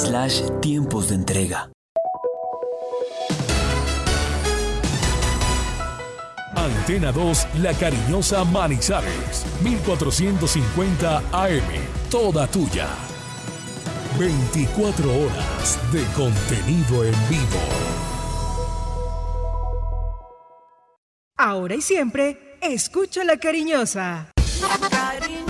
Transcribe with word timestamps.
slash 0.00 0.42
tiempos 0.60 1.08
de 1.10 1.14
entrega. 1.16 1.70
Antena 6.56 7.12
2, 7.12 7.46
La 7.62 7.74
Cariñosa 7.74 8.44
Manizales, 8.44 9.44
1450 9.62 11.18
AM, 11.32 11.62
toda 12.10 12.46
tuya. 12.46 12.88
24 14.18 15.08
horas 15.08 15.78
de 15.92 16.02
contenido 16.16 17.04
en 17.04 17.14
vivo. 17.28 17.60
Ahora 21.36 21.74
y 21.74 21.82
siempre, 21.82 22.58
escucha 22.60 23.24
La 23.24 23.36
Cariñosa. 23.36 24.32
La 24.60 24.88
cariñosa. 24.88 25.49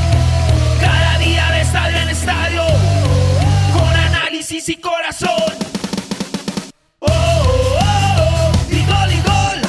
análisis 4.41 4.69
y 4.69 4.77
corazón. 4.77 5.53
Oh, 6.99 7.07
gol 8.71 9.13
y 9.13 9.21
gol. 9.21 9.61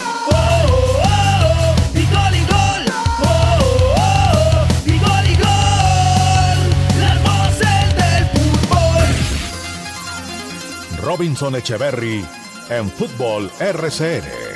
Del 7.96 8.26
fútbol. 8.32 9.08
Robinson 11.02 11.56
Echeverry 11.56 12.24
en 12.70 12.90
Fútbol 12.90 13.50
RCN. 13.60 14.51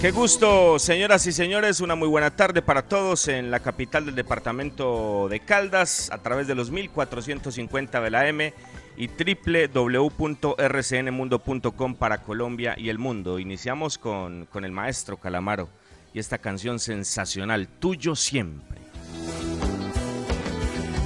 Qué 0.00 0.12
gusto, 0.12 0.78
señoras 0.78 1.26
y 1.26 1.32
señores, 1.32 1.80
una 1.80 1.96
muy 1.96 2.06
buena 2.06 2.30
tarde 2.30 2.62
para 2.62 2.82
todos 2.82 3.26
en 3.26 3.50
la 3.50 3.58
capital 3.58 4.06
del 4.06 4.14
departamento 4.14 5.26
de 5.28 5.40
Caldas 5.40 6.08
a 6.12 6.18
través 6.18 6.46
de 6.46 6.54
los 6.54 6.70
1450 6.70 8.00
de 8.00 8.10
la 8.10 8.28
M 8.28 8.54
y 8.96 9.08
www.rcnmundo.com 9.08 11.96
para 11.96 12.22
Colombia 12.22 12.76
y 12.78 12.90
el 12.90 12.98
mundo. 12.98 13.40
Iniciamos 13.40 13.98
con, 13.98 14.46
con 14.46 14.64
el 14.64 14.70
maestro 14.70 15.16
Calamaro 15.16 15.68
y 16.14 16.20
esta 16.20 16.38
canción 16.38 16.78
sensacional, 16.78 17.66
Tuyo 17.66 18.14
Siempre. 18.14 18.78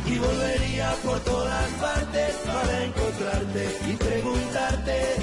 y 0.06 0.18
volvería 0.18 0.92
por 1.02 1.18
todas 1.20 1.70
partes 1.80 2.34
para 2.44 2.84
encontrarte 2.84 3.70
y 3.90 3.96
preguntarte 3.96 5.21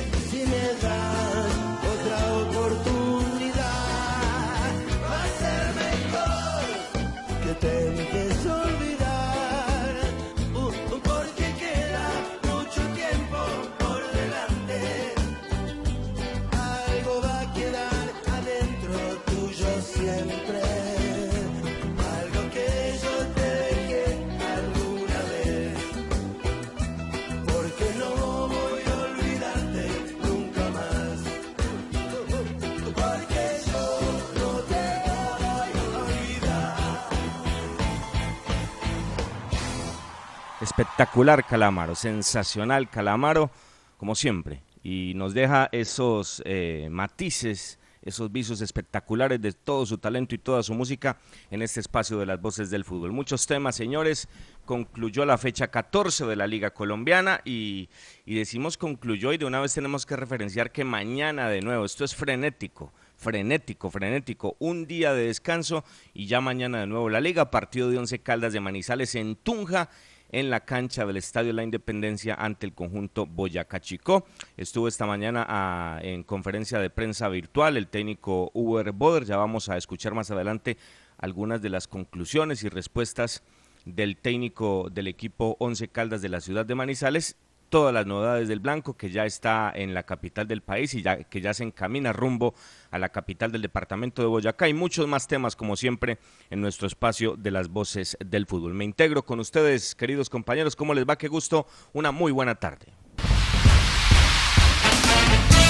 Espectacular 40.79 41.45
Calamaro, 41.45 41.93
sensacional 41.93 42.89
Calamaro, 42.89 43.51
como 43.97 44.15
siempre. 44.15 44.63
Y 44.81 45.11
nos 45.13 45.33
deja 45.33 45.67
esos 45.73 46.41
eh, 46.45 46.87
matices 46.89 47.79
esos 48.01 48.31
visos 48.31 48.61
espectaculares 48.61 49.41
de 49.41 49.51
todo 49.51 49.85
su 49.85 49.97
talento 49.97 50.33
y 50.33 50.37
toda 50.37 50.63
su 50.63 50.73
música 50.73 51.17
en 51.51 51.61
este 51.61 51.81
espacio 51.81 52.17
de 52.17 52.25
las 52.25 52.39
voces 52.39 52.69
del 52.69 52.85
fútbol. 52.85 53.11
Muchos 53.11 53.45
temas, 53.45 53.75
señores. 53.75 54.29
Concluyó 54.63 55.25
la 55.25 55.37
fecha 55.37 55.67
14 55.67 56.25
de 56.25 56.35
la 56.37 56.47
Liga 56.47 56.71
Colombiana 56.71 57.41
y, 57.43 57.89
y 58.25 58.35
decimos 58.35 58.77
concluyó 58.77 59.33
y 59.33 59.37
de 59.37 59.45
una 59.45 59.59
vez 59.59 59.73
tenemos 59.73 60.05
que 60.05 60.15
referenciar 60.15 60.71
que 60.71 60.85
mañana 60.85 61.49
de 61.49 61.61
nuevo, 61.61 61.83
esto 61.83 62.05
es 62.05 62.15
frenético 62.15 62.93
frenético, 63.19 63.91
frenético. 63.91 64.55
Un 64.59 64.87
día 64.87 65.13
de 65.13 65.25
descanso 65.25 65.83
y 66.13 66.27
ya 66.27 66.39
mañana 66.39 66.79
de 66.79 66.87
nuevo 66.87 67.09
la 67.09 67.19
liga. 67.19 67.51
Partido 67.51 67.89
de 67.89 67.97
Once 67.97 68.19
Caldas 68.19 68.53
de 68.53 68.61
Manizales 68.61 69.13
en 69.15 69.35
Tunja 69.35 69.89
en 70.31 70.49
la 70.49 70.61
cancha 70.61 71.05
del 71.05 71.17
Estadio 71.17 71.53
La 71.53 71.63
Independencia 71.63 72.35
ante 72.35 72.65
el 72.65 72.73
conjunto 72.73 73.25
Boyacá 73.25 73.79
Chicó. 73.79 74.25
Estuvo 74.57 74.87
esta 74.87 75.05
mañana 75.05 75.45
ah, 75.47 75.99
en 76.01 76.23
conferencia 76.23 76.79
de 76.79 76.89
prensa 76.89 77.29
virtual 77.29 77.77
el 77.77 77.87
técnico 77.87 78.51
Uber 78.53 78.91
Boder. 78.91 79.25
Ya 79.25 79.37
vamos 79.37 79.69
a 79.69 79.77
escuchar 79.77 80.13
más 80.13 80.31
adelante 80.31 80.77
algunas 81.17 81.61
de 81.61 81.69
las 81.69 81.87
conclusiones 81.87 82.63
y 82.63 82.69
respuestas 82.69 83.43
del 83.85 84.17
técnico 84.17 84.89
del 84.91 85.07
equipo 85.07 85.55
Once 85.59 85.87
Caldas 85.87 86.21
de 86.21 86.29
la 86.29 86.41
ciudad 86.41 86.65
de 86.65 86.75
Manizales 86.75 87.37
todas 87.69 87.94
las 87.94 88.06
novedades 88.06 88.48
del 88.48 88.60
Blanco, 88.60 88.98
que 88.98 89.10
ya 89.10 89.25
está 89.25 89.71
en 89.74 89.94
la 89.94 90.04
capital 90.04 90.48
del 90.48 90.62
país 90.62 90.94
y 90.94 91.04
que 91.30 91.42
ya 91.42 91.54
se 91.54 91.63
encamina 91.63 92.13
rumbo 92.13 92.54
a 92.92 93.00
la 93.00 93.10
capital 93.10 93.51
del 93.51 93.62
departamento 93.62 94.21
de 94.21 94.27
Boyacá 94.27 94.68
y 94.68 94.74
muchos 94.74 95.07
más 95.07 95.27
temas, 95.27 95.56
como 95.56 95.75
siempre, 95.75 96.18
en 96.50 96.62
nuestro 96.62 96.88
espacio 96.88 97.36
de 97.38 97.51
las 97.51 97.69
voces 97.69 98.18
del 98.19 98.45
fútbol. 98.45 98.74
Me 98.74 98.86
integro 98.86 99.24
con 99.24 99.39
ustedes, 99.39 99.95
queridos 99.95 100.30
compañeros. 100.30 100.75
¿Cómo 100.75 100.94
les 100.94 101.06
va? 101.06 101.18
Qué 101.18 101.27
gusto. 101.27 101.68
Una 101.94 102.12
muy 102.12 102.31
buena 102.31 102.56
tarde. 102.56 102.88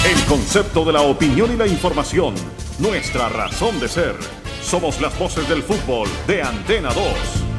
El 0.04 0.24
concepto 0.24 0.84
de 0.84 0.94
la 0.94 1.02
opinión 1.02 1.52
y 1.52 1.56
la 1.56 1.66
información, 1.66 2.34
nuestra 2.78 3.28
razón 3.28 3.78
de 3.80 3.88
ser. 3.88 4.16
Somos 4.62 5.00
las 5.00 5.18
voces 5.18 5.46
del 5.48 5.62
fútbol 5.62 6.08
de 6.26 6.42
Antena 6.42 6.92
2. 6.94 7.49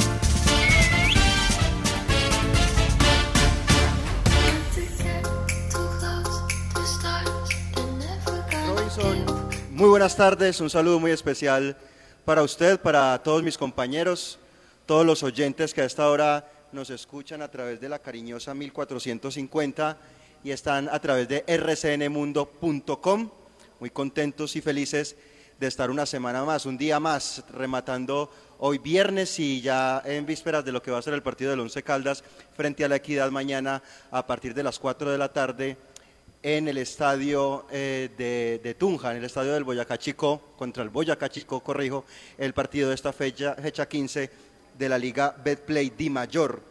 Muy 9.82 9.90
buenas 9.90 10.16
tardes, 10.16 10.62
un 10.62 10.70
saludo 10.70 11.00
muy 11.00 11.10
especial 11.10 11.76
para 12.24 12.44
usted, 12.44 12.80
para 12.80 13.18
todos 13.24 13.42
mis 13.42 13.58
compañeros, 13.58 14.38
todos 14.86 15.04
los 15.04 15.24
oyentes 15.24 15.74
que 15.74 15.82
a 15.82 15.86
esta 15.86 16.08
hora 16.08 16.48
nos 16.72 16.92
escuchan 16.92 17.42
a 17.42 17.50
través 17.50 17.82
de 17.82 17.90
la 17.90 17.98
cariñosa 17.98 18.54
1450 18.54 19.98
y 20.44 20.52
están 20.52 20.88
a 20.88 21.00
través 21.00 21.28
de 21.28 21.44
rcnmundo.com. 21.48 23.32
Muy 23.80 23.90
contentos 23.90 24.56
y 24.56 24.62
felices 24.62 25.16
de 25.60 25.66
estar 25.66 25.90
una 25.90 26.06
semana 26.06 26.46
más, 26.46 26.68
un 26.68 26.78
día 26.78 27.00
más, 27.00 27.44
rematando 27.52 28.30
hoy 28.60 28.78
viernes 28.78 29.40
y 29.40 29.62
ya 29.62 30.04
en 30.06 30.28
vísperas 30.28 30.64
de 30.64 30.74
lo 30.74 30.84
que 30.84 30.92
va 30.92 31.00
a 31.00 31.02
ser 31.02 31.16
el 31.16 31.24
partido 31.24 31.50
del 31.50 31.60
Once 31.60 31.82
Caldas 31.82 32.24
frente 32.56 32.86
a 32.86 32.88
la 32.88 32.98
Equidad 32.98 33.32
mañana 33.32 33.82
a 34.12 34.28
partir 34.28 34.54
de 34.54 34.62
las 34.62 34.78
4 34.78 35.10
de 35.10 35.18
la 35.18 35.34
tarde 35.34 35.76
en 36.44 36.68
el 36.68 36.78
estadio 36.78 37.66
eh, 37.72 38.60
de, 38.64 38.74
Tunja, 38.74 39.12
en 39.12 39.18
el 39.18 39.26
estadio 39.26 39.54
del 39.54 39.64
Boyacá 39.64 39.98
Chico, 39.98 40.42
contra 40.58 40.84
el 40.84 40.90
Boyacá 40.90 41.30
Chico, 41.30 41.60
corrijo, 41.60 42.06
el 42.38 42.54
partido 42.54 42.90
de 42.90 42.96
esta 42.96 43.14
fecha, 43.14 43.54
fecha 43.56 43.88
15 43.88 44.30
de 44.78 44.90
la 44.90 44.98
Liga 44.98 45.36
Betplay 45.44 45.92
Di 45.92 46.10
Mayor. 46.10 46.62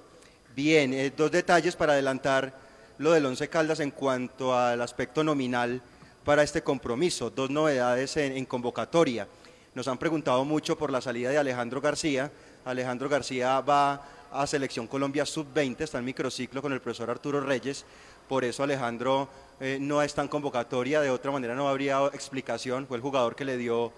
Bien, 0.56 0.92
eh, 0.92 1.12
dos 1.16 1.30
detalles 1.30 1.76
para 1.76 1.92
adelantar 1.92 2.52
lo 2.98 3.12
del 3.12 3.26
Once 3.26 3.48
Caldas 3.48 3.80
en 3.80 3.92
cuanto 3.92 4.56
al 4.56 4.82
aspecto 4.82 5.22
nominal 5.22 5.80
para 6.24 6.42
este 6.42 6.62
compromiso, 6.62 7.30
dos 7.30 7.48
novedades 7.48 8.16
en, 8.16 8.36
en 8.36 8.44
convocatoria. 8.44 9.28
Nos 9.74 9.86
han 9.86 9.98
preguntado 9.98 10.44
mucho 10.44 10.76
por 10.76 10.90
la 10.90 11.00
salida 11.00 11.30
de 11.30 11.38
Alejandro 11.38 11.80
García. 11.80 12.30
Alejandro 12.64 13.08
García 13.08 13.60
va 13.60 14.02
a 14.32 14.46
Selección 14.46 14.86
Colombia 14.86 15.26
Sub-20, 15.26 15.80
está 15.80 15.98
en 15.98 16.04
microciclo 16.04 16.62
con 16.62 16.72
el 16.72 16.80
profesor 16.80 17.10
Arturo 17.10 17.40
Reyes. 17.40 17.84
Por 18.30 18.44
eso 18.44 18.62
Alejandro 18.62 19.28
eh, 19.58 19.78
no 19.80 20.00
es 20.00 20.14
tan 20.14 20.28
convocatoria, 20.28 21.00
de 21.00 21.10
otra 21.10 21.32
manera 21.32 21.56
no 21.56 21.68
habría 21.68 22.06
explicación. 22.12 22.86
Fue 22.86 22.96
el 22.96 23.02
jugador 23.02 23.34
que 23.34 23.44
le 23.44 23.56
dio 23.56 23.92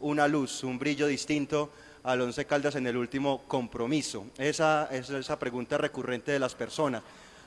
una 0.00 0.28
luz, 0.28 0.62
un 0.62 0.78
brillo 0.78 1.06
distinto 1.06 1.70
al 2.02 2.20
Once 2.20 2.44
Caldas 2.44 2.74
en 2.74 2.86
el 2.86 2.98
último 2.98 3.44
compromiso. 3.48 4.26
Esa 4.36 4.90
es 4.92 5.08
esa 5.08 5.38
pregunta 5.38 5.78
recurrente 5.78 6.32
de 6.32 6.38
las 6.38 6.54
personas. 6.54 7.02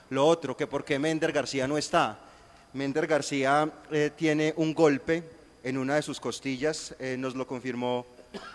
Lo 0.10 0.26
otro, 0.26 0.58
que 0.58 0.66
por 0.66 0.84
qué 0.84 0.98
Mender 0.98 1.32
García 1.32 1.68
no 1.68 1.78
está. 1.78 2.18
Mender 2.74 3.06
García 3.06 3.72
eh, 3.92 4.10
tiene 4.18 4.56
un 4.58 4.74
golpe 4.74 5.24
en 5.64 5.78
una 5.78 5.94
de 5.94 6.02
sus 6.02 6.20
costillas, 6.20 6.96
eh, 6.98 7.18
nos 7.20 7.36
lo 7.36 7.46
confirmó 7.46 8.08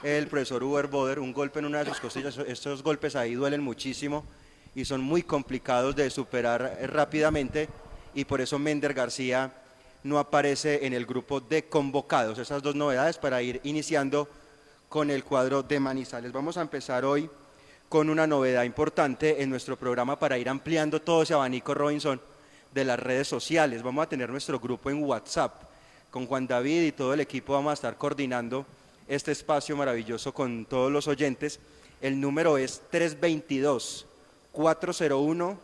el 0.03 0.27
profesor 0.27 0.65
Uber 0.65 0.89
Boder, 0.89 1.21
un 1.21 1.33
golpe 1.33 1.61
en 1.61 1.67
una 1.67 1.85
de 1.85 1.91
sus 1.91 2.01
costillas. 2.01 2.37
Estos 2.49 2.83
golpes 2.83 3.15
ahí 3.15 3.35
duelen 3.35 3.63
muchísimo 3.63 4.25
y 4.77 4.85
son 4.85 5.01
muy 5.01 5.23
complicados 5.23 5.97
de 5.97 6.11
superar 6.11 6.79
rápidamente 6.93 7.67
y 8.15 8.27
por 8.27 8.43
eso 8.43 8.59
Mender 8.59 8.93
García 8.93 9.51
no 10.03 10.19
aparece 10.19 10.85
en 10.87 10.93
el 10.93 11.07
grupo 11.07 11.41
de 11.41 11.65
convocados. 11.65 12.39
Esas 12.39 12.63
dos 12.63 12.75
novedades 12.75 13.17
para 13.17 13.41
ir 13.41 13.59
iniciando 13.65 14.29
con 14.91 15.11
el 15.11 15.25
cuadro 15.25 15.63
de 15.63 15.81
Manizales. 15.81 16.31
Vamos 16.31 16.59
a 16.59 16.61
empezar 16.61 17.07
hoy 17.07 17.29
con 17.89 18.11
una 18.11 18.27
novedad 18.27 18.65
importante 18.65 19.43
en 19.43 19.49
nuestro 19.49 19.79
programa 19.79 20.19
para 20.19 20.37
ir 20.37 20.47
ampliando 20.47 21.01
todo 21.01 21.23
ese 21.23 21.33
abanico, 21.33 21.73
Robinson, 21.73 22.21
de 22.71 22.85
las 22.85 23.01
redes 23.01 23.27
sociales. 23.27 23.83
Vamos 23.83 24.05
a 24.05 24.09
tener 24.11 24.29
nuestro 24.29 24.61
grupo 24.61 24.91
en 24.91 25.03
WhatsApp. 25.03 25.55
Con 26.11 26.27
Juan 26.27 26.47
David 26.47 26.83
y 26.83 26.93
todo 26.93 27.15
el 27.15 27.21
equipo 27.21 27.55
vamos 27.55 27.71
a 27.71 27.75
estar 27.75 27.97
coordinando 27.97 28.67
este 29.09 29.33
espacio 29.33 29.75
maravilloso 29.75 30.35
con 30.35 30.67
todos 30.67 30.93
los 30.93 31.09
oyentes. 31.09 31.61
El 32.03 32.21
número 32.21 32.59
es 32.59 32.83
322 32.91 34.07
401 34.57 35.59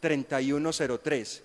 3103. 0.00 1.42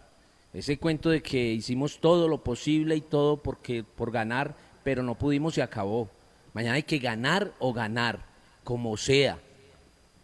Ese 0.53 0.79
cuento 0.79 1.11
de 1.11 1.23
que 1.23 1.53
hicimos 1.53 1.99
todo 1.99 2.29
lo 2.29 2.43
posible 2.43 2.95
y 2.95 3.01
todo 3.01 3.37
porque, 3.37 3.83
por 3.83 4.13
ganar, 4.13 4.55
pero 4.85 5.03
no 5.03 5.17
pudimos, 5.17 5.55
se 5.55 5.63
acabó. 5.63 6.09
Mañana 6.53 6.77
hay 6.77 6.85
que 6.85 6.99
ganar 6.99 7.53
o 7.59 7.73
ganar, 7.73 8.21
como 8.63 8.97
sea. 8.97 9.39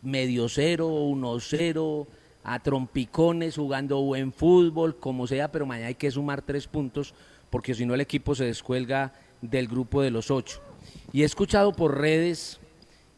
Medio 0.03 0.49
cero, 0.49 0.89
uno 0.89 1.39
cero, 1.41 2.07
a 2.43 2.59
trompicones, 2.59 3.57
jugando 3.57 4.01
buen 4.01 4.33
fútbol, 4.33 4.97
como 4.97 5.27
sea, 5.27 5.53
pero 5.53 5.67
mañana 5.67 5.89
hay 5.89 5.95
que 5.95 6.11
sumar 6.11 6.43
tres 6.43 6.67
puntos 6.67 7.15
porque 7.51 7.75
si 7.75 7.85
no 7.85 7.95
el 7.95 8.01
equipo 8.01 8.35
se 8.35 8.45
descuelga 8.45 9.13
del 9.43 9.69
grupo 9.69 10.03
de 10.03 10.11
los 10.11 10.31
ocho. 10.31 10.61
Y 11.13 11.23
he 11.23 11.25
escuchado 11.25 11.73
por 11.73 11.99
redes 11.99 12.61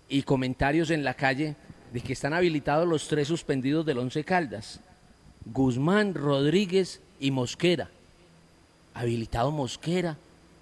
y 0.09 0.23
comentarios 0.23 0.91
en 0.91 1.05
la 1.05 1.15
calle 1.15 1.57
de 1.93 2.01
que 2.01 2.15
están 2.15 2.33
habilitados 2.33 2.89
los 2.89 3.07
tres 3.09 3.29
suspendidos 3.29 3.85
del 3.85 3.99
Once 3.99 4.25
Caldas, 4.25 4.81
Guzmán, 5.45 6.15
Rodríguez 6.15 7.01
y 7.21 7.31
Mosquera. 7.31 7.91
Habilitado 8.95 9.51
Mosquera. 9.51 10.17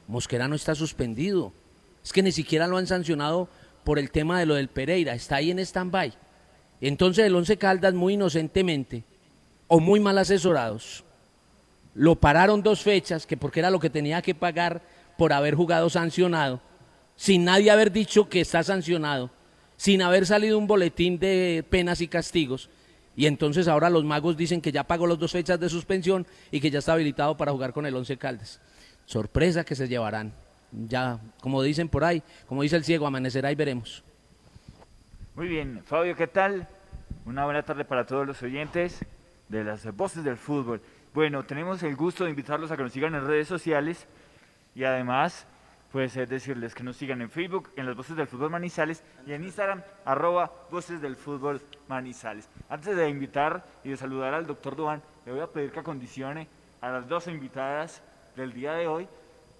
Mosquera 0.08 0.48
no 0.48 0.56
está 0.56 0.74
suspendido. 0.74 1.52
Es 2.02 2.12
que 2.12 2.22
ni 2.22 2.32
siquiera 2.32 2.66
lo 2.66 2.76
han 2.76 2.86
sancionado 2.86 3.48
por 3.90 3.98
el 3.98 4.12
tema 4.12 4.38
de 4.38 4.46
lo 4.46 4.54
del 4.54 4.68
Pereira. 4.68 5.14
Está 5.14 5.34
ahí 5.34 5.50
en 5.50 5.58
stand-by. 5.58 6.12
Entonces 6.80 7.26
el 7.26 7.34
Once 7.34 7.56
Caldas 7.56 7.92
muy 7.92 8.14
inocentemente 8.14 9.02
o 9.66 9.80
muy 9.80 9.98
mal 9.98 10.16
asesorados 10.16 11.02
lo 11.94 12.14
pararon 12.14 12.62
dos 12.62 12.82
fechas, 12.82 13.26
que 13.26 13.36
porque 13.36 13.58
era 13.58 13.68
lo 13.68 13.80
que 13.80 13.90
tenía 13.90 14.22
que 14.22 14.32
pagar 14.32 14.80
por 15.18 15.32
haber 15.32 15.56
jugado 15.56 15.90
sancionado, 15.90 16.60
sin 17.16 17.44
nadie 17.44 17.72
haber 17.72 17.90
dicho 17.90 18.28
que 18.28 18.42
está 18.42 18.62
sancionado, 18.62 19.28
sin 19.76 20.02
haber 20.02 20.24
salido 20.24 20.56
un 20.56 20.68
boletín 20.68 21.18
de 21.18 21.64
penas 21.68 22.00
y 22.00 22.06
castigos. 22.06 22.70
Y 23.16 23.26
entonces 23.26 23.66
ahora 23.66 23.90
los 23.90 24.04
magos 24.04 24.36
dicen 24.36 24.60
que 24.60 24.70
ya 24.70 24.84
pagó 24.84 25.08
las 25.08 25.18
dos 25.18 25.32
fechas 25.32 25.58
de 25.58 25.68
suspensión 25.68 26.28
y 26.52 26.60
que 26.60 26.70
ya 26.70 26.78
está 26.78 26.92
habilitado 26.92 27.36
para 27.36 27.50
jugar 27.50 27.72
con 27.72 27.86
el 27.86 27.96
Once 27.96 28.16
Caldas. 28.16 28.60
Sorpresa 29.04 29.64
que 29.64 29.74
se 29.74 29.88
llevarán. 29.88 30.32
Ya, 30.72 31.18
como 31.40 31.62
dicen 31.62 31.88
por 31.88 32.04
ahí, 32.04 32.22
como 32.46 32.62
dice 32.62 32.76
el 32.76 32.84
ciego, 32.84 33.06
amanecerá 33.06 33.50
y 33.50 33.54
veremos. 33.54 34.04
Muy 35.34 35.48
bien, 35.48 35.82
Fabio, 35.84 36.14
¿qué 36.14 36.26
tal? 36.26 36.68
Una 37.24 37.44
buena 37.44 37.62
tarde 37.62 37.84
para 37.84 38.06
todos 38.06 38.26
los 38.26 38.42
oyentes 38.42 39.04
de 39.48 39.64
las 39.64 39.84
voces 39.96 40.22
del 40.24 40.36
fútbol. 40.36 40.80
Bueno, 41.12 41.42
tenemos 41.44 41.82
el 41.82 41.96
gusto 41.96 42.24
de 42.24 42.30
invitarlos 42.30 42.70
a 42.70 42.76
que 42.76 42.84
nos 42.84 42.92
sigan 42.92 43.14
en 43.14 43.26
redes 43.26 43.48
sociales 43.48 44.06
y 44.76 44.84
además, 44.84 45.46
pues 45.90 46.16
es 46.16 46.28
decirles 46.28 46.74
que 46.74 46.84
nos 46.84 46.96
sigan 46.96 47.20
en 47.20 47.30
Facebook, 47.30 47.70
en 47.76 47.86
las 47.86 47.96
voces 47.96 48.16
del 48.16 48.28
fútbol 48.28 48.50
Manizales 48.50 49.02
y 49.26 49.32
en 49.32 49.42
Instagram, 49.42 49.82
arroba 50.04 50.52
voces 50.70 51.00
del 51.00 51.16
fútbol 51.16 51.60
Manizales. 51.88 52.48
Antes 52.68 52.96
de 52.96 53.08
invitar 53.08 53.64
y 53.82 53.90
de 53.90 53.96
saludar 53.96 54.34
al 54.34 54.46
doctor 54.46 54.76
Duan, 54.76 55.02
le 55.26 55.32
voy 55.32 55.40
a 55.40 55.48
pedir 55.48 55.72
que 55.72 55.80
acondicione 55.80 56.46
a 56.80 56.90
las 56.90 57.08
dos 57.08 57.26
invitadas 57.26 58.02
del 58.36 58.52
día 58.52 58.74
de 58.74 58.86
hoy, 58.86 59.08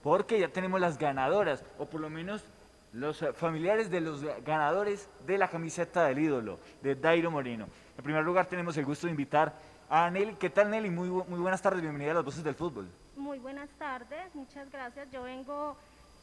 porque 0.03 0.39
ya 0.39 0.49
tenemos 0.49 0.81
las 0.81 0.99
ganadoras, 0.99 1.65
o 1.79 1.87
por 1.87 2.01
lo 2.01 2.11
menos 2.11 2.45
los 2.93 3.25
familiares 3.35 3.91
de 3.91 4.01
los 4.01 4.23
ganadores 4.45 5.09
de 5.27 5.39
la 5.39 5.49
camiseta 5.49 6.07
del 6.07 6.19
ídolo, 6.19 6.59
de 6.83 6.95
Dairo 6.95 7.31
Moreno. 7.31 7.67
En 7.97 8.05
primer 8.05 8.25
lugar 8.25 8.47
tenemos 8.47 8.77
el 8.77 8.85
gusto 8.85 9.07
de 9.07 9.13
invitar 9.13 9.55
a 9.89 10.11
Nelly. 10.11 10.35
¿Qué 10.35 10.51
tal 10.51 10.71
Nelly? 10.71 10.91
Muy, 10.91 11.09
muy 11.09 11.41
buenas 11.41 11.63
tardes, 11.63 11.83
bienvenida 11.83 12.13
a 12.13 12.15
las 12.15 12.25
voces 12.25 12.43
del 12.43 12.55
fútbol. 12.55 12.89
Muy 13.17 13.39
buenas 13.39 13.69
tardes, 13.79 14.35
muchas 14.35 14.71
gracias. 14.71 15.11
Yo 15.13 15.23
vengo 15.23 15.77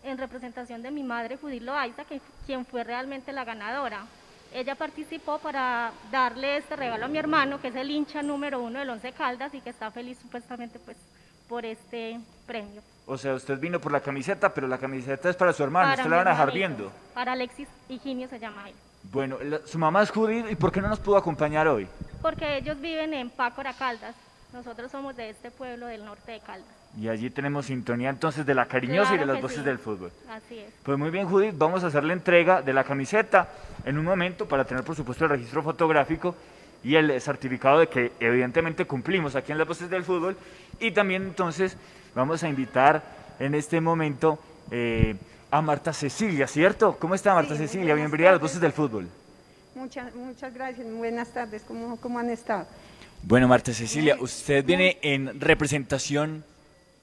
en 0.04 0.18
representación 0.18 0.82
de 0.82 0.92
mi 0.92 1.04
madre, 1.04 1.38
Judith 1.38 1.62
Loaiza, 1.62 2.06
que, 2.06 2.20
quien 2.46 2.66
fue 2.66 2.84
realmente 2.84 3.32
la 3.32 3.46
ganadora. 3.46 4.06
Ella 4.54 4.76
participó 4.76 5.40
para 5.40 5.92
darle 6.12 6.58
este 6.58 6.76
regalo 6.76 7.06
a 7.06 7.08
mi 7.10 7.18
hermano, 7.18 7.60
que 7.60 7.68
es 7.68 7.76
el 7.76 7.92
hincha 7.92 8.24
número 8.24 8.62
uno 8.62 8.80
del 8.80 8.90
Once 8.90 9.12
Caldas 9.12 9.54
y 9.54 9.62
que 9.62 9.70
está 9.70 9.92
feliz 9.92 10.18
supuestamente 10.20 10.80
pues 10.80 10.98
por 11.48 11.66
este 11.66 12.20
premio. 12.46 12.82
O 13.06 13.18
sea, 13.18 13.34
usted 13.36 13.58
vino 13.60 13.80
por 13.80 13.92
la 13.92 14.02
camiseta, 14.02 14.54
pero 14.54 14.68
la 14.68 14.78
camiseta 14.78 15.30
es 15.30 15.36
para 15.36 15.54
su 15.54 15.64
hermano, 15.64 15.90
Para 15.92 16.02
usted 16.02 16.10
la 16.10 16.18
van 16.18 16.28
a 16.28 16.32
dejar 16.32 16.52
viendo. 16.52 16.92
Para 17.14 17.32
Alexis 17.32 17.68
Higinio 17.88 18.28
se 18.28 18.40
llama 18.40 18.68
él. 18.70 18.76
Bueno, 19.12 19.38
la- 19.42 19.60
su 19.66 19.78
mamá 19.80 20.04
es 20.04 20.12
Judith, 20.12 20.46
¿y 20.52 20.56
por 20.56 20.72
qué 20.72 20.82
no 20.82 20.90
nos 20.90 21.00
pudo 21.00 21.16
acompañar 21.16 21.68
hoy? 21.68 21.88
Porque 22.22 22.58
ellos 22.58 22.80
viven 22.82 23.14
en 23.14 23.30
Pácora, 23.30 23.74
Caldas. 23.74 24.16
Nosotros 24.52 24.92
somos 24.92 25.16
de 25.16 25.30
este 25.30 25.52
pueblo 25.52 25.88
del 25.88 26.04
norte 26.04 26.34
de 26.34 26.40
Caldas. 26.42 26.68
Y 27.00 27.08
allí 27.10 27.30
tenemos 27.30 27.68
sintonía 27.68 28.10
entonces 28.10 28.46
de 28.46 28.56
la 28.56 28.66
cariñosa 28.66 29.16
y 29.16 29.18
de 29.18 29.26
las 29.26 29.42
voces 29.42 29.60
sí. 29.60 29.64
del 29.64 29.78
fútbol. 29.78 30.12
Así 30.30 30.58
es. 30.60 30.74
Pues 30.84 30.98
muy 30.98 31.10
bien, 31.10 31.28
Judith, 31.30 31.54
vamos 31.56 31.84
a 31.84 31.88
hacer 31.88 32.04
la 32.04 32.14
entrega 32.14 32.62
de 32.62 32.74
la 32.74 32.84
camiseta 32.84 33.50
en 33.86 33.98
un 33.98 34.06
momento 34.06 34.48
para 34.48 34.66
tener, 34.66 34.84
por 34.84 34.96
supuesto, 34.96 35.26
el 35.26 35.30
registro 35.32 35.62
fotográfico 35.62 36.36
y 36.88 36.96
el 36.96 37.20
certificado 37.20 37.80
de 37.80 37.88
que 37.88 38.14
evidentemente 38.22 38.86
cumplimos 38.86 39.36
aquí 39.36 39.52
en 39.52 39.58
las 39.58 39.68
voces 39.68 39.90
del 39.90 40.06
fútbol. 40.06 40.38
Y 40.80 40.92
también 40.92 41.24
entonces 41.24 41.76
vamos 42.16 42.44
a 42.44 42.48
invitar 42.48 43.04
en 43.40 43.56
este 43.56 43.82
momento 43.82 44.40
eh, 44.72 45.18
a 45.52 45.62
Marta 45.62 45.92
Cecilia, 45.92 46.48
¿cierto? 46.48 46.96
¿Cómo 46.98 47.14
está 47.14 47.34
Marta 47.34 47.56
Sí, 47.56 47.64
Cecilia? 47.64 47.94
Bienvenida 47.94 48.30
a 48.30 48.32
las 48.34 48.42
voces 48.42 48.62
del 48.62 48.72
fútbol. 48.72 49.10
Muchas, 49.76 50.16
muchas 50.16 50.54
gracias, 50.54 50.88
buenas 50.90 51.34
tardes, 51.34 51.64
¿cómo, 51.68 51.98
cómo 51.98 52.20
han 52.20 52.30
estado? 52.30 52.66
Bueno, 53.22 53.50
Marta 53.50 53.74
Cecilia, 53.74 54.16
usted 54.22 54.64
viene 54.64 54.98
en 55.02 55.42
representación 55.42 56.46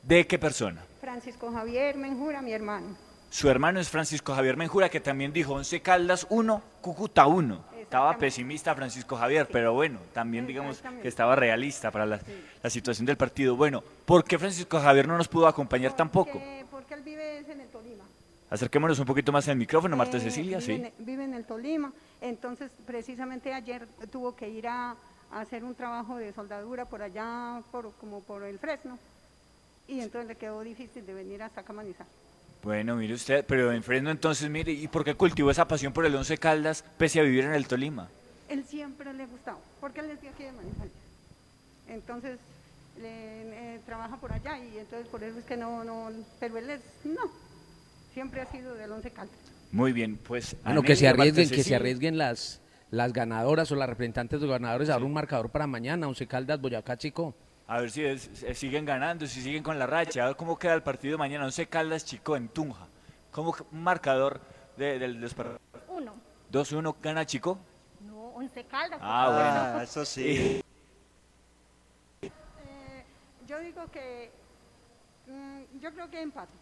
de 0.03 0.27
qué 0.27 0.39
persona? 0.39 0.83
Francisco 1.03 1.53
Javier 1.53 1.97
Menjura, 1.97 2.41
mi 2.41 2.55
hermano. 2.55 2.97
Su 3.29 3.51
hermano 3.51 3.81
es 3.81 3.91
Francisco 3.91 4.35
Javier 4.35 4.57
Menjura, 4.57 4.89
que 4.89 5.01
también 5.01 5.35
dijo 5.35 5.53
Once 5.53 5.83
Caldas 5.83 6.27
1, 6.31 6.63
Cúcuta 6.81 7.27
1. 7.27 7.74
Estaba 7.95 8.19
pesimista 8.19 8.75
Francisco 8.75 9.17
Javier, 9.17 9.47
pero 9.53 9.73
bueno, 9.73 10.01
también 10.13 10.49
digamos 10.49 10.83
que 11.01 11.07
estaba 11.07 11.37
realista 11.37 11.93
para 11.93 12.05
la, 12.05 12.19
la 12.61 12.69
situación 12.69 13.07
del 13.07 13.17
partido. 13.17 13.55
Bueno, 13.55 13.85
¿por 14.05 14.25
qué 14.25 14.37
Francisco 14.37 14.81
Javier 14.81 15.07
no 15.07 15.17
nos 15.17 15.29
pudo 15.29 15.47
acompañar 15.47 15.95
tampoco? 15.95 16.43
Porque, 16.73 16.95
él 16.95 17.03
vive 17.03 17.39
en 17.39 17.61
el 17.61 17.69
Tolima. 17.69 18.03
Acerquémonos 18.51 18.99
un 18.99 19.05
poquito 19.07 19.31
más 19.31 19.47
al 19.47 19.55
micrófono, 19.57 19.97
Marta 19.97 20.17
Eh, 20.17 20.21
Cecilia, 20.23 20.59
vive 20.59 20.67
sí. 20.67 20.73
en- 20.99 21.07
vive 21.07 21.23
en 21.23 21.35
el 21.35 21.45
Tolima, 21.45 21.93
entonces 22.21 22.73
precisamente 22.85 23.55
ayer 23.55 23.87
tuvo 24.11 24.35
que 24.35 24.49
ir 24.49 24.67
a, 24.67 24.97
a 25.31 25.41
hacer 25.41 25.63
un 25.63 25.77
trabajo 25.77 26.17
de 26.17 26.33
soldadura 26.33 26.87
por 26.87 27.01
allá, 27.01 27.63
por, 27.71 27.93
como 28.01 28.23
por 28.25 28.43
el 28.43 28.59
Fresno, 28.59 28.99
y 29.87 30.01
entonces 30.01 30.27
le 30.27 30.35
quedó 30.35 30.61
difícil 30.63 31.07
de 31.07 31.15
venir 31.15 31.45
hasta 31.45 31.61
acá 31.61 31.73
a 31.73 31.77
Manizales. 31.77 32.13
Bueno, 32.65 32.97
mire 32.97 33.13
usted, 33.15 33.45
pero 33.47 33.71
en 33.73 33.83
Fresno 33.83 34.11
entonces, 34.11 34.49
mire, 34.49 34.73
¿y 34.73 34.89
por 34.89 35.05
qué 35.05 35.15
cultivó 35.15 35.51
esa 35.51 35.69
pasión 35.69 35.93
por 35.93 36.07
el 36.07 36.15
Once 36.15 36.39
Caldas 36.39 36.83
pese 36.97 37.21
a 37.21 37.23
vivir 37.23 37.45
en 37.45 37.53
el 37.53 37.67
Tolima? 37.67 38.09
Él 38.49 38.65
siempre 38.65 39.13
le 39.13 39.27
gustaba, 39.27 39.59
porque 39.81 40.01
él 40.01 40.11
es 40.11 40.23
de 40.23 40.29
aquí 40.31 40.45
de 40.45 40.53
Manizales. 40.53 40.93
Entonces, 41.89 42.39
le- 43.01 43.75
eh, 43.75 43.81
trabaja 43.85 44.17
por 44.17 44.33
allá 44.33 44.59
y 44.59 44.79
entonces 44.79 45.07
por 45.09 45.23
eso 45.23 45.39
es 45.39 45.45
que 45.45 45.57
no, 45.59 45.85
no, 45.85 46.11
pero 46.41 46.57
él 46.57 46.71
es, 46.71 46.81
no, 47.05 47.21
siempre 48.15 48.41
ha 48.41 48.47
sido 48.51 48.75
del 48.75 48.91
Once 48.93 49.11
Caldas. 49.11 49.37
Muy 49.71 49.93
bien, 49.93 50.17
pues... 50.17 50.57
Bueno, 50.65 50.83
que 50.83 50.97
se 50.97 51.07
arriesguen, 51.09 51.51
que 51.51 51.63
se 51.65 51.75
arriesguen 51.75 52.17
las, 52.17 52.61
las 52.91 53.13
ganadoras 53.13 53.71
o 53.73 53.75
las 53.77 53.89
representantes 53.91 54.41
de 54.41 54.47
los 54.47 54.55
ganadores 54.59 54.89
a 54.89 54.93
dar 54.93 55.03
un 55.03 55.13
marcador 55.13 55.51
para 55.51 55.67
mañana, 55.67 56.09
Once 56.09 56.27
Caldas, 56.27 56.61
Boyacá, 56.61 56.97
Chico. 56.97 57.35
A 57.67 57.81
ver 57.81 57.91
si 57.91 58.05
es- 58.05 58.43
eh, 58.43 58.55
siguen 58.55 58.85
ganando, 58.85 59.27
si 59.27 59.41
siguen 59.41 59.63
con 59.63 59.79
la 59.79 59.87
racha. 59.87 60.25
A 60.25 60.27
ver 60.29 60.37
cómo 60.37 60.59
queda 60.59 60.75
el 60.75 60.83
partido 60.83 61.17
mañana. 61.17 61.45
Once 61.45 61.67
Caldas, 61.67 62.05
Chico, 62.05 62.37
en 62.37 62.49
Tunja. 62.49 62.87
¿Cómo 63.31 63.55
un 63.73 63.83
marcador 63.83 64.41
de, 64.77 64.99
del 64.99 65.21
desper- 65.23 65.59
Uno. 65.89 66.15
2-1 66.53 66.95
gana 67.03 67.25
Chico? 67.25 67.59
No, 68.01 68.29
Once 68.35 68.65
Caldas. 68.67 68.99
Ah, 69.03 69.25
por 69.27 69.35
bueno. 69.73 69.83
eso 69.83 70.05
sí. 70.05 70.61
Yo 73.47 73.59
digo 73.61 73.83
que, 73.91 74.31
mm, 75.27 75.79
yo 75.81 75.93
creo 75.93 76.11
que 76.11 76.21
empate. 76.23 76.53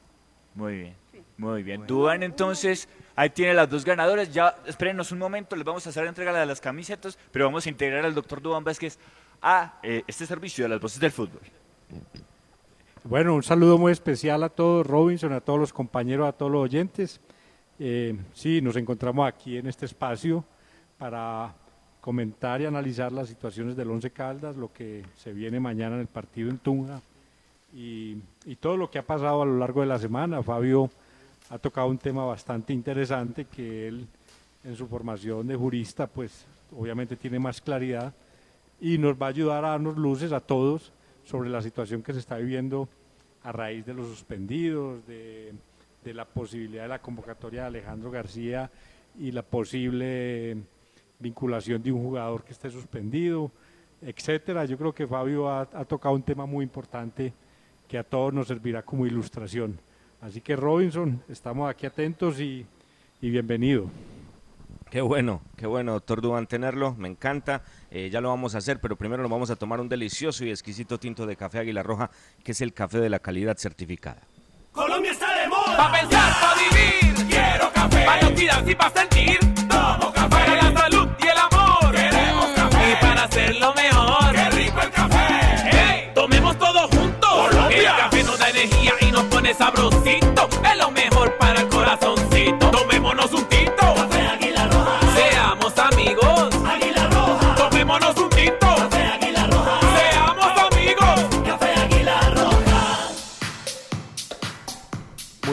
Muy 0.55 0.77
bien, 0.79 0.97
muy 1.39 1.63
bien. 1.63 1.87
Duan 1.87 2.23
entonces, 2.23 2.87
ahí 3.17 3.31
tiene 3.31 3.55
las 3.55 3.71
dos 3.71 3.85
ganadoras. 3.85 4.33
Ya, 4.35 4.57
espérenos 4.67 5.11
un 5.13 5.19
momento, 5.19 5.57
les 5.57 5.65
vamos 5.65 5.87
a 5.87 5.91
hacer 5.91 6.07
entrega 6.07 6.33
de 6.39 6.45
las 6.45 6.61
camisetas, 6.61 7.17
pero 7.31 7.47
vamos 7.47 7.65
a 7.65 7.69
integrar 7.71 8.05
al 8.05 8.15
doctor 8.15 8.43
Duan 8.43 8.63
Vázquez 8.65 8.99
a 9.43 9.81
eh, 9.83 10.05
este 10.07 10.25
servicio 10.25 10.65
de 10.65 10.69
las 10.71 10.81
voces 10.81 11.01
del 11.01 11.11
fútbol. 11.11 11.41
Bueno, 13.05 13.35
un 13.35 13.43
saludo 13.43 13.77
muy 13.77 13.91
especial 13.91 14.45
a 14.45 14.49
todos, 14.49 14.87
Robinson, 14.87 15.33
a 15.33 15.41
todos 15.41 15.59
los 15.59 15.73
compañeros, 15.73 16.29
a 16.29 16.33
todos 16.33 16.53
los 16.53 16.63
oyentes. 16.63 17.21
Eh, 17.81 18.17
sí, 18.33 18.61
nos 18.63 18.77
encontramos 18.77 19.27
aquí 19.27 19.57
en 19.57 19.67
este 19.67 19.87
espacio 19.87 20.45
para 20.99 21.53
comentar 22.01 22.61
y 22.61 22.67
analizar 22.67 23.11
las 23.11 23.29
situaciones 23.29 23.77
del 23.77 23.91
Once 23.91 24.11
Caldas, 24.11 24.57
lo 24.57 24.73
que 24.73 25.05
se 25.17 25.33
viene 25.33 25.59
mañana 25.59 25.97
en 25.97 26.03
el 26.03 26.07
partido 26.07 26.49
en 26.49 26.59
Tunja 26.59 27.01
y, 27.75 28.17
y 28.47 28.57
todo 28.57 28.77
lo 28.77 28.91
que 28.91 29.01
ha 29.01 29.07
pasado 29.07 29.43
a 29.43 29.47
lo 29.47 29.59
largo 29.59 29.81
de 29.81 29.89
la 29.89 29.99
semana. 29.99 30.43
Fabio 30.43 30.89
ha 31.51 31.59
tocado 31.59 31.89
un 31.89 31.99
tema 31.99 32.25
bastante 32.25 32.73
interesante 32.73 33.47
que 33.47 33.89
él 33.89 34.07
en 34.63 34.77
su 34.77 34.87
formación 34.87 35.47
de 35.49 35.57
jurista 35.57 36.07
pues 36.07 36.45
obviamente 36.77 37.17
tiene 37.17 37.41
más 37.41 37.61
claridad 37.61 38.13
y 38.83 38.99
nos 38.99 39.15
va 39.15 39.27
a 39.27 39.29
ayudar 39.29 39.65
a 39.65 39.71
darnos 39.71 39.97
luces 39.97 40.33
a 40.33 40.41
todos 40.41 40.93
sobre 41.25 41.49
la 41.49 41.62
situación 41.62 42.03
que 42.03 42.12
se 42.12 42.19
está 42.19 42.37
viviendo 42.37 42.89
a 43.45 43.53
raíz 43.53 43.87
de 43.87 43.95
los 43.95 44.09
suspendidos, 44.09 45.07
de, 45.07 45.53
de 46.05 46.12
la 46.12 46.25
posibilidad 46.25 46.83
de 46.83 46.89
la 46.89 47.01
convocatoria 47.01 47.62
de 47.62 47.67
Alejandro 47.69 48.11
García 48.11 48.73
y 49.17 49.31
la 49.31 49.43
posible 49.43 50.57
vinculación 51.21 51.81
de 51.81 51.93
un 51.93 52.03
jugador 52.03 52.43
que 52.43 52.53
esté 52.53 52.71
suspendido, 52.71 53.53
etcétera. 54.01 54.65
Yo 54.65 54.77
creo 54.77 54.93
que 54.93 55.07
Fabio 55.07 55.49
ha, 55.49 55.61
ha 55.61 55.85
tocado 55.85 56.17
un 56.17 56.25
tema 56.25 56.45
muy 56.45 56.65
importante 56.65 57.33
que 57.87 57.99
a 57.99 58.03
todos 58.03 58.35
nos 58.35 58.49
servirá 58.49 58.83
como 58.83 59.07
ilustración. 59.07 59.79
Así 60.21 60.41
que 60.41 60.57
Robinson, 60.57 61.23
estamos 61.29 61.71
aquí 61.71 61.87
atentos 61.87 62.41
y, 62.41 62.67
y 63.21 63.31
bienvenido. 63.31 63.87
Qué 64.93 65.01
bueno, 65.01 65.41
qué 65.57 65.67
bueno, 65.67 65.93
doctor 65.93 66.21
Duban, 66.21 66.47
tenerlo, 66.47 66.95
me 66.99 67.09
encanta. 67.09 67.63
Eh, 67.91 68.11
ya 68.13 68.21
lo 68.21 68.29
vamos 68.29 68.55
a 68.55 68.59
hacer, 68.59 68.79
pero 68.79 68.95
primero 68.95 69.23
nos 69.23 69.31
vamos 69.31 69.49
a 69.49 69.57
tomar 69.57 69.81
un 69.81 69.89
delicioso 69.89 70.45
y 70.45 70.51
exquisito 70.51 70.99
tinto 70.99 71.25
de 71.25 71.35
café 71.35 71.61
Águila 71.61 71.83
Roja, 71.83 72.11
que 72.45 72.53
es 72.53 72.61
el 72.61 72.75
café 72.75 72.99
de 72.99 73.09
la 73.09 73.19
calidad 73.19 73.57
certificada. 73.57 74.21
Colombia 74.71 75.13
está 75.13 75.35
de 75.35 75.49
moda. 75.49 75.79
Pa' 75.79 75.93
pensar, 75.93 76.33
pa' 76.43 76.55
vivir. 76.57 77.27
Quiero 77.27 77.73
café. 77.73 78.05
Pa' 78.05 78.35
cuidar 78.35 78.69
y 78.69 78.75
pa' 78.75 78.91
sentir. 78.91 79.39
Tomo 79.67 80.13
café. 80.13 80.29
Para 80.29 80.57
la 80.57 80.81
salud 80.81 81.09
y 81.19 81.27
el 81.27 81.39
amor. 81.39 81.93
Queremos 81.95 82.47
café. 82.55 82.91
Y 82.91 82.97
para 83.03 83.25
hacerlo 83.25 83.75
mejor. 83.75 84.33
Qué 84.33 84.51
rico 84.51 84.81
el 84.83 84.91
café. 84.91 85.71
Hey, 85.71 86.11
tomemos 86.15 86.59
todos 86.59 86.91
juntos. 86.91 87.31
Colombia. 87.31 87.79
El 87.79 87.97
café 87.97 88.25
nos 88.25 88.39
da 88.39 88.51
energía 88.51 88.93
y 89.01 89.11
nos 89.11 89.25
pone 89.25 89.55
sabrosito. 89.55 90.49
Es 90.71 90.77
lo 90.77 90.91
mejor 90.91 91.39
para 91.39 91.63
el 91.63 91.69
corazoncito. 91.71 92.71
Tomémonos 92.71 93.33
un 93.33 93.52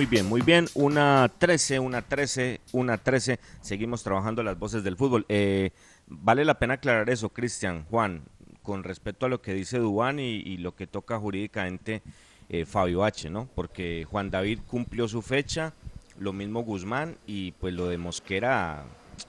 bien, 0.09 0.27
muy 0.27 0.41
bien. 0.41 0.67
Una 0.73 1.31
13, 1.37 1.79
una 1.79 2.01
13, 2.01 2.61
una 2.73 2.97
13. 2.97 3.39
Seguimos 3.61 4.03
trabajando 4.03 4.43
las 4.43 4.57
voces 4.57 4.83
del 4.83 4.97
fútbol. 4.97 5.25
Eh, 5.29 5.71
vale 6.07 6.45
la 6.45 6.57
pena 6.57 6.75
aclarar 6.75 7.09
eso, 7.09 7.29
Cristian, 7.29 7.85
Juan, 7.89 8.23
con 8.63 8.83
respecto 8.83 9.25
a 9.25 9.29
lo 9.29 9.41
que 9.41 9.53
dice 9.53 9.77
Dubán 9.77 10.19
y, 10.19 10.57
lo 10.57 10.75
que 10.75 10.87
toca 10.87 11.19
jurídicamente 11.19 12.01
eh, 12.49 12.65
Fabio 12.65 13.03
H, 13.03 13.29
¿no? 13.29 13.47
Porque 13.55 14.05
Juan 14.09 14.31
David 14.31 14.59
cumplió 14.67 15.07
su 15.07 15.21
fecha, 15.21 15.73
lo 16.19 16.33
mismo 16.33 16.63
Guzmán 16.63 17.15
y 17.27 17.51
pues 17.53 17.73
lo 17.73 17.87
de 17.87 17.97
Mosquera 17.97 18.83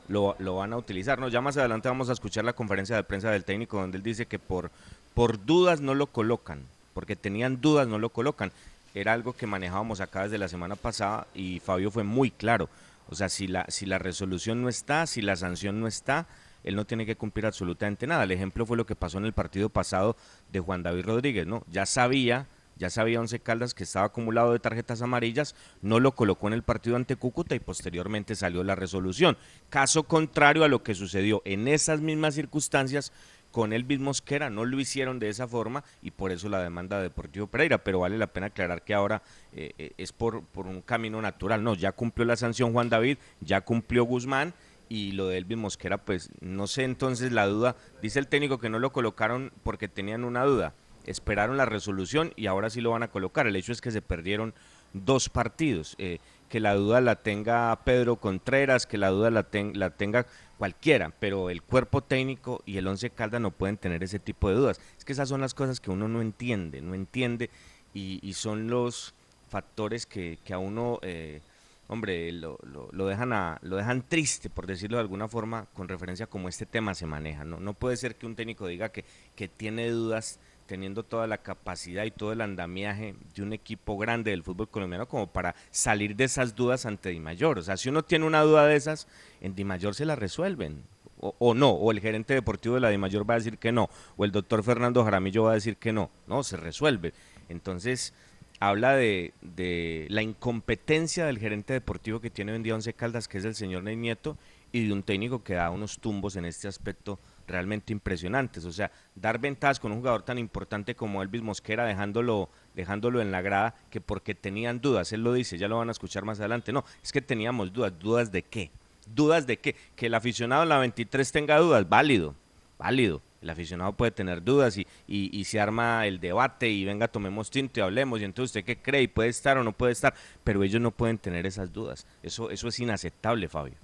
lo, 0.09 0.35
lo, 0.39 0.57
van 0.57 0.73
a 0.73 0.79
utilizar. 0.79 1.19
¿no? 1.19 1.29
Ya 1.29 1.41
más 1.41 1.57
adelante 1.57 1.89
vamos 1.89 2.09
a 2.09 2.13
escuchar 2.13 2.45
la 2.45 2.55
conferencia 2.55 2.97
de 2.97 3.05
prensa 3.05 3.31
del 3.31 3.45
técnico 3.45 3.79
donde 3.81 3.99
él 3.99 4.03
dice 4.03 4.27
que 4.27 4.39
por, 4.39 4.71
por 5.15 5.45
dudas 5.45 5.81
no 5.81 5.95
lo 5.95 6.07
colocan, 6.07 6.63
porque 6.95 7.17
tenían 7.17 7.61
dudas 7.61 7.87
no 7.87 7.99
lo 7.99 8.09
colocan. 8.09 8.53
Era 8.95 9.13
algo 9.13 9.33
que 9.33 9.47
manejábamos 9.47 10.01
acá 10.01 10.25
desde 10.25 10.39
la 10.39 10.49
semana 10.49 10.77
pasada 10.77 11.27
y 11.35 11.61
Fabio 11.61 11.91
fue 11.91 12.05
muy 12.05 12.31
claro. 12.31 12.69
O 13.09 13.15
sea, 13.15 13.29
si 13.29 13.47
la, 13.47 13.65
si 13.69 13.87
la 13.87 13.99
resolución 13.99 14.63
no 14.63 14.69
está, 14.69 15.07
si 15.07 15.23
la 15.23 15.37
sanción 15.37 15.81
no 15.81 15.87
está, 15.87 16.27
él 16.65 16.77
no 16.77 16.85
tiene 16.85 17.07
que 17.07 17.17
cumplir 17.17 17.47
absolutamente 17.47 18.07
nada. 18.07 18.25
El 18.25 18.33
ejemplo 18.33 18.67
fue 18.67 18.77
lo 18.77 18.87
que 18.87 18.95
pasó 18.95 19.19
en 19.19 19.25
el 19.25 19.33
partido 19.33 19.69
pasado 19.69 20.17
de 20.53 20.61
Juan 20.61 20.83
David 20.83 21.07
Rodríguez, 21.07 21.47
¿no? 21.47 21.65
Ya 21.71 21.87
sabía 21.87 22.47
ya 22.81 22.89
sabía 22.89 23.21
Once 23.21 23.39
Caldas 23.39 23.75
que 23.75 23.85
estaba 23.85 24.07
acumulado 24.07 24.53
de 24.53 24.59
tarjetas 24.59 25.03
amarillas, 25.03 25.55
no 25.83 26.01
lo 26.01 26.13
colocó 26.13 26.47
en 26.47 26.55
el 26.55 26.63
partido 26.63 26.97
ante 26.97 27.15
Cúcuta 27.15 27.55
y 27.55 27.61
posteriormente 27.61 28.35
salió 28.35 28.65
la 28.65 28.75
resolución. 28.75 29.37
Caso 29.69 30.05
contrario 30.05 30.65
a 30.65 30.69
lo 30.69 30.83
que 30.83 30.95
sucedió 30.95 31.43
en 31.45 31.69
esas 31.69 32.01
mismas 32.01 32.35
circunstancias 32.35 33.13
con 33.51 33.73
Elvis 33.73 34.01
Mosquera, 34.01 34.51
no 34.51 34.65
lo 34.65 34.79
hicieron 34.79 35.19
de 35.19 35.29
esa 35.29 35.49
forma 35.49 35.85
y 36.03 36.11
por 36.11 36.33
eso 36.33 36.49
la 36.49 36.63
demanda 36.63 36.99
de 36.99 37.05
Deportivo 37.05 37.47
Pereira, 37.47 37.79
pero 37.79 38.01
vale 38.01 38.19
la 38.19 38.29
pena 38.29 38.47
aclarar 38.47 38.83
que 38.83 38.95
ahora 38.95 39.23
eh, 39.53 39.73
eh, 39.79 39.93
es 39.99 40.13
por, 40.13 40.45
por 40.45 40.67
un 40.67 40.83
camino 40.83 41.21
natural, 41.21 41.63
no, 41.63 41.75
ya 41.75 41.93
cumplió 41.93 42.25
la 42.25 42.37
sanción 42.37 42.73
Juan 42.73 42.89
David, 42.89 43.19
ya 43.41 43.61
cumplió 43.63 44.05
Guzmán 44.05 44.55
y 44.89 45.13
lo 45.13 45.29
de 45.29 45.39
Elvis 45.39 45.59
Mosquera, 45.59 45.99
pues 45.99 46.31
no 46.41 46.67
sé 46.67 46.85
entonces 46.85 47.33
la 47.33 47.47
duda, 47.47 47.77
dice 48.03 48.19
el 48.19 48.27
técnico 48.27 48.59
que 48.59 48.69
no 48.69 48.79
lo 48.79 48.93
colocaron 48.93 49.53
porque 49.63 49.89
tenían 49.89 50.25
una 50.25 50.45
duda, 50.45 50.75
esperaron 51.07 51.57
la 51.57 51.65
resolución 51.65 52.33
y 52.37 52.47
ahora 52.47 52.71
sí 52.71 52.81
lo 52.81 52.91
van 52.91 53.03
a 53.03 53.09
colocar. 53.09 53.47
El 53.47 53.57
hecho 53.57 53.73
es 53.73 53.81
que 53.81 53.91
se 53.91 54.03
perdieron 54.03 54.55
dos 54.93 55.29
partidos. 55.29 55.95
Eh, 55.99 56.19
que 56.51 56.61
la 56.61 56.75
duda 56.75 57.01
la 57.01 57.15
tenga 57.15 57.79
Pedro 57.85 58.17
Contreras, 58.17 58.85
que 58.85 58.99
la 58.99 59.09
duda 59.09 59.31
la, 59.31 59.47
la 59.73 59.91
tenga 59.91 60.27
cualquiera, 60.59 61.11
pero 61.19 61.49
el 61.49 61.63
cuerpo 61.63 62.03
técnico 62.03 62.61
y 62.67 62.77
el 62.77 62.89
Once 62.89 63.09
Caldas 63.09 63.41
no 63.41 63.53
pueden 63.53 63.79
tener 63.79 64.03
ese 64.03 64.19
tipo 64.19 64.51
de 64.51 64.57
dudas. 64.57 64.81
Es 64.99 65.05
que 65.05 65.13
esas 65.13 65.29
son 65.29 65.41
las 65.41 65.55
cosas 65.55 65.81
que 65.81 65.93
uno 65.93 66.09
no 66.09 66.21
entiende, 66.21 66.83
no 66.83 66.95
entiende 66.95 67.51
y, 67.95 68.33
son 68.35 68.69
los 68.69 69.15
factores 69.49 70.07
que, 70.07 70.39
que 70.45 70.53
a 70.53 70.59
uno, 70.59 70.99
eh, 71.03 71.41
hombre, 71.87 72.33
lo, 72.33 72.59
lo, 72.63 73.07
dejan 73.07 73.33
a, 73.33 73.59
lo 73.63 73.77
dejan 73.77 74.03
triste, 74.03 74.51
por 74.51 74.67
decirlo 74.67 74.97
de 74.97 75.03
alguna 75.03 75.29
forma, 75.29 75.67
con 75.73 75.89
referencia 75.89 76.25
a 76.25 76.29
cómo 76.29 76.49
este 76.49 76.67
tema 76.67 76.95
se 76.95 77.07
maneja. 77.07 77.45
No, 77.45 77.61
no 77.61 77.75
puede 77.75 77.97
ser 77.97 78.17
que 78.17 78.27
un 78.27 78.35
técnico 78.35 78.67
diga 78.67 78.91
que, 78.91 79.05
que 79.37 79.47
tiene 79.47 79.89
dudas 79.91 80.41
teniendo 80.71 81.03
toda 81.03 81.27
la 81.27 81.39
capacidad 81.39 82.05
y 82.05 82.13
todo 82.13 82.33
el 82.33 82.41
andamiaje 82.41 83.17
de 83.35 83.43
un 83.43 83.53
equipo 83.53 83.99
grande 83.99 84.31
del 84.31 84.45
fútbol 84.45 84.69
colombiano 84.69 85.09
como 85.09 85.27
para 85.27 85.57
salir 85.73 86.15
de 86.15 86.23
esas 86.23 86.55
dudas 86.55 86.87
ante 86.87 87.09
Di 87.09 87.19
Mayor. 87.19 87.59
O 87.59 87.63
sea, 87.63 87.77
si 87.77 87.89
uno 87.89 88.05
tiene 88.05 88.25
una 88.25 88.43
duda 88.43 88.67
de 88.67 88.77
esas, 88.77 89.09
en 89.41 89.57
Di 89.57 89.65
Mayor 89.65 89.97
se 89.97 90.05
la 90.05 90.15
resuelven. 90.15 90.85
O, 91.19 91.55
no, 91.55 91.71
o 91.71 91.91
el 91.91 91.99
gerente 91.99 92.35
deportivo 92.35 92.77
de 92.77 92.83
la 92.83 92.89
Di 92.89 92.99
Mayor 92.99 93.29
va 93.29 93.35
a 93.35 93.39
decir 93.39 93.59
que 93.59 93.73
no, 93.73 93.91
o 94.17 94.25
el 94.25 94.31
doctor 94.31 94.63
Fernando 94.63 95.03
Jaramillo 95.03 95.43
va 95.43 95.51
a 95.51 95.55
decir 95.55 95.77
que 95.77 95.93
no. 95.93 96.09
No, 96.29 96.45
se 96.45 96.57
resuelve. 96.57 97.15
Entonces, 97.49 98.15
habla 98.61 98.95
de, 98.95 99.35
de 99.43 100.07
la 100.09 100.23
incompetencia 100.23 101.27
del 101.27 101.41
gerente 101.41 101.73
deportivo 101.73 102.21
que 102.21 102.31
tiene 102.31 102.53
hoy 102.53 102.57
en 102.57 102.63
día 102.63 102.77
Once 102.77 102.95
Caldas, 102.95 103.27
que 103.27 103.39
es 103.39 103.45
el 103.45 103.57
señor 103.57 103.83
Ney 103.83 103.97
Nieto, 103.97 104.39
y 104.71 104.87
de 104.87 104.93
un 104.93 105.03
técnico 105.03 105.43
que 105.43 105.55
da 105.55 105.71
unos 105.71 105.99
tumbos 105.99 106.37
en 106.37 106.45
este 106.45 106.69
aspecto 106.69 107.19
realmente 107.51 107.93
impresionantes. 107.93 108.65
O 108.65 108.73
sea, 108.73 108.91
dar 109.15 109.39
ventajas 109.39 109.81
con 109.81 109.93
un 109.93 109.99
jugador 109.99 110.23
tan 110.23 110.39
importante 110.39 110.95
como 110.95 111.23
Elvis 111.23 111.43
Mosquera, 111.43 111.85
dejándolo, 111.85 112.49
dejándolo 112.75 113.21
en 113.21 113.33
la 113.33 113.43
grada, 113.43 113.75
que 113.91 114.01
porque 114.01 114.35
tenían 114.35 114.81
dudas, 114.81 115.13
él 115.13 115.23
lo 115.23 115.33
dice, 115.33 115.59
ya 115.59 115.69
lo 115.69 115.79
van 115.79 115.89
a 115.89 115.93
escuchar 115.93 116.25
más 116.25 116.39
adelante. 116.41 116.73
No, 116.73 116.85
es 117.03 117.13
que 117.13 117.21
teníamos 117.21 117.73
dudas. 117.73 117.93
¿Dudas 117.99 118.33
de 118.33 118.43
qué? 118.43 118.71
¿Dudas 119.07 119.47
de 119.47 119.59
qué? 119.59 119.77
Que 119.97 120.07
el 120.07 120.15
aficionado 120.15 120.63
en 120.63 120.69
la 120.69 120.79
23 120.79 121.33
tenga 121.33 121.59
dudas, 121.59 121.89
válido, 121.89 122.35
válido. 122.79 123.23
El 123.43 123.49
aficionado 123.49 123.95
puede 123.95 124.11
tener 124.11 124.45
dudas 124.45 124.77
y, 124.77 124.87
y, 125.07 125.45
se 125.45 125.59
arma 125.59 126.07
el 126.07 126.21
debate 126.21 126.69
y 126.69 126.85
venga, 126.85 127.09
tomemos 127.09 127.51
tinto 127.51 127.81
y 127.81 127.83
hablemos. 127.83 128.21
Y 128.21 128.25
entonces, 128.25 128.51
¿usted 128.51 128.65
qué 128.67 128.83
cree? 128.83 129.09
¿Puede 129.09 129.31
estar 129.31 129.57
o 129.57 129.65
no 129.65 129.73
puede 129.73 129.93
estar? 129.93 130.13
Pero 130.45 130.63
ellos 130.63 130.81
no 130.83 130.91
pueden 130.91 131.17
tener 131.17 131.47
esas 131.47 131.73
dudas. 131.73 132.07
Eso, 132.23 132.51
eso 132.51 132.69
es 132.69 132.79
inaceptable, 132.81 133.49
Fabio. 133.49 133.77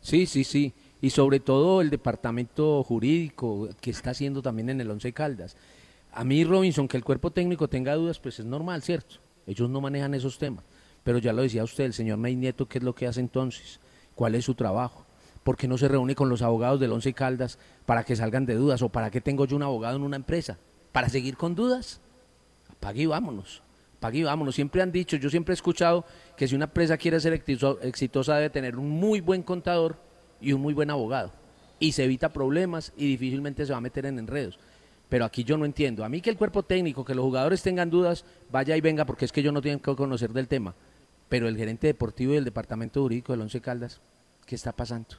Sí, 0.00 0.24
sí, 0.24 0.44
sí 0.44 0.72
y 1.04 1.10
sobre 1.10 1.38
todo 1.38 1.82
el 1.82 1.90
departamento 1.90 2.82
jurídico 2.82 3.68
que 3.82 3.90
está 3.90 4.12
haciendo 4.12 4.40
también 4.40 4.70
en 4.70 4.80
el 4.80 4.90
Once 4.90 5.12
Caldas. 5.12 5.54
A 6.10 6.24
mí, 6.24 6.44
Robinson, 6.44 6.88
que 6.88 6.96
el 6.96 7.04
cuerpo 7.04 7.30
técnico 7.30 7.68
tenga 7.68 7.94
dudas, 7.94 8.18
pues 8.18 8.38
es 8.38 8.46
normal, 8.46 8.80
¿cierto? 8.80 9.16
Ellos 9.46 9.68
no 9.68 9.82
manejan 9.82 10.14
esos 10.14 10.38
temas. 10.38 10.64
Pero 11.02 11.18
ya 11.18 11.34
lo 11.34 11.42
decía 11.42 11.62
usted, 11.62 11.84
el 11.84 11.92
señor 11.92 12.16
May 12.16 12.36
Nieto, 12.36 12.66
¿qué 12.68 12.78
es 12.78 12.84
lo 12.84 12.94
que 12.94 13.06
hace 13.06 13.20
entonces? 13.20 13.80
¿Cuál 14.14 14.34
es 14.34 14.46
su 14.46 14.54
trabajo? 14.54 15.04
¿Por 15.42 15.58
qué 15.58 15.68
no 15.68 15.76
se 15.76 15.88
reúne 15.88 16.14
con 16.14 16.30
los 16.30 16.40
abogados 16.40 16.80
del 16.80 16.92
Once 16.92 17.12
Caldas 17.12 17.58
para 17.84 18.04
que 18.04 18.16
salgan 18.16 18.46
de 18.46 18.54
dudas? 18.54 18.80
¿O 18.80 18.88
para 18.88 19.10
qué 19.10 19.20
tengo 19.20 19.44
yo 19.44 19.56
un 19.56 19.62
abogado 19.62 19.96
en 19.96 20.04
una 20.04 20.16
empresa? 20.16 20.56
¿Para 20.90 21.10
seguir 21.10 21.36
con 21.36 21.54
dudas? 21.54 22.00
Apague 22.70 23.02
y 23.02 23.06
vámonos. 23.06 23.62
Apague 23.98 24.20
y 24.20 24.22
vámonos. 24.22 24.54
Siempre 24.54 24.80
han 24.80 24.90
dicho, 24.90 25.18
yo 25.18 25.28
siempre 25.28 25.52
he 25.52 25.56
escuchado 25.56 26.06
que 26.34 26.48
si 26.48 26.54
una 26.54 26.64
empresa 26.64 26.96
quiere 26.96 27.20
ser 27.20 27.34
exitosa 27.34 28.36
debe 28.36 28.48
tener 28.48 28.78
un 28.78 28.88
muy 28.88 29.20
buen 29.20 29.42
contador 29.42 29.98
y 30.44 30.52
un 30.52 30.60
muy 30.60 30.74
buen 30.74 30.90
abogado. 30.90 31.32
Y 31.78 31.92
se 31.92 32.04
evita 32.04 32.32
problemas 32.32 32.92
y 32.96 33.08
difícilmente 33.08 33.66
se 33.66 33.72
va 33.72 33.78
a 33.78 33.80
meter 33.80 34.06
en 34.06 34.18
enredos. 34.18 34.58
Pero 35.08 35.24
aquí 35.24 35.44
yo 35.44 35.56
no 35.56 35.64
entiendo. 35.64 36.04
A 36.04 36.08
mí 36.08 36.20
que 36.20 36.30
el 36.30 36.36
cuerpo 36.36 36.62
técnico, 36.62 37.04
que 37.04 37.14
los 37.14 37.24
jugadores 37.24 37.62
tengan 37.62 37.90
dudas, 37.90 38.24
vaya 38.50 38.76
y 38.76 38.80
venga, 38.80 39.04
porque 39.04 39.24
es 39.24 39.32
que 39.32 39.42
yo 39.42 39.52
no 39.52 39.60
tengo 39.60 39.80
que 39.80 39.96
conocer 39.96 40.32
del 40.32 40.48
tema. 40.48 40.74
Pero 41.28 41.48
el 41.48 41.56
gerente 41.56 41.86
deportivo 41.86 42.34
y 42.34 42.36
el 42.36 42.44
departamento 42.44 43.02
jurídico 43.02 43.32
del 43.32 43.42
Once 43.42 43.60
Caldas, 43.60 44.00
¿qué 44.46 44.54
está 44.54 44.72
pasando? 44.72 45.16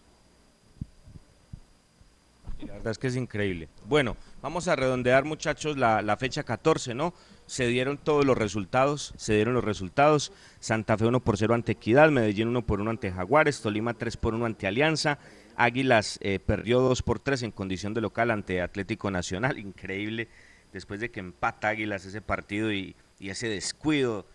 La 2.66 2.74
verdad 2.74 2.92
es 2.92 2.98
que 2.98 3.08
es 3.08 3.16
increíble. 3.16 3.68
Bueno, 3.88 4.16
vamos 4.46 4.68
a 4.68 4.76
redondear, 4.76 5.26
muchachos, 5.26 5.76
la, 5.76 6.04
la 6.04 6.18
fecha 6.18 6.44
14, 6.44 6.94
¿no? 6.94 7.16
se 7.48 7.66
dieron 7.66 7.98
todos 7.98 8.24
los 8.26 8.38
resultados, 8.38 9.12
se 9.18 9.34
dieron 9.34 9.56
los 9.56 9.64
resultados, 9.64 10.32
Santa 10.60 11.00
Fe 11.00 11.06
1 11.06 11.20
por 11.22 11.36
0 11.36 11.56
ante 11.56 11.72
Equidad, 11.72 12.12
Medellín 12.12 12.50
1 12.50 12.62
por 12.62 12.80
1 12.80 12.92
ante 12.92 13.12
Jaguares, 13.12 13.60
Tolima 13.62 13.96
3 13.96 14.18
por 14.18 14.36
1 14.36 14.46
ante 14.46 14.68
Alianza, 14.68 15.18
Águilas 15.56 16.20
eh, 16.22 16.38
perdió 16.38 16.80
2 16.82 17.02
por 17.02 17.18
3 17.18 17.42
en 17.42 17.52
condición 17.52 17.96
de 17.96 18.02
local 18.02 18.30
ante 18.30 18.62
Atlético 18.62 19.10
Nacional, 19.10 19.58
increíble, 19.58 20.28
después 20.72 21.00
de 21.00 21.10
que 21.10 21.22
empata 21.22 21.70
Águilas 21.70 22.06
ese 22.06 22.22
partido 22.22 22.72
y, 22.72 22.96
ese 23.20 23.50
descuido, 23.50 24.28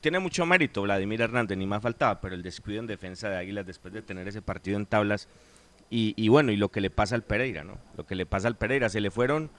tiene 0.00 0.20
mucho 0.20 0.46
mérito 0.46 0.82
Vladimir 0.82 1.20
Hernández, 1.20 1.58
ni 1.58 1.66
más 1.66 1.82
faltaba, 1.82 2.20
pero 2.20 2.36
el 2.36 2.44
descuido 2.44 2.78
en 2.78 2.86
defensa 2.86 3.28
de 3.28 3.38
Águilas 3.38 3.66
después 3.66 3.92
de 3.92 4.02
tener 4.02 4.28
ese 4.28 4.40
partido 4.40 4.76
en 4.76 4.86
tablas, 4.86 5.26
y, 5.90 6.28
bueno, 6.28 6.52
y 6.52 6.56
lo 6.56 6.70
que 6.70 6.80
le 6.80 6.88
pasa 6.88 7.16
al 7.16 7.22
Pereira, 7.22 7.64
¿no? 7.64 7.78
Lo 7.96 8.06
que 8.06 8.14
le 8.14 8.24
pasa 8.24 8.46
al 8.46 8.56
Pereira, 8.56 8.88
se 8.88 9.00
le 9.00 9.10
fueron 9.10 9.50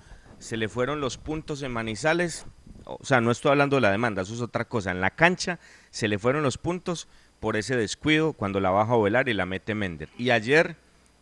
se 0.41 0.57
le 0.57 0.67
fueron 0.69 1.01
los 1.01 1.17
puntos 1.17 1.61
en 1.61 1.71
Manizales, 1.71 2.47
o 2.85 2.97
sea, 3.03 3.21
no 3.21 3.29
estoy 3.29 3.51
hablando 3.51 3.75
de 3.75 3.81
la 3.81 3.91
demanda, 3.91 4.23
eso 4.23 4.33
es 4.33 4.41
otra 4.41 4.65
cosa, 4.65 4.89
en 4.89 4.99
la 4.99 5.11
cancha 5.11 5.59
se 5.91 6.07
le 6.07 6.17
fueron 6.17 6.41
los 6.41 6.57
puntos 6.57 7.07
por 7.39 7.57
ese 7.57 7.75
descuido 7.75 8.33
cuando 8.33 8.59
la 8.59 8.71
baja 8.71 8.97
velar 8.97 9.29
y 9.29 9.33
la 9.33 9.45
mete 9.45 9.75
Mender. 9.75 10.09
Y 10.17 10.31
ayer, 10.31 10.77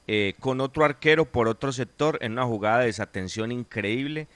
eh, 0.07 0.35
con 0.39 0.61
otro 0.61 0.85
arquero 0.85 1.25
por 1.25 1.49
otro 1.49 1.73
sector, 1.73 2.17
en 2.21 2.33
una 2.33 2.45
jugada 2.45 2.79
de 2.79 2.85
desatención 2.85 3.51
increíble, 3.51 4.27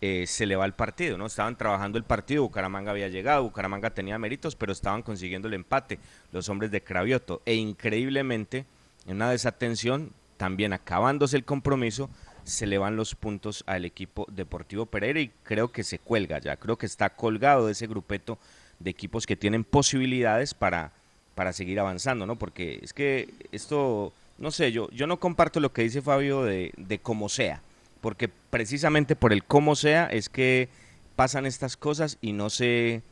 eh, 0.00 0.24
se 0.26 0.46
le 0.46 0.56
va 0.56 0.64
el 0.64 0.72
partido, 0.72 1.18
¿no? 1.18 1.26
Estaban 1.26 1.56
trabajando 1.56 1.98
el 1.98 2.04
partido, 2.04 2.42
Bucaramanga 2.44 2.92
había 2.92 3.08
llegado, 3.08 3.42
Bucaramanga 3.42 3.90
tenía 3.90 4.18
méritos, 4.18 4.56
pero 4.56 4.72
estaban 4.72 5.02
consiguiendo 5.02 5.48
el 5.48 5.54
empate 5.54 5.98
los 6.32 6.48
hombres 6.48 6.70
de 6.70 6.82
Cravioto. 6.82 7.42
E 7.44 7.54
increíblemente, 7.54 8.64
en 9.06 9.16
una 9.16 9.30
desatención, 9.30 10.12
también 10.40 10.72
acabándose 10.72 11.36
el 11.36 11.44
compromiso, 11.44 12.08
se 12.44 12.66
le 12.66 12.78
van 12.78 12.96
los 12.96 13.14
puntos 13.14 13.62
al 13.66 13.84
equipo 13.84 14.26
Deportivo 14.30 14.86
Pereira 14.86 15.20
y 15.20 15.30
creo 15.42 15.70
que 15.70 15.84
se 15.84 15.98
cuelga 15.98 16.38
ya, 16.38 16.56
creo 16.56 16.78
que 16.78 16.86
está 16.86 17.10
colgado 17.10 17.66
de 17.66 17.72
ese 17.72 17.86
grupeto 17.86 18.38
de 18.78 18.88
equipos 18.88 19.26
que 19.26 19.36
tienen 19.36 19.64
posibilidades 19.64 20.54
para, 20.54 20.92
para 21.34 21.52
seguir 21.52 21.78
avanzando, 21.78 22.24
¿no? 22.24 22.36
Porque 22.36 22.80
es 22.82 22.94
que 22.94 23.28
esto, 23.52 24.14
no 24.38 24.50
sé, 24.50 24.72
yo, 24.72 24.88
yo 24.92 25.06
no 25.06 25.20
comparto 25.20 25.60
lo 25.60 25.74
que 25.74 25.82
dice 25.82 26.00
Fabio 26.00 26.42
de, 26.42 26.72
de 26.78 26.98
cómo 26.98 27.28
sea, 27.28 27.60
porque 28.00 28.30
precisamente 28.48 29.16
por 29.16 29.34
el 29.34 29.44
cómo 29.44 29.76
sea 29.76 30.06
es 30.06 30.30
que 30.30 30.70
pasan 31.16 31.44
estas 31.44 31.76
cosas 31.76 32.16
y 32.22 32.32
no 32.32 32.48
se 32.48 33.02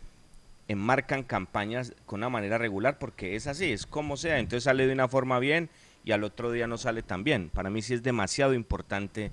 enmarcan 0.66 1.24
campañas 1.24 1.92
con 2.06 2.20
una 2.20 2.30
manera 2.30 2.56
regular, 2.56 2.98
porque 2.98 3.36
es 3.36 3.46
así, 3.46 3.70
es 3.70 3.84
como 3.84 4.16
sea, 4.16 4.38
entonces 4.38 4.64
sale 4.64 4.86
de 4.86 4.94
una 4.94 5.08
forma 5.08 5.38
bien 5.38 5.68
y 6.08 6.12
al 6.12 6.24
otro 6.24 6.50
día 6.50 6.66
no 6.66 6.78
sale 6.78 7.02
tan 7.02 7.22
bien. 7.22 7.50
Para 7.50 7.68
mí 7.68 7.82
sí 7.82 7.92
es 7.92 8.02
demasiado 8.02 8.54
importante 8.54 9.30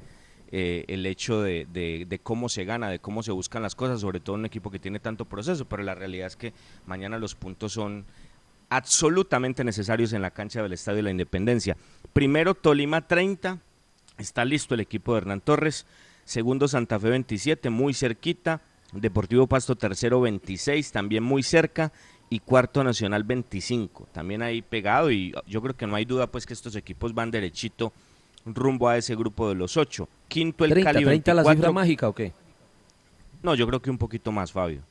eh, 0.51 0.83
el 0.89 1.05
hecho 1.05 1.41
de, 1.41 1.65
de, 1.71 2.05
de, 2.05 2.19
cómo 2.19 2.49
se 2.49 2.65
gana, 2.65 2.89
de 2.89 2.99
cómo 2.99 3.23
se 3.23 3.31
buscan 3.31 3.61
las 3.61 3.75
cosas, 3.75 4.01
sobre 4.01 4.19
todo 4.19 4.35
un 4.35 4.45
equipo 4.45 4.69
que 4.69 4.77
tiene 4.77 4.99
tanto 4.99 5.23
proceso, 5.23 5.63
pero 5.69 5.83
la 5.83 5.95
realidad 5.95 6.27
es 6.27 6.35
que 6.35 6.53
mañana 6.85 7.17
los 7.17 7.33
puntos 7.33 7.71
son 7.71 8.05
absolutamente 8.67 9.63
necesarios 9.63 10.11
en 10.11 10.21
la 10.21 10.31
cancha 10.31 10.61
del 10.61 10.73
Estadio 10.73 10.97
de 10.97 11.03
la 11.03 11.11
Independencia. 11.11 11.77
Primero 12.11 12.55
Tolima 12.55 13.07
30, 13.07 13.61
está 14.17 14.43
listo 14.43 14.73
el 14.73 14.81
equipo 14.81 15.13
de 15.13 15.19
Hernán 15.19 15.39
Torres, 15.39 15.85
segundo 16.25 16.67
Santa 16.67 16.99
Fe 16.99 17.09
27, 17.09 17.69
muy 17.69 17.93
cerquita, 17.93 18.61
Deportivo 18.91 19.47
Pasto 19.47 19.75
tercero 19.75 20.19
26, 20.19 20.91
también 20.91 21.23
muy 21.23 21.41
cerca, 21.41 21.93
y 22.29 22.39
cuarto 22.39 22.83
Nacional 22.83 23.23
25, 23.23 24.07
también 24.11 24.41
ahí 24.41 24.61
pegado 24.61 25.11
y 25.11 25.33
yo 25.47 25.61
creo 25.61 25.75
que 25.75 25.87
no 25.87 25.95
hay 25.95 26.05
duda 26.05 26.27
pues 26.27 26.45
que 26.45 26.53
estos 26.53 26.75
equipos 26.75 27.13
van 27.13 27.31
derechito 27.31 27.93
rumbo 28.45 28.89
a 28.89 28.97
ese 28.97 29.15
grupo 29.15 29.49
de 29.49 29.55
los 29.55 29.77
ocho. 29.77 30.07
Quinto 30.27 30.65
el 30.65 30.71
30, 30.71 30.93
Cali 30.93 31.05
30 31.05 31.33
la 31.33 31.43
24. 31.43 31.55
cifra 31.55 31.71
mágica 31.71 32.09
o 32.09 32.15
qué? 32.15 32.33
No, 33.43 33.55
yo 33.55 33.67
creo 33.67 33.81
que 33.81 33.91
un 33.91 33.97
poquito 33.97 34.31
más, 34.31 34.51
Fabio. 34.51 34.81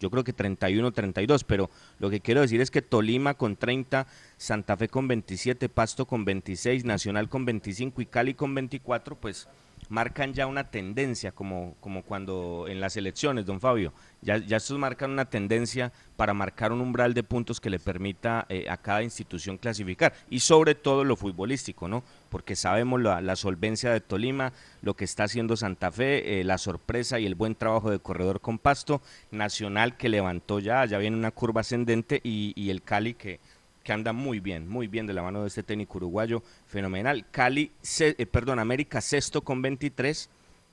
Yo 0.00 0.10
creo 0.10 0.24
que 0.24 0.32
31, 0.32 0.90
32, 0.90 1.44
pero 1.44 1.70
lo 2.00 2.10
que 2.10 2.20
quiero 2.20 2.40
decir 2.40 2.60
es 2.60 2.70
que 2.70 2.82
Tolima 2.82 3.34
con 3.34 3.54
30, 3.54 4.06
Santa 4.36 4.76
Fe 4.76 4.88
con 4.88 5.06
27, 5.06 5.68
Pasto 5.68 6.06
con 6.06 6.24
26, 6.24 6.84
Nacional 6.84 7.28
con 7.28 7.44
25 7.44 8.02
y 8.02 8.06
Cali 8.06 8.34
con 8.34 8.52
24, 8.54 9.14
pues 9.14 9.48
marcan 9.88 10.32
ya 10.32 10.46
una 10.46 10.70
tendencia, 10.70 11.32
como, 11.32 11.76
como 11.80 12.02
cuando 12.02 12.66
en 12.68 12.80
las 12.80 12.96
elecciones, 12.96 13.44
don 13.44 13.60
Fabio, 13.60 13.92
ya, 14.22 14.38
ya 14.38 14.56
estos 14.56 14.78
marcan 14.78 15.10
una 15.10 15.26
tendencia 15.26 15.92
para 16.16 16.32
marcar 16.32 16.72
un 16.72 16.80
umbral 16.80 17.12
de 17.14 17.22
puntos 17.22 17.60
que 17.60 17.68
le 17.68 17.78
permita 17.78 18.46
eh, 18.48 18.66
a 18.70 18.76
cada 18.76 19.02
institución 19.02 19.58
clasificar, 19.58 20.14
y 20.30 20.40
sobre 20.40 20.74
todo 20.74 21.04
lo 21.04 21.16
futbolístico, 21.16 21.88
¿no? 21.88 22.04
Porque 22.30 22.56
sabemos 22.56 23.02
la, 23.02 23.20
la 23.20 23.36
solvencia 23.36 23.92
de 23.92 24.00
Tolima, 24.00 24.52
lo 24.80 24.94
que 24.94 25.04
está 25.04 25.24
haciendo 25.24 25.56
Santa 25.56 25.90
Fe, 25.92 26.40
eh, 26.40 26.44
la 26.44 26.58
sorpresa 26.58 27.18
y 27.18 27.26
el 27.26 27.34
buen 27.34 27.54
trabajo 27.54 27.90
de 27.90 27.98
corredor 27.98 28.40
con 28.40 28.58
Pasto, 28.58 29.02
Nacional 29.30 29.96
que 29.96 30.08
levantó 30.08 30.58
ya, 30.58 30.84
ya 30.86 30.98
viene 30.98 31.16
una 31.16 31.32
curva 31.32 31.62
ascendente, 31.62 32.20
y, 32.24 32.52
y 32.56 32.70
el 32.70 32.82
Cali 32.82 33.14
que 33.14 33.40
que 33.82 33.92
anda 33.92 34.12
muy 34.12 34.40
bien, 34.40 34.68
muy 34.68 34.86
bien 34.86 35.06
de 35.06 35.12
la 35.12 35.22
mano 35.22 35.42
de 35.42 35.48
este 35.48 35.62
técnico 35.62 35.98
uruguayo, 35.98 36.42
fenomenal. 36.66 37.26
Cali, 37.30 37.72
se, 37.82 38.14
eh, 38.18 38.26
perdón, 38.26 38.58
América 38.58 39.00
sexto 39.00 39.42
con 39.42 39.62
23, 39.62 40.30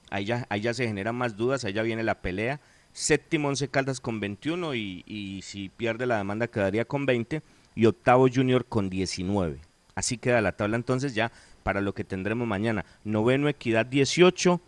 ahí 0.10 0.26
ya, 0.26 0.46
ahí 0.50 0.62
ya 0.62 0.74
se 0.74 0.88
generan 0.88 1.16
más 1.16 1.36
dudas, 1.36 1.66
ahí 1.66 1.74
ya 1.74 1.84
viene 1.84 2.04
la 2.04 2.22
pelea. 2.22 2.60
Séptimo 2.92 3.48
Once 3.48 3.68
Caldas 3.68 4.00
con 4.00 4.20
21 4.20 4.76
y, 4.76 5.04
y 5.06 5.42
si 5.44 5.70
pierde 5.70 6.06
la 6.06 6.18
demanda 6.18 6.48
quedaría 6.48 6.86
con 6.86 7.06
20 7.06 7.42
y 7.76 7.86
octavo 7.86 8.28
Junior 8.34 8.66
con 8.66 8.90
19. 8.90 9.60
Así 9.96 10.18
queda 10.18 10.42
la 10.42 10.54
tabla 10.54 10.76
entonces 10.76 11.14
ya 11.14 11.32
para 11.64 11.82
lo 11.82 11.94
que 11.94 12.04
tendremos 12.04 12.48
mañana. 12.48 12.86
Noveno 13.04 13.48
Equidad 13.48 13.86
18, 13.86 14.60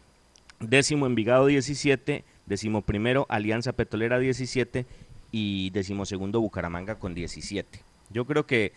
décimo 0.60 1.08
Envigado 1.08 1.47
17, 1.47 2.23
décimo 2.45 2.82
primero 2.82 3.25
Alianza 3.30 3.73
Petrolera 3.73 4.19
17 4.19 4.86
y 5.32 5.69
décimo 5.71 6.06
segundo 6.06 6.41
Bucaramanga 6.41 6.99
con 6.99 7.15
17. 7.15 7.90
Yo 8.13 8.26
creo 8.26 8.45
que 8.45 8.74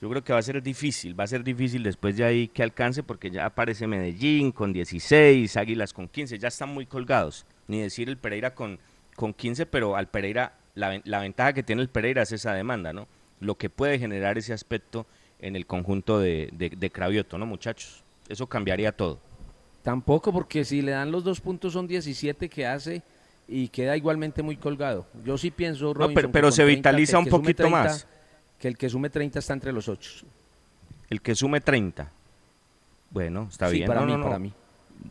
yo 0.00 0.08
creo 0.08 0.24
que 0.24 0.32
va 0.32 0.38
a 0.38 0.42
ser 0.42 0.62
difícil, 0.62 1.18
va 1.18 1.24
a 1.24 1.26
ser 1.26 1.44
difícil 1.44 1.82
después 1.82 2.16
de 2.16 2.24
ahí 2.24 2.48
que 2.48 2.62
alcance 2.62 3.02
porque 3.02 3.30
ya 3.30 3.44
aparece 3.44 3.86
Medellín 3.86 4.50
con 4.50 4.72
16, 4.72 5.56
Águilas 5.58 5.92
con 5.92 6.08
15, 6.08 6.38
ya 6.38 6.48
están 6.48 6.70
muy 6.70 6.86
colgados. 6.86 7.44
Ni 7.68 7.82
decir 7.82 8.08
el 8.08 8.16
Pereira 8.16 8.54
con, 8.54 8.78
con 9.14 9.34
15, 9.34 9.66
pero 9.66 9.96
al 9.96 10.08
Pereira, 10.08 10.54
la, 10.74 11.02
la 11.04 11.20
ventaja 11.20 11.52
que 11.52 11.62
tiene 11.62 11.82
el 11.82 11.90
Pereira 11.90 12.22
es 12.22 12.32
esa 12.32 12.54
demanda, 12.54 12.94
¿no? 12.94 13.08
Lo 13.40 13.56
que 13.56 13.68
puede 13.68 13.98
generar 13.98 14.38
ese 14.38 14.54
aspecto 14.54 15.06
en 15.38 15.54
el 15.54 15.66
conjunto 15.66 16.18
de, 16.18 16.48
de, 16.52 16.70
de 16.70 16.90
Cravioto, 16.90 17.36
¿no, 17.36 17.44
muchachos? 17.44 18.02
Eso 18.28 18.46
cambiaría 18.46 18.92
todo. 18.92 19.18
Tampoco, 19.82 20.32
porque 20.32 20.64
si 20.64 20.80
le 20.80 20.92
dan 20.92 21.10
los 21.10 21.24
dos 21.24 21.40
puntos 21.40 21.74
son 21.74 21.86
17 21.86 22.48
que 22.48 22.66
hace 22.66 23.02
y 23.48 23.68
queda 23.68 23.96
igualmente 23.96 24.42
muy 24.42 24.56
colgado. 24.56 25.06
Yo 25.24 25.36
sí 25.36 25.50
pienso, 25.50 25.92
Robinson, 25.92 26.24
no, 26.24 26.32
pero, 26.32 26.52
se 26.52 26.62
30, 26.62 26.78
vitaliza 26.78 27.18
un 27.18 27.26
poquito 27.26 27.64
30, 27.64 27.70
más. 27.70 28.06
Que 28.60 28.68
el 28.68 28.76
que 28.78 28.88
sume 28.88 29.10
30 29.10 29.38
está 29.40 29.52
entre 29.54 29.72
los 29.72 29.88
ocho. 29.88 30.24
El 31.08 31.20
que 31.20 31.34
sume 31.34 31.60
30. 31.60 32.12
Bueno, 33.10 33.48
está 33.50 33.68
Sí, 33.68 33.76
bien. 33.76 33.88
para 33.88 34.00
No, 34.00 34.06
mí, 34.06 34.12
no, 34.12 34.18
no. 34.18 34.24
para 34.26 34.38
mí. 34.38 34.52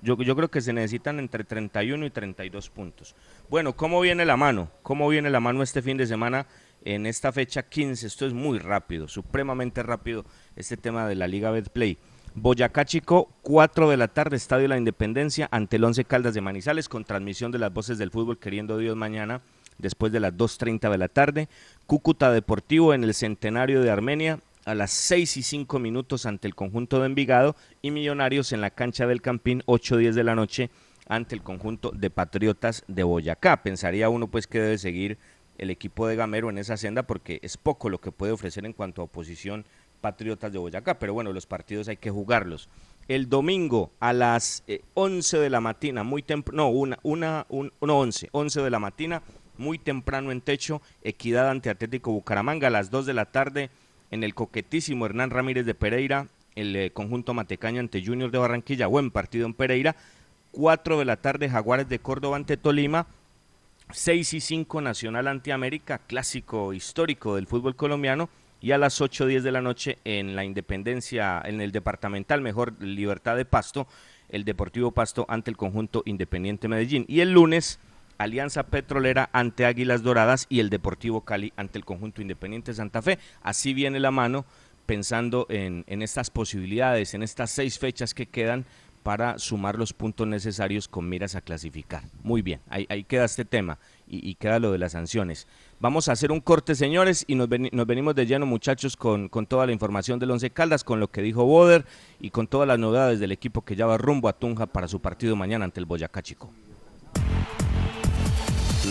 Yo, 0.03 0.15
yo 0.21 0.35
creo 0.35 0.49
que 0.49 0.61
se 0.61 0.71
necesitan 0.71 1.17
entre 1.19 1.43
31 1.43 2.05
y 2.05 2.09
32 2.11 2.69
puntos. 2.69 3.15
Bueno, 3.49 3.75
¿cómo 3.75 3.99
viene 3.99 4.23
la 4.23 4.37
mano? 4.37 4.69
¿Cómo 4.83 5.09
viene 5.09 5.29
la 5.31 5.39
mano 5.39 5.63
este 5.63 5.81
fin 5.81 5.97
de 5.97 6.05
semana 6.05 6.45
en 6.85 7.07
esta 7.07 7.31
fecha 7.31 7.63
15? 7.63 8.05
Esto 8.05 8.27
es 8.27 8.33
muy 8.33 8.59
rápido, 8.59 9.07
supremamente 9.07 9.81
rápido 9.81 10.25
este 10.55 10.77
tema 10.77 11.07
de 11.07 11.15
la 11.15 11.27
Liga 11.27 11.49
Betplay. 11.49 11.97
Boyacá 12.35 12.85
Chico, 12.85 13.33
4 13.41 13.89
de 13.89 13.97
la 13.97 14.07
tarde, 14.07 14.35
Estadio 14.37 14.67
La 14.67 14.77
Independencia, 14.77 15.49
ante 15.51 15.77
el 15.77 15.83
11 15.83 16.05
Caldas 16.05 16.35
de 16.35 16.41
Manizales, 16.41 16.87
con 16.87 17.03
transmisión 17.03 17.51
de 17.51 17.57
las 17.57 17.73
voces 17.73 17.97
del 17.97 18.11
fútbol, 18.11 18.37
queriendo 18.37 18.77
Dios 18.77 18.95
mañana, 18.95 19.41
después 19.79 20.11
de 20.11 20.19
las 20.19 20.33
2.30 20.33 20.91
de 20.91 20.97
la 20.97 21.07
tarde. 21.07 21.49
Cúcuta 21.87 22.31
Deportivo 22.31 22.93
en 22.93 23.03
el 23.03 23.13
Centenario 23.13 23.81
de 23.81 23.89
Armenia, 23.89 24.39
a 24.65 24.75
las 24.75 24.91
6 24.91 25.37
y 25.37 25.43
5 25.43 25.79
minutos 25.79 26.25
ante 26.25 26.47
el 26.47 26.53
conjunto 26.53 26.99
de 26.99 27.07
Envigado 27.07 27.55
y 27.81 27.91
Millonarios 27.91 28.51
en 28.51 28.61
la 28.61 28.69
cancha 28.69 29.07
del 29.07 29.21
Campín 29.21 29.63
8-10 29.65 30.13
de 30.13 30.23
la 30.23 30.35
noche 30.35 30.69
ante 31.07 31.33
el 31.33 31.41
conjunto 31.41 31.91
de 31.91 32.11
Patriotas 32.11 32.83
de 32.87 33.03
Boyacá. 33.03 33.63
Pensaría 33.63 34.09
uno 34.09 34.27
pues 34.27 34.45
que 34.45 34.59
debe 34.59 34.77
seguir 34.77 35.17
el 35.57 35.69
equipo 35.71 36.07
de 36.07 36.15
Gamero 36.15 36.49
en 36.49 36.57
esa 36.57 36.77
senda 36.77 37.03
porque 37.03 37.39
es 37.41 37.57
poco 37.57 37.89
lo 37.89 37.99
que 37.99 38.11
puede 38.11 38.31
ofrecer 38.31 38.65
en 38.65 38.73
cuanto 38.73 39.01
a 39.01 39.05
oposición 39.05 39.65
Patriotas 40.01 40.51
de 40.53 40.59
Boyacá, 40.59 40.97
pero 40.97 41.13
bueno, 41.13 41.33
los 41.33 41.45
partidos 41.45 41.89
hay 41.89 41.97
que 41.97 42.09
jugarlos. 42.09 42.69
El 43.07 43.27
domingo 43.27 43.91
a 43.99 44.13
las 44.13 44.63
eh, 44.67 44.81
11 44.93 45.39
de 45.39 45.49
la 45.49 45.59
mañana, 45.59 46.03
muy 46.03 46.23
temprano, 46.23 46.63
no, 46.63 46.69
una, 46.69 46.99
una, 47.03 47.45
un, 47.49 47.73
no, 47.81 47.99
11, 47.99 48.29
11 48.31 48.61
de 48.61 48.69
la 48.69 48.79
mañana, 48.79 49.21
muy 49.59 49.77
temprano 49.77 50.31
en 50.31 50.41
techo, 50.41 50.81
Equidad 51.03 51.49
ante 51.49 51.69
Atlético 51.69 52.11
Bucaramanga, 52.11 52.67
a 52.67 52.71
las 52.71 52.89
2 52.89 53.05
de 53.05 53.13
la 53.13 53.25
tarde, 53.25 53.69
en 54.09 54.23
el 54.23 54.33
coquetísimo 54.33 55.05
Hernán 55.05 55.29
Ramírez 55.29 55.65
de 55.65 55.75
Pereira, 55.75 56.27
el 56.55 56.75
eh, 56.75 56.91
conjunto 56.91 57.33
Matecaño 57.33 57.79
ante 57.79 58.03
Junior 58.03 58.31
de 58.31 58.37
Barranquilla, 58.39 58.87
buen 58.87 59.11
partido 59.11 59.45
en 59.45 59.53
Pereira, 59.53 59.95
4 60.51 60.97
de 60.97 61.05
la 61.05 61.17
tarde 61.17 61.49
Jaguares 61.49 61.87
de 61.89 61.99
Córdoba 61.99 62.37
ante 62.37 62.57
Tolima, 62.57 63.05
6 63.91 64.33
y 64.33 64.39
5 64.39 64.81
Nacional 64.81 65.27
ante 65.27 65.51
América, 65.51 65.99
clásico 65.99 66.73
histórico 66.73 67.35
del 67.35 67.47
fútbol 67.47 67.75
colombiano, 67.75 68.29
y 68.61 68.71
a 68.71 68.77
las 68.77 68.99
8.10 68.99 69.41
de 69.41 69.51
la 69.51 69.61
noche 69.61 69.99
en 70.03 70.35
la 70.35 70.43
Independencia, 70.43 71.41
en 71.45 71.61
el 71.61 71.71
departamental, 71.71 72.41
mejor 72.41 72.73
Libertad 72.81 73.37
de 73.37 73.45
Pasto, 73.45 73.87
el 74.29 74.43
Deportivo 74.43 74.91
Pasto 74.91 75.25
ante 75.29 75.49
el 75.49 75.57
conjunto 75.57 76.03
Independiente 76.05 76.67
Medellín. 76.67 77.05
Y 77.07 77.21
el 77.21 77.31
lunes, 77.31 77.79
Alianza 78.19 78.63
Petrolera 78.63 79.29
ante 79.31 79.65
Águilas 79.65 80.03
Doradas 80.03 80.45
y 80.49 80.59
el 80.59 80.69
Deportivo 80.69 81.21
Cali 81.21 81.53
ante 81.55 81.79
el 81.79 81.85
conjunto 81.85 82.21
Independiente 82.21 82.73
Santa 82.73 83.01
Fe. 83.01 83.17
Así 83.41 83.73
viene 83.73 83.99
la 83.99 84.11
mano 84.11 84.45
pensando 84.85 85.47
en, 85.49 85.85
estas 85.87 86.29
posibilidades, 86.29 87.13
en 87.13 87.23
estas 87.23 87.49
seis 87.49 87.79
fechas 87.79 88.13
que 88.13 88.25
quedan 88.25 88.65
para 89.03 89.39
sumar 89.39 89.77
los 89.77 89.93
puntos 89.93 90.27
necesarios 90.27 90.89
con 90.89 91.07
miras 91.07 91.35
a 91.35 91.41
clasificar. 91.41 92.03
Muy 92.21 92.41
bien, 92.41 92.59
ahí, 92.69 93.05
queda 93.05 93.23
este 93.23 93.45
tema 93.45 93.79
y, 94.05 94.35
queda 94.35 94.59
lo 94.59 94.73
de 94.73 94.79
las 94.79 94.91
sanciones. 94.91 95.47
Vamos 95.79 96.09
a 96.09 96.11
hacer 96.11 96.33
un 96.33 96.41
corte, 96.41 96.75
señores, 96.75 97.23
y 97.25 97.35
nos, 97.35 97.47
nos 97.71 97.87
venimos 97.87 98.15
de 98.15 98.25
lleno, 98.25 98.45
muchachos, 98.45 98.97
con, 98.97 99.29
con, 99.29 99.45
toda 99.45 99.65
la 99.65 99.71
información 99.71 100.19
del 100.19 100.31
Once 100.31 100.49
Caldas, 100.49 100.83
con 100.83 100.99
lo 100.99 101.09
que 101.09 101.21
dijo 101.21 101.45
Boder 101.45 101.85
y 102.19 102.31
con 102.31 102.47
todas 102.47 102.67
las 102.67 102.79
novedades 102.79 103.21
del 103.21 103.31
equipo 103.31 103.63
que 103.63 103.77
ya 103.77 103.85
va 103.85 103.97
rumbo 103.97 104.27
a 104.27 104.33
Tunja 104.33 104.65
para 104.65 104.89
su 104.89 104.99
partido 104.99 105.37
mañana 105.37 105.63
ante 105.63 105.79
el 105.79 105.85
Boyacá 105.85 106.21
Chico. 106.21 106.51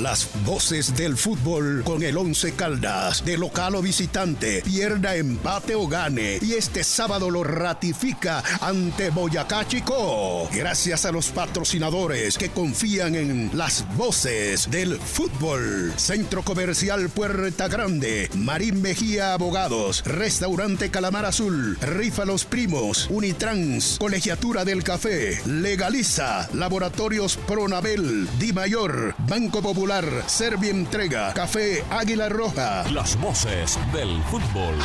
Las 0.02 0.28
voces 0.44 0.96
del 0.96 1.16
fútbol 1.16 1.82
con 1.84 2.04
el 2.04 2.16
Once 2.16 2.52
Caldas, 2.52 3.24
de 3.24 3.36
local 3.36 3.74
o 3.74 3.82
visitante, 3.82 4.62
pierda, 4.62 5.16
empate 5.16 5.74
o 5.74 5.88
gane. 5.88 6.38
Y 6.40 6.52
este 6.52 6.84
sábado 6.84 7.30
lo 7.30 7.42
ratifica 7.42 8.44
ante 8.60 9.10
Boyacá 9.10 9.66
Chico. 9.66 10.48
Gracias 10.52 11.04
a 11.04 11.10
los 11.10 11.30
patrocinadores 11.30 12.38
que 12.38 12.50
confían 12.50 13.16
en 13.16 13.50
las 13.54 13.84
voces 13.96 14.70
del 14.70 15.00
fútbol. 15.00 15.92
Centro 15.96 16.44
Comercial 16.44 17.08
Puerta 17.08 17.66
Grande, 17.66 18.30
Marín 18.36 18.80
Mejía 18.80 19.32
Abogados, 19.32 20.04
Restaurante 20.04 20.92
Calamar 20.92 21.24
Azul, 21.24 21.76
Rifa 21.80 22.24
Los 22.24 22.44
Primos, 22.44 23.08
Unitrans, 23.10 23.96
Colegiatura 23.98 24.64
del 24.64 24.84
Café, 24.84 25.40
Legaliza, 25.44 26.48
Laboratorios 26.54 27.36
Pronabel, 27.36 28.28
Di 28.38 28.52
Mayor, 28.52 29.16
Banco 29.26 29.60
Popular. 29.60 29.87
Servi 30.26 30.68
Entrega, 30.68 31.32
Café 31.32 31.82
Águila 31.88 32.28
Roja. 32.28 32.84
Las 32.90 33.18
voces 33.18 33.78
del 33.90 34.22
fútbol. 34.24 34.76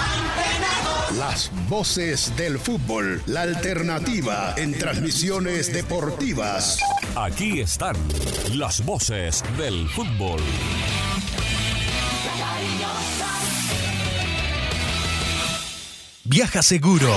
Las 1.17 1.51
voces 1.67 2.31
del 2.37 2.57
fútbol. 2.57 3.21
La 3.25 3.41
alternativa 3.41 4.53
en 4.55 4.77
transmisiones 4.77 5.73
deportivas. 5.73 6.79
Aquí 7.17 7.59
están 7.59 7.97
las 8.53 8.85
voces 8.85 9.43
del 9.57 9.89
fútbol. 9.89 10.41
Viaja 16.23 16.63
seguro. 16.63 17.13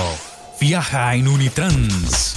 Viaja 0.59 1.15
en 1.15 1.29
Unitrans. 1.29 2.36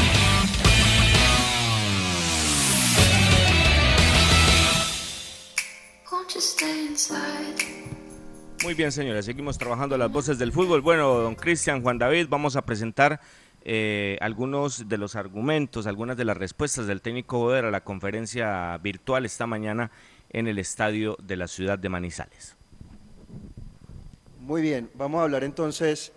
Muy 8.71 8.77
bien, 8.77 8.93
señores, 8.93 9.25
seguimos 9.25 9.57
trabajando 9.57 9.97
las 9.97 10.09
voces 10.09 10.39
del 10.39 10.53
fútbol. 10.53 10.79
Bueno, 10.79 11.13
don 11.15 11.35
Cristian, 11.35 11.81
Juan 11.81 11.97
David, 11.97 12.27
vamos 12.29 12.55
a 12.55 12.61
presentar 12.61 13.19
eh, 13.65 14.17
algunos 14.21 14.87
de 14.87 14.97
los 14.97 15.17
argumentos, 15.17 15.87
algunas 15.87 16.15
de 16.15 16.23
las 16.23 16.37
respuestas 16.37 16.87
del 16.87 17.01
técnico 17.01 17.37
Boder 17.37 17.65
a 17.65 17.69
la 17.69 17.83
conferencia 17.83 18.77
virtual 18.77 19.25
esta 19.25 19.45
mañana 19.45 19.91
en 20.29 20.47
el 20.47 20.57
estadio 20.57 21.17
de 21.21 21.35
la 21.35 21.49
ciudad 21.49 21.79
de 21.79 21.89
Manizales. 21.89 22.55
Muy 24.39 24.61
bien, 24.61 24.89
vamos 24.93 25.19
a 25.19 25.23
hablar 25.23 25.43
entonces 25.43 26.13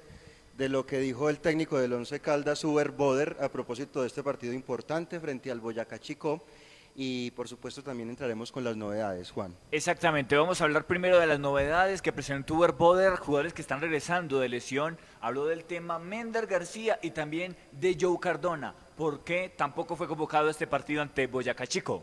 de 0.57 0.69
lo 0.69 0.87
que 0.87 1.01
dijo 1.01 1.31
el 1.31 1.41
técnico 1.41 1.81
del 1.81 1.93
Once 1.93 2.21
Caldas, 2.21 2.63
Uber 2.63 2.93
Boder, 2.93 3.37
a 3.41 3.49
propósito 3.49 4.03
de 4.03 4.07
este 4.07 4.23
partido 4.23 4.53
importante 4.53 5.19
frente 5.19 5.51
al 5.51 5.59
Boyacá 5.59 5.99
Chico 5.99 6.47
y 6.95 7.33
por 7.33 7.49
supuesto 7.49 7.83
también 7.83 8.09
entraremos 8.09 8.53
con 8.53 8.63
las 8.63 8.77
novedades, 8.77 9.31
Juan. 9.31 9.53
Exactamente, 9.73 10.37
vamos 10.37 10.61
a 10.61 10.65
hablar 10.65 10.87
primero 10.87 11.19
de 11.19 11.27
las 11.27 11.41
novedades 11.41 12.03
que 12.03 12.13
presentó 12.13 12.55
Uber 12.55 12.73
Boder, 12.73 13.17
jugadores 13.17 13.53
que 13.53 13.63
están 13.63 13.81
regresando 13.81 14.39
de 14.39 14.49
lesión. 14.49 14.97
Habló 15.21 15.47
del 15.47 15.65
tema 15.65 15.99
Mender 15.99 16.47
García 16.47 16.99
y 17.03 17.11
también 17.11 17.57
de 17.73 17.97
Joe 18.01 18.19
Cardona. 18.21 18.75
¿Por 18.97 19.25
qué 19.25 19.53
tampoco 19.57 19.97
fue 19.97 20.07
convocado 20.07 20.49
a 20.49 20.51
este 20.53 20.67
partido 20.67 21.03
ante 21.03 21.27
Boyacá 21.27 21.67
Chico? 21.67 22.03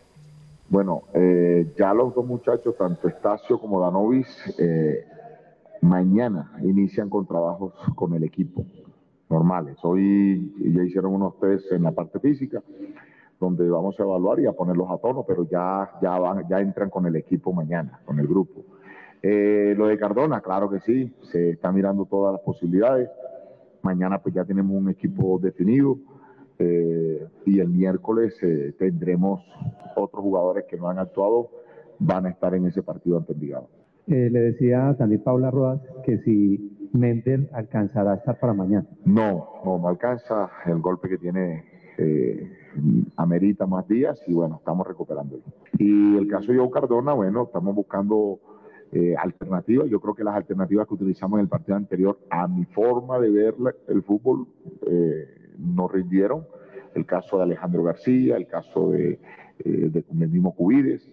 Bueno, 0.70 1.04
eh, 1.14 1.74
ya 1.78 1.94
los 1.94 2.14
dos 2.14 2.26
muchachos, 2.26 2.76
tanto 2.78 3.08
Estacio 3.08 3.60
como 3.60 3.82
Danovis, 3.82 4.28
eh, 4.58 5.06
mañana 5.82 6.52
inician 6.64 7.10
con 7.10 7.26
trabajos 7.26 7.74
con 7.96 8.14
el 8.14 8.24
equipo 8.24 8.66
normales. 9.30 9.78
Hoy 9.84 10.54
ya 10.60 10.84
hicieron 10.84 11.14
unos 11.14 11.40
test 11.40 11.72
en 11.72 11.84
la 11.84 11.92
parte 11.92 12.20
física 12.20 12.62
donde 13.42 13.68
vamos 13.68 14.00
a 14.00 14.04
evaluar 14.04 14.40
y 14.40 14.46
a 14.46 14.54
ponerlos 14.54 14.88
a 14.92 15.00
tono, 15.00 15.26
pero 15.28 15.50
ya, 15.50 15.90
ya, 16.00 16.18
van, 16.20 16.48
ya 16.48 16.60
entran 16.60 16.92
con 16.92 17.08
el 17.08 17.16
equipo 17.16 17.52
mañana, 17.52 18.00
con 18.06 18.20
el 18.20 18.28
grupo. 18.28 18.64
Eh, 19.24 19.74
lo 19.76 19.88
de 19.88 19.98
Cardona, 19.98 20.42
claro 20.42 20.70
que 20.70 20.80
sí, 20.82 21.12
se 21.32 21.50
están 21.50 21.74
mirando 21.74 22.06
todas 22.06 22.34
las 22.34 22.42
posibilidades. 22.44 23.10
Mañana 23.82 24.20
pues 24.20 24.36
ya 24.36 24.46
tenemos 24.46 24.76
un 24.76 24.90
equipo 24.90 25.40
definido 25.40 25.98
eh, 26.60 27.28
y 27.48 27.60
el 27.60 27.70
miércoles 27.70 28.38
eh, 28.44 28.76
tendremos 28.78 29.42
otros 29.96 30.22
jugadores 30.22 30.66
que 30.70 30.78
no 30.78 30.88
han 30.88 31.00
actuado, 31.00 31.50
van 31.98 32.28
a 32.28 32.30
estar 32.30 32.54
en 32.54 32.68
ese 32.68 32.84
partido 32.84 33.18
ante 33.18 33.34
Envigado. 33.34 33.70
le 34.06 34.30
decía 34.30 34.96
también 35.00 35.24
Paula 35.24 35.50
Rodas 35.50 35.82
que 36.06 36.20
si 36.20 36.90
Mendel 36.94 37.50
alcanzará 37.54 38.12
a 38.12 38.16
estar 38.18 38.40
para 38.40 38.54
mañana. 38.54 38.86
No, 39.04 39.50
no, 39.66 39.80
no 39.80 39.88
alcanza 39.88 40.52
el 40.68 40.80
golpe 40.80 41.10
que 41.10 41.18
tiene 41.18 41.64
amerita 43.16 43.66
más 43.66 43.88
días 43.88 44.22
y 44.28 44.34
bueno, 44.34 44.58
estamos 44.58 44.88
recuperándolo. 44.88 45.44
Y 45.78 46.18
el 46.18 46.28
caso 46.28 46.52
de 46.52 46.60
Joe 46.60 46.70
Cardona, 46.70 47.14
bueno, 47.14 47.44
estamos 47.44 47.76
buscando 47.76 48.40
eh, 48.92 49.16
alternativas. 49.18 49.90
Yo 49.90 50.02
creo 50.02 50.14
que 50.14 50.24
las 50.24 50.36
alternativas 50.36 50.88
que 50.88 50.96
utilizamos 50.96 51.38
en 51.38 51.44
el 51.44 51.50
partido 51.50 51.78
anterior, 51.78 52.20
a 52.30 52.48
mi 52.48 52.66
forma 52.66 53.20
de 53.20 53.30
ver 53.30 53.56
el 53.88 54.04
fútbol, 54.04 54.48
eh, 54.88 55.28
rindieron. 55.92 56.46
El 56.94 57.06
caso 57.06 57.38
de 57.38 57.44
Alejandro 57.44 57.84
García, 57.84 58.36
el 58.36 58.48
caso 58.48 58.92
de, 58.92 59.20
eh, 59.60 59.90
de, 59.90 60.04
Cubides. 60.54 61.10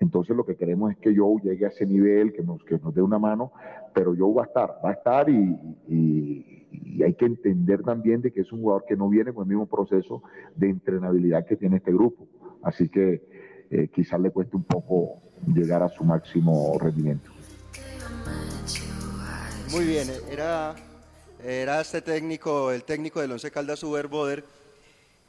Entonces 0.00 0.36
lo 0.36 0.44
que 0.44 0.56
queremos 0.56 0.92
es 0.92 0.98
que 0.98 1.16
Joe 1.16 1.40
llegue 1.42 1.64
a 1.64 1.68
ese 1.68 1.86
nivel, 1.86 2.32
que 2.32 2.42
nos, 2.42 2.62
que 2.64 2.78
nos 2.78 2.94
dé 2.94 3.02
una 3.02 3.18
mano, 3.18 3.52
pero 3.94 4.14
Joe 4.16 4.34
va 4.34 4.42
a 4.42 4.46
estar, 4.46 4.78
va 4.84 4.90
a 4.90 4.92
estar 4.92 5.28
y, 5.30 5.58
y, 5.88 7.02
hay 7.02 7.14
que 7.14 7.24
entender 7.24 7.82
también 7.82 8.20
de 8.20 8.30
que 8.32 8.40
es 8.40 8.52
un 8.52 8.60
jugador 8.60 8.84
que 8.86 8.96
no 8.96 9.08
viene 9.08 9.32
con 9.32 9.44
el 9.44 9.48
mismo 9.48 9.66
proceso 9.66 10.22
de 10.54 10.68
entrenabilidad 10.68 11.46
que 11.46 11.56
tiene 11.56 11.76
este 11.76 11.92
grupo. 11.92 12.26
Así 12.62 12.88
que 12.88 13.22
eh, 13.70 13.88
quizás 13.94 14.20
le 14.20 14.30
cueste 14.30 14.56
un 14.56 14.64
poco 14.64 15.22
llegar 15.46 15.82
a 15.82 15.88
su 15.88 16.04
máximo 16.04 16.76
rendimiento. 16.78 17.30
Muy 19.70 19.84
bien, 19.84 20.08
era, 20.30 20.74
era 21.42 21.80
este 21.80 22.02
técnico, 22.02 22.70
el 22.70 22.84
técnico 22.84 23.20
del 23.20 23.32
Once 23.32 23.50
Caldas 23.50 23.82
Uber 23.82 24.08
Boder, 24.08 24.44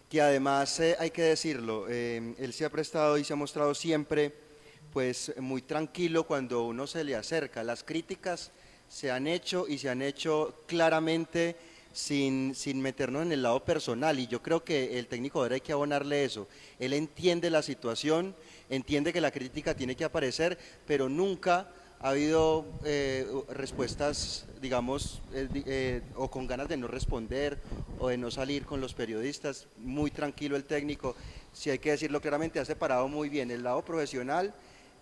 que 0.09 0.21
además 0.21 0.79
eh, 0.79 0.95
hay 0.99 1.11
que 1.11 1.23
decirlo, 1.23 1.85
eh, 1.89 2.33
él 2.37 2.53
se 2.53 2.65
ha 2.65 2.69
prestado 2.69 3.17
y 3.17 3.23
se 3.23 3.33
ha 3.33 3.35
mostrado 3.35 3.73
siempre 3.73 4.46
pues 4.93 5.33
muy 5.39 5.61
tranquilo 5.61 6.25
cuando 6.25 6.63
uno 6.65 6.87
se 6.87 7.03
le 7.03 7.15
acerca. 7.15 7.63
Las 7.63 7.83
críticas 7.83 8.51
se 8.87 9.11
han 9.11 9.27
hecho 9.27 9.67
y 9.67 9.77
se 9.77 9.89
han 9.89 10.01
hecho 10.01 10.63
claramente 10.65 11.55
sin, 11.93 12.53
sin 12.55 12.81
meternos 12.81 13.23
en 13.23 13.31
el 13.31 13.43
lado 13.43 13.63
personal. 13.63 14.19
Y 14.19 14.27
yo 14.27 14.41
creo 14.41 14.63
que 14.63 14.99
el 14.99 15.07
técnico 15.07 15.39
ahora 15.39 15.55
hay 15.55 15.61
que 15.61 15.73
abonarle 15.73 16.23
eso. 16.23 16.47
Él 16.79 16.93
entiende 16.93 17.49
la 17.49 17.61
situación, 17.61 18.35
entiende 18.69 19.13
que 19.13 19.21
la 19.21 19.31
crítica 19.31 19.75
tiene 19.75 19.95
que 19.95 20.03
aparecer, 20.03 20.57
pero 20.85 21.09
nunca 21.09 21.69
ha 21.99 22.09
habido 22.09 22.65
eh, 22.85 23.27
respuestas, 23.49 24.45
digamos, 24.61 25.21
eh, 25.33 25.47
eh, 25.65 26.01
o 26.15 26.29
con 26.29 26.45
ganas 26.45 26.67
de 26.67 26.77
no 26.77 26.87
responder 26.87 27.57
o 27.99 28.09
de 28.09 28.17
no 28.17 28.29
salir 28.29 28.65
con 28.65 28.79
los 28.79 28.93
periodistas. 28.93 29.67
Muy 29.77 30.11
tranquilo 30.11 30.55
el 30.55 30.65
técnico, 30.65 31.15
si 31.51 31.71
hay 31.71 31.79
que 31.79 31.91
decirlo 31.91 32.21
claramente, 32.21 32.59
ha 32.59 32.65
separado 32.65 33.07
muy 33.07 33.29
bien 33.29 33.49
el 33.49 33.63
lado 33.63 33.83
profesional 33.83 34.53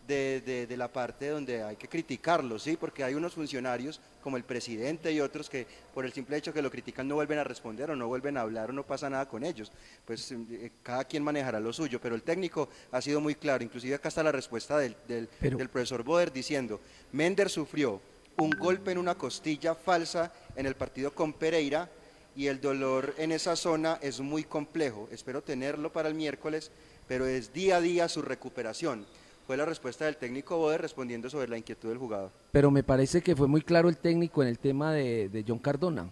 de, 0.07 0.67
de, 0.67 0.77
la 0.77 0.87
parte 0.87 1.29
donde 1.29 1.63
hay 1.63 1.75
que 1.75 1.87
criticarlo, 1.87 2.59
¿sí? 2.59 2.77
Porque 2.77 3.03
hay 3.03 3.15
unos 3.15 3.33
funcionarios, 3.33 3.99
como 4.21 4.37
el 4.37 4.43
presidente 4.43 5.11
y 5.11 5.19
otros, 5.19 5.49
que 5.49 5.65
por 5.93 6.05
el 6.05 6.13
simple 6.13 6.37
hecho 6.37 6.53
que 6.53 6.61
lo 6.61 6.69
critican 6.69 7.07
no 7.07 7.15
vuelven 7.15 7.39
a 7.39 7.43
responder 7.43 7.89
o 7.91 7.95
no 7.95 8.07
vuelven 8.07 8.37
a 8.37 8.41
hablar 8.41 8.69
o 8.69 8.73
no 8.73 8.83
pasa 8.83 9.09
nada 9.09 9.27
con 9.27 9.43
ellos. 9.43 9.71
Pues 10.05 10.31
eh, 10.31 10.71
cada 10.83 11.05
quien 11.05 11.23
manejará 11.23 11.59
lo 11.59 11.73
suyo, 11.73 11.99
pero 11.99 12.15
el 12.15 12.23
técnico 12.23 12.69
ha 12.91 13.01
sido 13.01 13.19
muy 13.19 13.35
claro, 13.35 13.63
inclusive 13.63 13.95
acá 13.95 14.09
está 14.09 14.23
la 14.23 14.31
respuesta 14.31 14.77
del, 14.77 14.95
del, 15.07 15.29
del 15.39 15.69
profesor 15.69 16.03
Boder 16.03 16.31
diciendo, 16.31 16.79
Mender 17.11 17.49
sufrió 17.49 17.99
un 18.37 18.51
golpe 18.51 18.91
en 18.91 18.97
una 18.97 19.15
costilla 19.15 19.75
falsa 19.75 20.31
en 20.55 20.65
el 20.65 20.75
partido 20.75 21.13
con 21.13 21.33
Pereira 21.33 21.89
y 22.35 22.47
el 22.47 22.59
dolor 22.59 23.15
en 23.17 23.31
esa 23.31 23.55
zona 23.55 23.97
es 24.01 24.19
muy 24.19 24.43
complejo. 24.43 25.07
Espero 25.11 25.41
tenerlo 25.41 25.91
para 25.93 26.09
el 26.09 26.15
miércoles, 26.15 26.69
pero 27.07 27.25
es 27.25 27.53
día 27.53 27.77
a 27.77 27.81
día 27.81 28.09
su 28.09 28.21
recuperación 28.21 29.05
fue 29.45 29.57
la 29.57 29.65
respuesta 29.65 30.05
del 30.05 30.17
técnico 30.17 30.57
Bode 30.57 30.77
respondiendo 30.77 31.29
sobre 31.29 31.47
la 31.47 31.57
inquietud 31.57 31.89
del 31.89 31.97
jugador. 31.97 32.31
Pero 32.51 32.71
me 32.71 32.83
parece 32.83 33.21
que 33.21 33.35
fue 33.35 33.47
muy 33.47 33.61
claro 33.61 33.89
el 33.89 33.97
técnico 33.97 34.41
en 34.41 34.49
el 34.49 34.59
tema 34.59 34.93
de, 34.93 35.45
John 35.47 35.59
Cardona, 35.59 36.09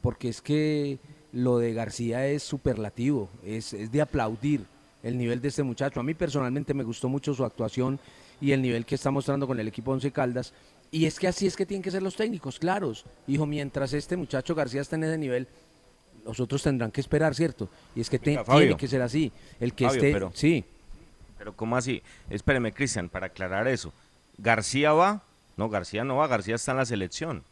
porque 0.00 0.28
es 0.28 0.40
que 0.40 0.98
lo 1.32 1.58
de 1.58 1.74
García 1.74 2.26
es 2.26 2.42
superlativo, 2.42 3.28
es, 3.44 3.72
es 3.72 3.90
de 3.90 4.00
aplaudir 4.00 4.64
el 5.02 5.18
nivel 5.18 5.40
de 5.40 5.48
este 5.48 5.62
muchacho. 5.62 6.00
A 6.00 6.02
mí 6.02 6.14
personalmente 6.14 6.74
me 6.74 6.84
gustó 6.84 7.08
mucho 7.08 7.34
su 7.34 7.44
actuación 7.44 7.98
y 8.40 8.52
el 8.52 8.62
nivel 8.62 8.86
que 8.86 8.94
está 8.94 9.10
mostrando 9.10 9.46
con 9.46 9.58
el 9.58 9.68
equipo 9.68 9.90
Once 9.90 10.10
Caldas. 10.12 10.52
Y 10.90 11.04
es 11.04 11.18
que 11.18 11.28
así 11.28 11.46
es 11.46 11.56
que 11.56 11.66
tienen 11.66 11.82
que 11.82 11.90
ser 11.90 12.02
los 12.02 12.16
técnicos, 12.16 12.58
claros. 12.58 13.04
Hijo, 13.26 13.46
mientras 13.46 13.92
este 13.92 14.16
muchacho 14.16 14.54
García 14.54 14.80
esté 14.80 14.96
en 14.96 15.04
ese 15.04 15.18
nivel, 15.18 15.46
los 16.24 16.40
otros 16.40 16.62
tendrán 16.62 16.90
que 16.90 17.00
esperar, 17.00 17.34
¿cierto? 17.34 17.68
Y 17.94 18.00
es 18.00 18.08
que 18.08 18.18
tiene 18.18 18.76
que 18.76 18.88
ser 18.88 19.02
así. 19.02 19.30
El 19.60 19.74
que 19.74 19.86
esté, 19.86 20.18
sí. 20.32 20.64
Pero 21.38 21.54
¿cómo 21.54 21.76
así? 21.76 22.02
Espéreme, 22.28 22.72
Cristian, 22.72 23.08
para 23.08 23.26
aclarar 23.26 23.68
eso. 23.68 23.92
¿García 24.36 24.92
va? 24.92 25.22
No, 25.56 25.68
García 25.68 26.04
no 26.04 26.16
va, 26.16 26.26
García 26.26 26.56
está 26.56 26.72
en 26.72 26.78
la 26.78 26.84
selección. 26.84 27.44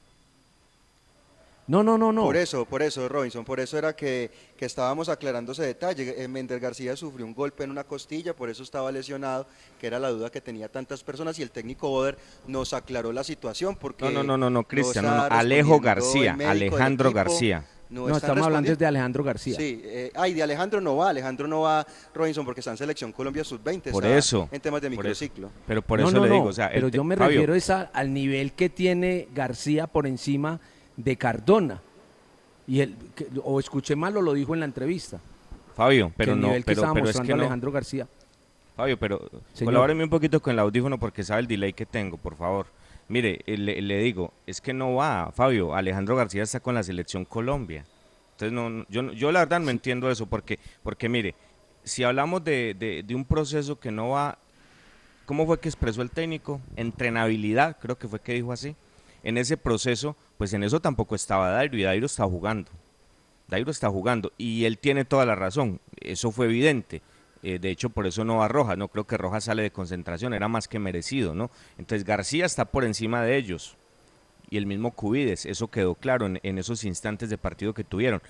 No, 1.69 1.83
no, 1.83 1.99
no, 1.99 2.13
no. 2.13 2.23
Por 2.23 2.37
eso, 2.37 2.65
por 2.65 2.81
eso, 2.81 3.09
Robinson, 3.09 3.45
por 3.45 3.59
eso 3.59 3.77
era 3.77 3.97
que, 3.97 4.31
que 4.57 4.67
estábamos 4.67 5.09
aclarando 5.09 5.51
ese 5.51 5.65
detalle. 5.65 6.23
Eh, 6.23 6.29
Mender 6.29 6.61
García 6.61 6.95
sufrió 6.95 7.27
un 7.27 7.35
golpe 7.35 7.65
en 7.65 7.73
una 7.73 7.83
costilla, 7.83 8.35
por 8.37 8.49
eso 8.49 8.63
estaba 8.63 8.93
lesionado, 8.93 9.49
que 9.81 9.89
era 9.89 9.99
la 9.99 10.11
duda 10.11 10.31
que 10.31 10.41
tenía 10.41 10.69
tantas 10.69 11.03
personas 11.03 11.39
y 11.41 11.43
el 11.43 11.51
técnico 11.51 11.89
Boder 11.89 12.19
nos 12.47 12.73
aclaró 12.73 13.13
la 13.13 13.25
situación 13.25 13.75
porque 13.75 14.05
No, 14.05 14.13
no, 14.13 14.23
no, 14.23 14.37
no, 14.37 14.49
no, 14.49 14.63
Cristian, 14.63 15.07
no, 15.07 15.17
no, 15.17 15.23
Alejo 15.25 15.81
García, 15.81 16.37
Alejandro 16.47 17.09
equipo, 17.09 17.17
García. 17.17 17.65
No, 17.89 18.09
estamos 18.09 18.45
hablando 18.45 18.75
de 18.75 18.87
Alejandro 18.87 19.23
García. 19.23 19.57
Sí, 19.57 19.81
eh, 19.85 20.11
ay, 20.17 20.35
de 20.35 20.43
Alejandro 20.43 20.81
no 20.81 20.97
va, 20.97 21.11
Alejandro 21.11 21.47
no 21.47 21.61
va, 21.61 21.87
Robinson, 22.15 22.45
porque 22.45 22.61
está 22.61 22.73
en 22.73 22.77
selección 22.77 23.13
Colombia 23.13 23.45
sub-20, 23.45 23.93
Por 23.93 24.05
eso. 24.05 24.49
en 24.51 24.61
temas 24.61 24.83
de 24.83 24.91
microciclo. 24.91 25.51
Pero 25.69 25.83
por 25.83 26.01
No, 26.01 26.09
eso 26.09 26.17
no, 26.17 26.25
le 26.25 26.29
no, 26.31 26.35
digo, 26.35 26.47
o 26.49 26.53
sea, 26.53 26.67
el 26.67 26.75
pero 26.75 26.89
yo 26.89 27.05
me 27.05 27.17
Fabio, 27.17 27.31
refiero 27.37 27.55
es 27.55 27.71
a- 27.71 27.83
al 27.93 28.13
nivel 28.13 28.53
que 28.55 28.69
tiene 28.69 29.29
García 29.35 29.87
por 29.87 30.07
encima 30.09 30.59
de 30.97 31.17
Cardona. 31.17 31.81
Y 32.67 32.81
el, 32.81 32.97
que- 33.15 33.29
o 33.45 33.61
escuché 33.61 33.95
mal 33.95 34.17
o 34.17 34.23
lo 34.23 34.35
dijo 34.35 34.53
en 34.55 34.61
la 34.61 34.67
entrevista. 34.67 35.21
Fabio, 35.77 36.09
que 36.09 36.15
pero 36.17 36.33
el 36.33 36.41
no, 36.41 36.47
nivel 36.49 36.63
que 36.63 36.67
pero, 36.67 36.81
estaba 36.81 36.95
pero 36.95 37.05
es 37.05 37.09
mostrando 37.11 37.29
que 37.33 37.37
no. 37.37 37.43
Alejandro 37.43 37.71
García. 37.73 38.09
Fabio, 38.75 38.99
pero 38.99 39.31
colabóreme 39.63 40.03
un 40.05 40.11
poquito 40.11 40.41
con 40.43 40.53
el 40.53 40.59
audífono 40.59 40.99
porque 40.99 41.23
sabe 41.23 41.43
el 41.43 41.47
delay 41.47 41.73
que 41.73 41.87
tengo, 41.87 42.17
por 42.17 42.37
favor. 42.37 42.67
Mire, 43.09 43.41
eh, 43.47 43.57
le, 43.57 43.81
le 43.81 43.99
digo, 43.99 44.33
es 44.47 44.61
que 44.61 44.73
no 44.73 44.95
va, 44.95 45.31
Fabio, 45.35 45.75
Alejandro 45.75 46.17
García 46.17 46.43
está 46.43 46.61
con 46.61 46.75
la 46.75 46.83
selección 46.83 47.25
Colombia. 47.25 47.85
Entonces, 48.33 48.53
no, 48.53 48.85
yo, 48.89 49.13
yo 49.13 49.33
la 49.33 49.41
verdad 49.41 49.61
no 49.61 49.71
entiendo 49.71 50.11
eso, 50.11 50.27
porque, 50.27 50.59
porque 50.83 51.09
mire, 51.09 51.35
si 51.85 52.03
hablamos 52.03 52.43
de, 52.45 52.75
de- 52.79 53.03
de 53.05 53.15
un 53.15 53.25
proceso 53.25 53.79
que 53.79 53.91
no 53.93 54.11
va, 54.11 54.39
¿cómo 55.25 55.47
fue 55.47 55.61
que 55.61 55.69
expresó 55.69 56.03
el 56.03 56.11
técnico? 56.11 56.61
Entrenabilidad, 56.77 57.77
creo 57.81 57.97
que 57.97 58.09
fue 58.09 58.21
que 58.21 58.33
dijo 58.35 58.53
así. 58.53 58.75
En 59.23 59.39
ese 59.39 59.57
proceso, 59.57 60.17
pues 60.37 60.53
en 60.53 60.65
eso 60.65 60.81
tampoco 60.81 61.15
estaba 61.15 61.51
Dairo 61.51 61.77
y 61.79 61.83
Dairo 61.83 62.07
está 62.07 62.25
jugando. 62.25 62.71
Dairo 63.49 63.71
está 63.71 63.89
jugando 63.89 64.33
y 64.37 64.65
él 64.65 64.79
tiene 64.79 65.05
toda 65.05 65.25
la 65.25 65.37
razón, 65.37 65.81
eso 66.01 66.33
fue 66.33 66.47
evidente. 66.47 67.01
Eh, 67.43 67.59
de 67.59 67.71
hecho, 67.71 67.91
por 67.91 68.07
eso 68.07 68.25
no 68.25 68.39
va 68.39 68.49
Rojas, 68.49 68.79
no 68.79 68.89
creo 68.89 69.07
que 69.07 69.17
Rojas 69.17 69.45
sale 69.45 69.63
de 69.63 69.71
concentración, 69.71 70.35
era 70.35 70.49
más 70.49 70.69
que 70.69 70.79
merecido, 70.79 71.35
¿no? 71.35 71.51
Entonces 71.79 72.05
García 72.05 72.47
está 72.47 72.65
por 72.65 72.85
encima 72.85 73.23
de 73.23 73.37
ellos 73.37 73.77
y 74.49 74.57
el 74.57 74.67
mismo 74.67 74.93
Cubides, 74.93 75.47
eso 75.47 75.69
quedó 75.69 75.95
claro 75.95 76.27
en, 76.27 76.41
en 76.43 76.59
esos 76.59 76.85
instantes 76.85 77.31
de 77.31 77.39
partido 77.39 77.75
que 77.75 77.85
tuvieron. 77.85 78.23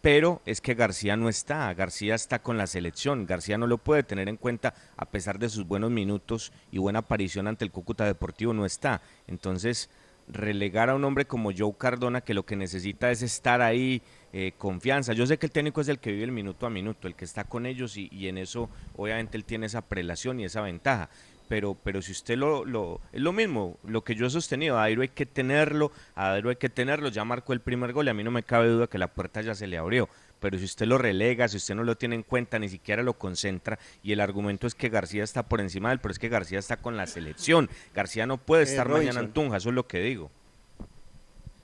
Pero 0.00 0.42
es 0.44 0.60
que 0.60 0.74
García 0.74 1.16
no 1.16 1.30
está, 1.30 1.72
García 1.72 2.14
está 2.14 2.42
con 2.42 2.58
la 2.58 2.66
selección, 2.66 3.24
García 3.24 3.56
no 3.56 3.66
lo 3.66 3.78
puede 3.78 4.02
tener 4.02 4.28
en 4.28 4.36
cuenta 4.36 4.74
a 4.98 5.06
pesar 5.06 5.38
de 5.38 5.48
sus 5.48 5.66
buenos 5.66 5.90
minutos 5.90 6.52
y 6.70 6.76
buena 6.76 6.98
aparición 6.98 7.46
ante 7.46 7.64
el 7.64 7.70
Cúcuta 7.70 8.04
Deportivo, 8.04 8.52
no 8.52 8.66
está. 8.66 9.00
Entonces, 9.26 9.88
relegar 10.28 10.90
a 10.90 10.94
un 10.94 11.04
hombre 11.04 11.26
como 11.26 11.50
Joe 11.56 11.74
Cardona 11.78 12.20
que 12.20 12.34
lo 12.34 12.44
que 12.44 12.56
necesita 12.56 13.10
es 13.10 13.22
estar 13.22 13.60
ahí, 13.62 14.02
eh, 14.32 14.52
confianza. 14.56 15.12
Yo 15.12 15.26
sé 15.26 15.38
que 15.38 15.46
el 15.46 15.52
técnico 15.52 15.80
es 15.80 15.88
el 15.88 15.98
que 15.98 16.12
vive 16.12 16.24
el 16.24 16.32
minuto 16.32 16.66
a 16.66 16.70
minuto, 16.70 17.06
el 17.06 17.14
que 17.14 17.24
está 17.24 17.44
con 17.44 17.66
ellos 17.66 17.96
y, 17.96 18.08
y 18.10 18.28
en 18.28 18.38
eso 18.38 18.70
obviamente 18.96 19.36
él 19.36 19.44
tiene 19.44 19.66
esa 19.66 19.82
prelación 19.82 20.40
y 20.40 20.44
esa 20.44 20.60
ventaja. 20.60 21.10
Pero, 21.48 21.74
pero 21.74 22.00
si 22.00 22.12
usted 22.12 22.38
lo, 22.38 22.64
lo... 22.64 23.00
Es 23.12 23.20
lo 23.20 23.32
mismo, 23.32 23.78
lo 23.84 24.02
que 24.02 24.14
yo 24.14 24.26
he 24.26 24.30
sostenido, 24.30 24.78
a 24.78 24.84
hay 24.84 25.08
que 25.08 25.26
tenerlo, 25.26 25.92
a 26.14 26.32
hay 26.32 26.56
que 26.56 26.70
tenerlo, 26.70 27.10
ya 27.10 27.24
marcó 27.24 27.52
el 27.52 27.60
primer 27.60 27.92
gol 27.92 28.06
y 28.06 28.10
a 28.10 28.14
mí 28.14 28.24
no 28.24 28.30
me 28.30 28.42
cabe 28.42 28.68
duda 28.68 28.86
que 28.86 28.98
la 28.98 29.08
puerta 29.08 29.42
ya 29.42 29.54
se 29.54 29.66
le 29.66 29.76
abrió. 29.76 30.08
Pero 30.44 30.58
si 30.58 30.66
usted 30.66 30.84
lo 30.84 30.98
relega, 30.98 31.48
si 31.48 31.56
usted 31.56 31.74
no 31.74 31.84
lo 31.84 31.96
tiene 31.96 32.16
en 32.16 32.22
cuenta, 32.22 32.58
ni 32.58 32.68
siquiera 32.68 33.02
lo 33.02 33.14
concentra, 33.14 33.78
y 34.02 34.12
el 34.12 34.20
argumento 34.20 34.66
es 34.66 34.74
que 34.74 34.90
García 34.90 35.24
está 35.24 35.42
por 35.42 35.58
encima 35.62 35.88
de 35.88 35.94
él, 35.94 36.00
pero 36.02 36.12
es 36.12 36.18
que 36.18 36.28
García 36.28 36.58
está 36.58 36.76
con 36.76 36.98
la 36.98 37.06
selección. 37.06 37.70
García 37.94 38.26
no 38.26 38.36
puede 38.36 38.64
Eh, 38.64 38.66
estar 38.66 38.86
mañana 38.86 39.20
en. 39.20 39.32
Tunja, 39.32 39.56
eso 39.56 39.70
es 39.70 39.74
lo 39.74 39.86
que 39.86 40.00
digo. 40.00 40.30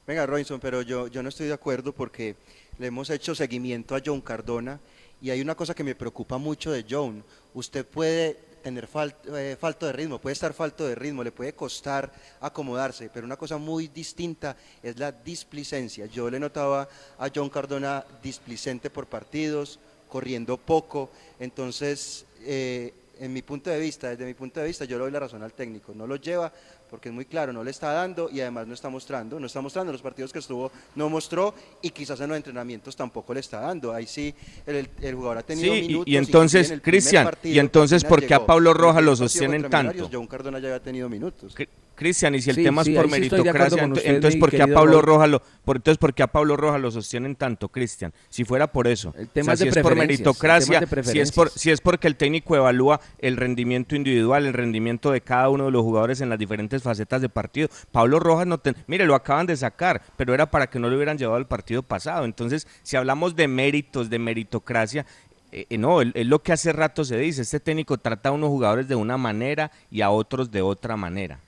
Venga, 0.07 0.25
Robinson, 0.25 0.59
pero 0.61 0.81
yo, 0.81 1.09
yo 1.09 1.23
no 1.23 1.29
estoy 1.29 1.49
de 1.49 1.53
acuerdo 1.53 1.93
porque 1.93 2.37
le 2.79 2.87
hemos 2.87 3.11
hecho 3.11 3.35
seguimiento 3.35 3.95
a 3.95 4.01
John 4.03 4.23
Cardona 4.23 4.81
y 5.21 5.29
hay 5.29 5.43
una 5.43 5.55
cosa 5.55 5.75
que 5.75 5.85
me 5.85 5.95
preocupa 5.95 6.39
mucho 6.39 6.73
de 6.73 6.87
John. 6.89 7.23
Usted 7.53 7.85
puede 7.85 8.39
tener 8.61 8.89
fal- 8.89 9.15
eh, 9.35 9.57
falto 9.59 9.87
de 9.87 9.93
ritmo, 9.93 10.19
puede 10.19 10.35
estar 10.35 10.53
falto 10.55 10.87
de 10.87 10.95
ritmo, 10.95 11.25
le 11.25 11.33
puede 11.33 11.53
costar 11.55 12.13
acomodarse, 12.41 13.11
pero 13.13 13.27
una 13.27 13.37
cosa 13.37 13.59
muy 13.59 13.89
distinta 13.89 14.57
es 14.83 14.99
la 14.99 15.13
displicencia. 15.13 16.07
Yo 16.07 16.31
le 16.31 16.39
notaba 16.39 16.89
a 17.19 17.29
John 17.35 17.49
Cardona 17.51 18.05
displicente 18.23 18.91
por 18.91 19.07
partidos, 19.07 19.79
corriendo 20.09 20.57
poco, 20.57 21.11
entonces 21.39 22.25
eh, 22.43 22.93
en 23.19 23.33
mi 23.33 23.43
punto 23.43 23.69
de 23.71 23.79
vista, 23.79 24.09
desde 24.09 24.25
mi 24.25 24.35
punto 24.35 24.61
de 24.61 24.67
vista, 24.67 24.85
yo 24.87 24.97
le 24.97 25.03
doy 25.05 25.13
la 25.13 25.21
razón 25.21 25.43
al 25.43 25.53
técnico, 25.53 25.93
no 25.95 26.07
lo 26.07 26.17
lleva 26.17 26.53
porque 26.91 27.09
es 27.09 27.15
muy 27.15 27.25
claro, 27.25 27.53
no 27.53 27.63
le 27.63 27.71
está 27.71 27.93
dando 27.93 28.29
y 28.31 28.41
además 28.41 28.67
no 28.67 28.75
está 28.75 28.89
mostrando, 28.89 29.39
no 29.39 29.47
está 29.47 29.61
mostrando 29.61 29.91
en 29.91 29.93
los 29.93 30.03
partidos 30.03 30.33
que 30.33 30.41
estuvo, 30.41 30.73
no 30.97 31.09
mostró 31.09 31.55
y 31.81 31.91
quizás 31.91 32.21
en 32.21 32.29
los 32.29 32.37
entrenamientos 32.37 32.97
tampoco 32.97 33.33
le 33.33 33.41
está 33.41 33.61
dando, 33.61 33.95
ahí 33.95 34.07
sí 34.07 34.35
el, 34.67 34.89
jugador 35.15 35.39
ha 35.39 35.43
tenido 35.43 35.73
Sí, 35.73 35.81
y- 35.81 35.89
minutos. 35.89 36.09
y 36.09 36.17
entonces, 36.17 36.67
inclusive 36.67 36.67
en 36.67 36.75
el 36.75 36.81
primer 36.81 37.01
Cristian, 37.01 37.25
partido 37.25 37.55
y 37.55 37.59
entonces, 37.59 38.05
¿por 38.05 38.27
qué 38.27 38.35
a. 38.35 38.45
Pablo 38.45 38.71
En 38.73 38.77
Rojas 38.77 39.05
lo 39.05 39.17
sostienen 39.17 39.71
tanto? 39.71 40.09
John 40.13 40.27
Cardona 40.27 40.59
ya 40.59 40.69
había 40.69 40.83
tenido 40.83 41.09
minutos. 41.09 41.55
Cristian, 42.01 42.35
y 42.35 42.41
si 42.41 42.49
el 42.49 42.57
Sí, 42.57 42.63
tema 42.65 42.83
sí, 42.83 42.93
es 42.93 42.97
por 42.97 43.11
meritocracia, 43.11 43.87
usted, 43.87 44.07
entonces 44.15 44.41
¿por 44.41 44.51
qué 44.51 44.63
a 44.63 44.67
Pablo. 44.67 45.03
Rojas 45.03 45.29
lo, 45.29 45.43
por, 45.65 45.77
entonces 45.77 45.99
¿por 45.99 46.15
qué 46.15 46.23
a 46.23 46.29
Pablo 46.29 46.57
Rojas 46.57 46.81
lo 46.81 46.91
sostienen 46.91 47.37
tanto, 47.37 47.69
Cristian? 47.69 48.15
Si 48.31 48.45
fuera 48.45 48.73
por 48.73 48.89
eso, 48.89 49.13
tema 49.35 49.43
o 49.43 49.45
sea, 49.45 49.53
es 49.53 49.59
de 49.61 49.65
si 49.73 49.79
es 49.79 49.83
por 49.83 49.93
el 49.93 49.99
meritocracia, 49.99 50.81
si 51.05 51.21
es 51.21 51.31
por 51.31 51.51
si 51.51 51.71
es 51.71 51.83
porque 51.83 52.09
el 52.09 52.17
técnico 52.17 52.57
evalúa 52.57 53.03
el 53.19 53.37
rendimiento 53.37 53.95
individual, 53.95 54.47
el 54.47 54.55
rendimiento 54.55 55.11
de 55.11 55.21
cada 55.21 55.51
uno 55.51 55.67
de 55.67 55.71
los 55.73 55.83
jugadores 55.83 56.23
en 56.23 56.31
las 56.31 56.39
diferentes 56.39 56.83
facetas 56.83 57.21
de 57.21 57.29
partido. 57.29 57.69
Pablo 57.93 58.19
Rojas 58.19 58.47
no 58.47 58.57
ten- 58.57 58.77
mire, 58.87 59.05
lo 59.05 59.15
acaban 59.15 59.45
de 59.45 59.57
sacar, 59.57 60.01
pero 60.17 60.33
era 60.33 60.51
para 60.51 60.69
que 60.69 60.79
no 60.79 60.89
lo 60.89 60.97
hubieran 60.97 61.19
llevado 61.19 61.37
al 61.37 61.47
partido 61.47 61.83
pasado. 61.83 62.25
Entonces, 62.25 62.67
si 62.83 62.97
hablamos 62.97 63.37
de 63.37 63.47
méritos, 63.47 64.09
de 64.09 64.19
meritocracia, 64.19 65.05
eh, 65.53 65.67
eh, 65.69 65.77
no, 65.79 66.01
es 66.01 66.27
lo 66.27 66.43
que 66.43 66.53
hace 66.53 66.73
rato 66.73 67.05
se 67.05 67.19
dice, 67.19 67.43
este 67.43 67.61
técnico 67.61 67.99
trata 67.99 68.31
a 68.31 68.33
unos 68.33 68.49
jugadores 68.49 68.89
de 68.89 68.95
una 68.95 69.19
manera 69.19 69.71
y 69.91 70.01
a 70.01 70.11
otros 70.11 70.51
de 70.51 70.63
otra 70.63 70.97
manera. 70.97 71.41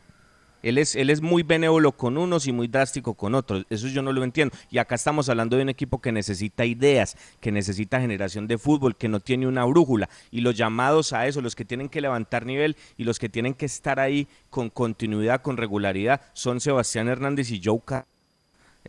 Él 0.63 0.79
es, 0.79 0.95
él 0.95 1.11
es 1.11 1.21
muy 1.21 1.43
benévolo 1.43 1.93
con 1.93 2.17
unos 2.17 2.47
y 2.47 2.53
muy 2.53 2.69
drástico 2.69 3.15
con 3.15 3.35
otros. 3.35 3.67
Eso 3.69 3.89
yo 3.89 4.03
no 4.03 4.13
lo 4.13 4.23
entiendo. 4.25 4.57
Y 4.71 4.79
acá 4.79 4.95
estamos 4.95 5.29
hablando 5.29 5.57
de 5.57 5.63
un 5.63 5.69
equipo 5.69 6.01
que 6.01 6.13
necesita 6.13 6.65
ideas, 6.65 7.17
que 7.41 7.51
necesita 7.53 8.01
generación 8.01 8.47
de 8.47 8.59
fútbol, 8.59 8.97
que 8.97 9.09
no 9.09 9.21
tiene 9.21 9.47
una 9.47 9.65
brújula. 9.65 10.09
Y 10.31 10.41
los 10.41 10.55
llamados 10.57 11.13
a 11.13 11.27
eso, 11.27 11.41
los 11.41 11.57
que 11.57 11.65
tienen 11.65 11.89
que 11.89 12.01
levantar 12.01 12.47
nivel 12.47 12.77
y 12.97 13.05
los 13.05 13.19
que 13.19 13.29
tienen 13.29 13.55
que 13.55 13.67
estar 13.67 13.99
ahí 13.99 14.29
con 14.51 14.71
continuidad, 14.71 15.43
con 15.43 15.57
regularidad, 15.57 16.21
son 16.33 16.61
Sebastián 16.61 17.09
Hernández 17.09 17.51
y 17.51 17.61
Joe 17.63 17.81
Car- 17.85 18.07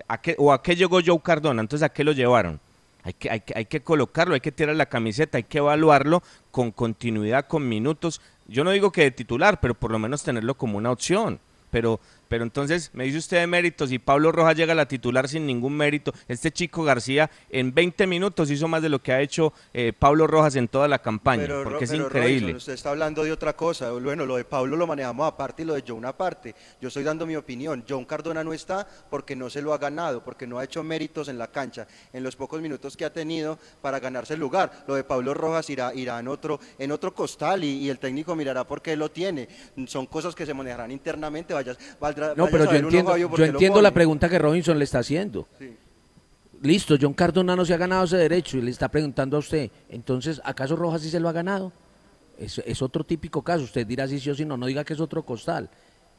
¿A 0.08 0.20
qué, 0.22 0.36
¿O 0.40 0.52
a 0.52 0.64
qué 0.64 0.76
llegó 0.76 1.00
Joe 1.06 1.20
Cardona? 1.22 1.62
Entonces, 1.62 1.86
¿a 1.86 1.90
qué 1.90 2.04
lo 2.04 2.14
llevaron? 2.14 2.60
Hay 3.04 3.14
que, 3.14 3.30
hay, 3.30 3.42
que, 3.42 3.54
hay 3.56 3.66
que 3.66 3.82
colocarlo, 3.82 4.34
hay 4.34 4.40
que 4.40 4.52
tirar 4.52 4.76
la 4.76 4.86
camiseta, 4.88 5.38
hay 5.38 5.44
que 5.44 5.58
evaluarlo 5.58 6.24
con 6.52 6.72
continuidad, 6.72 7.48
con 7.48 7.68
minutos. 7.68 8.22
Yo 8.48 8.64
no 8.64 8.72
digo 8.72 8.92
que 8.92 9.02
de 9.02 9.12
titular, 9.12 9.60
pero 9.60 9.74
por 9.76 9.92
lo 9.92 10.00
menos 10.00 10.24
tenerlo 10.24 10.56
como 10.56 10.78
una 10.78 10.92
opción. 10.92 11.40
Pero, 11.74 12.00
pero 12.34 12.46
entonces 12.46 12.90
me 12.94 13.04
dice 13.04 13.20
usted 13.20 13.42
de 13.42 13.46
méritos 13.46 13.92
y 13.92 14.00
Pablo 14.00 14.32
Rojas 14.32 14.58
llega 14.58 14.74
a 14.74 14.76
la 14.76 14.88
titular 14.88 15.30
sin 15.30 15.46
ningún 15.46 15.78
mérito. 15.78 16.16
Este 16.28 16.50
chico 16.50 16.84
García 16.84 17.30
en 17.52 17.76
20 17.76 18.08
minutos 18.08 18.50
hizo 18.50 18.68
más 18.68 18.82
de 18.82 18.90
lo 18.90 19.04
que 19.04 19.14
ha 19.14 19.22
hecho 19.22 19.54
eh, 19.72 19.94
Pablo 19.94 20.26
Rojas 20.26 20.56
en 20.56 20.68
toda 20.68 20.88
la 20.88 20.98
campaña, 20.98 21.44
Pero, 21.44 21.64
porque 21.64 21.84
es 21.84 21.94
increíble. 21.94 22.40
Robinson, 22.40 22.56
usted 22.56 22.74
está 22.74 22.90
hablando 22.90 23.24
de 23.24 23.32
otra 23.32 23.56
cosa. 23.56 23.92
Bueno, 23.92 24.26
lo 24.26 24.38
de 24.38 24.46
Pablo 24.46 24.76
lo 24.76 24.88
manejamos 24.88 25.28
aparte 25.28 25.62
y 25.62 25.66
lo 25.66 25.76
de 25.76 25.84
John 25.88 26.06
aparte. 26.06 26.56
Yo 26.82 26.88
estoy 26.88 27.04
dando 27.04 27.28
mi 27.28 27.36
opinión. 27.36 27.86
John 27.88 28.04
Cardona 28.04 28.44
no 28.44 28.52
está 28.52 28.88
porque 29.12 29.36
no 29.36 29.52
se 29.52 29.62
lo 29.62 29.72
ha 29.72 29.78
ganado, 29.78 30.24
porque 30.24 30.48
no 30.48 30.58
ha 30.58 30.64
hecho 30.64 30.82
méritos 30.82 31.28
en 31.28 31.38
la 31.38 31.52
cancha, 31.52 31.86
en 32.14 32.24
los 32.24 32.36
pocos 32.36 32.60
minutos 32.62 32.98
que 32.98 33.06
ha 33.06 33.14
tenido 33.14 33.60
para 33.80 34.00
ganarse 34.00 34.34
el 34.34 34.40
lugar. 34.40 34.86
Lo 34.88 34.96
de 34.96 35.04
Pablo 35.04 35.36
Rojas 35.36 35.70
irá, 35.70 35.94
irá 35.94 36.20
en, 36.20 36.28
otro, 36.28 36.60
en 36.80 36.92
otro 36.92 37.14
costal 37.14 37.64
y, 37.64 37.78
y 37.78 37.90
el 37.92 38.00
técnico 38.00 38.36
mirará 38.36 38.64
por 38.66 38.82
qué 38.82 38.96
lo 38.96 39.12
tiene. 39.12 39.48
Son 39.86 40.08
cosas 40.08 40.34
que 40.34 40.48
se 40.48 40.56
manejarán 40.56 40.90
internamente. 40.90 41.54
Vayas, 41.54 41.78
valdrá, 42.00 42.23
No, 42.36 42.48
pero 42.48 42.66
yo 42.66 42.78
entiendo, 42.78 43.18
yo 43.18 43.46
entiendo 43.46 43.82
la 43.82 43.92
pregunta 43.92 44.30
que 44.30 44.40
Robinson 44.40 44.78
le 44.78 44.86
está 44.86 45.00
haciendo. 45.00 45.48
Listo, 46.62 46.96
John 47.00 47.14
Cardona 47.14 47.56
no 47.56 47.66
se 47.66 47.74
ha 47.74 47.78
ganado 47.78 48.06
ese 48.06 48.16
derecho 48.16 48.58
y 48.58 48.62
le 48.62 48.72
está 48.72 48.88
preguntando 48.88 49.36
a 49.36 49.40
usted, 49.42 49.70
entonces, 49.90 50.42
¿acaso 50.46 50.78
Rojas 50.78 51.02
sí 51.02 51.10
se 51.10 51.20
lo 51.20 51.28
ha 51.28 51.34
ganado? 51.34 51.74
Es, 52.40 52.58
es 52.60 52.82
otro 52.82 53.04
típico 53.04 53.42
caso, 53.42 53.66
usted 53.66 53.86
dirá 53.86 54.08
si 54.08 54.18
sí 54.20 54.30
o 54.30 54.36
si 54.36 54.46
no, 54.46 54.56
no 54.56 54.66
diga 54.66 54.84
que 54.86 54.94
es 54.94 55.00
otro 55.02 55.24
costal. 55.24 55.70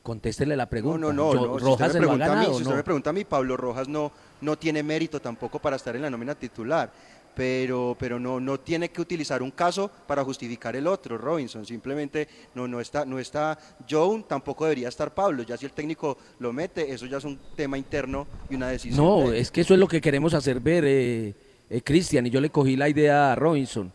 Contéstele 0.03 0.55
la 0.55 0.69
pregunta. 0.69 0.99
No, 0.99 1.13
no, 1.15 1.33
no. 1.33 1.35
Yo- 1.35 1.47
no. 1.47 1.59
Si 1.59 1.65
Rojas 1.65 1.87
usted 1.89 2.01
me 2.01 2.07
pregunta 2.07 2.33
a 2.33 2.37
mí, 2.37 2.45
si 2.45 2.51
usted 2.53 2.71
¿no? 2.71 2.77
me 2.77 2.83
pregunta 2.85 3.11
a 3.11 3.13
mí, 3.15 3.25
Pablo 3.25 3.57
Rojas 3.57 3.89
no, 3.89 4.13
no 4.43 4.57
tiene 4.59 4.83
mérito 4.83 5.19
tampoco 5.19 5.59
para 5.59 5.77
estar 5.77 5.97
en 5.97 6.03
la 6.03 6.11
nómina 6.11 6.35
titular. 6.35 6.93
Pero, 7.35 7.97
pero 7.99 8.21
no, 8.21 8.39
no 8.39 8.61
tiene 8.61 8.91
que 8.91 9.01
utilizar 9.01 9.43
un 9.43 9.51
caso 9.51 9.91
para 10.07 10.23
justificar 10.23 10.77
el 10.77 10.87
otro, 10.87 11.19
Robinson. 11.19 11.67
Simplemente 11.67 12.29
no, 12.55 12.69
no 12.69 12.81
está, 12.81 13.05
no 13.05 13.19
está 13.19 13.59
Joan, 13.89 14.23
tampoco 14.23 14.65
debería 14.65 14.89
estar 14.89 15.13
Pablo. 15.13 15.43
Ya 15.43 15.57
si 15.57 15.67
el 15.67 15.73
técnico 15.73 16.17
lo 16.39 16.53
mete, 16.53 16.93
eso 16.93 17.07
ya 17.07 17.19
es 17.19 17.25
un 17.25 17.39
tema 17.57 17.77
interno 17.77 18.27
y 18.49 18.55
una 18.55 18.69
decisión. 18.69 19.05
No, 19.05 19.31
de 19.31 19.41
es 19.41 19.51
que 19.51 19.63
eso 19.63 19.75
es 19.75 19.81
lo 19.81 19.89
que 19.89 20.01
queremos 20.01 20.33
hacer 20.35 20.61
ver, 20.61 20.85
eh, 20.87 21.35
eh, 21.69 21.83
Cristian, 21.83 22.27
y 22.27 22.31
yo 22.31 22.41
le 22.41 22.51
cogí 22.51 22.77
la 22.77 22.89
idea 22.89 23.33
a 23.33 23.35
Robinson. 23.35 23.93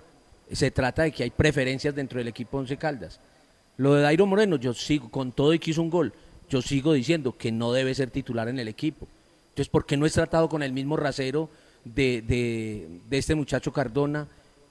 Se 0.51 0.71
trata 0.71 1.03
de 1.03 1.11
que 1.11 1.23
hay 1.23 1.29
preferencias 1.29 1.95
dentro 1.95 2.17
del 2.17 2.27
equipo 2.27 2.57
Once 2.57 2.75
Caldas. 2.75 3.19
Lo 3.77 3.93
de 3.93 4.01
Dairo 4.01 4.25
Moreno, 4.25 4.57
yo 4.57 4.73
sigo, 4.73 5.09
con 5.09 5.31
todo 5.31 5.53
y 5.53 5.59
que 5.59 5.71
hizo 5.71 5.81
un 5.81 5.89
gol, 5.89 6.11
yo 6.49 6.61
sigo 6.61 6.91
diciendo 6.91 7.37
que 7.37 7.51
no 7.51 7.71
debe 7.71 7.95
ser 7.95 8.09
titular 8.09 8.49
en 8.49 8.59
el 8.59 8.67
equipo. 8.67 9.07
Entonces, 9.49 9.69
¿por 9.69 9.85
qué 9.85 9.95
no 9.95 10.05
es 10.05 10.13
tratado 10.13 10.49
con 10.49 10.63
el 10.63 10.73
mismo 10.73 10.97
rasero 10.97 11.49
de, 11.85 12.21
de, 12.21 12.99
de 13.09 13.17
este 13.17 13.35
muchacho 13.35 13.73
Cardona, 13.73 14.27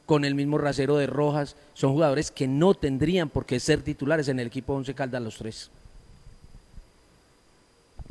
con 0.06 0.24
el 0.24 0.34
mismo 0.34 0.59
rasero 0.59 0.96
de 0.96 1.06
Rojas? 1.06 1.56
Son 1.74 1.92
jugadores 1.92 2.30
que 2.30 2.48
no 2.48 2.74
tendrían 2.74 3.28
por 3.28 3.46
qué 3.46 3.61
ser 3.61 3.82
titulares 3.82 4.28
en 4.28 4.40
el 4.40 4.46
equipo 4.46 4.74
Once 4.74 4.94
Caldas 4.94 5.22
los 5.22 5.36
tres. 5.36 5.70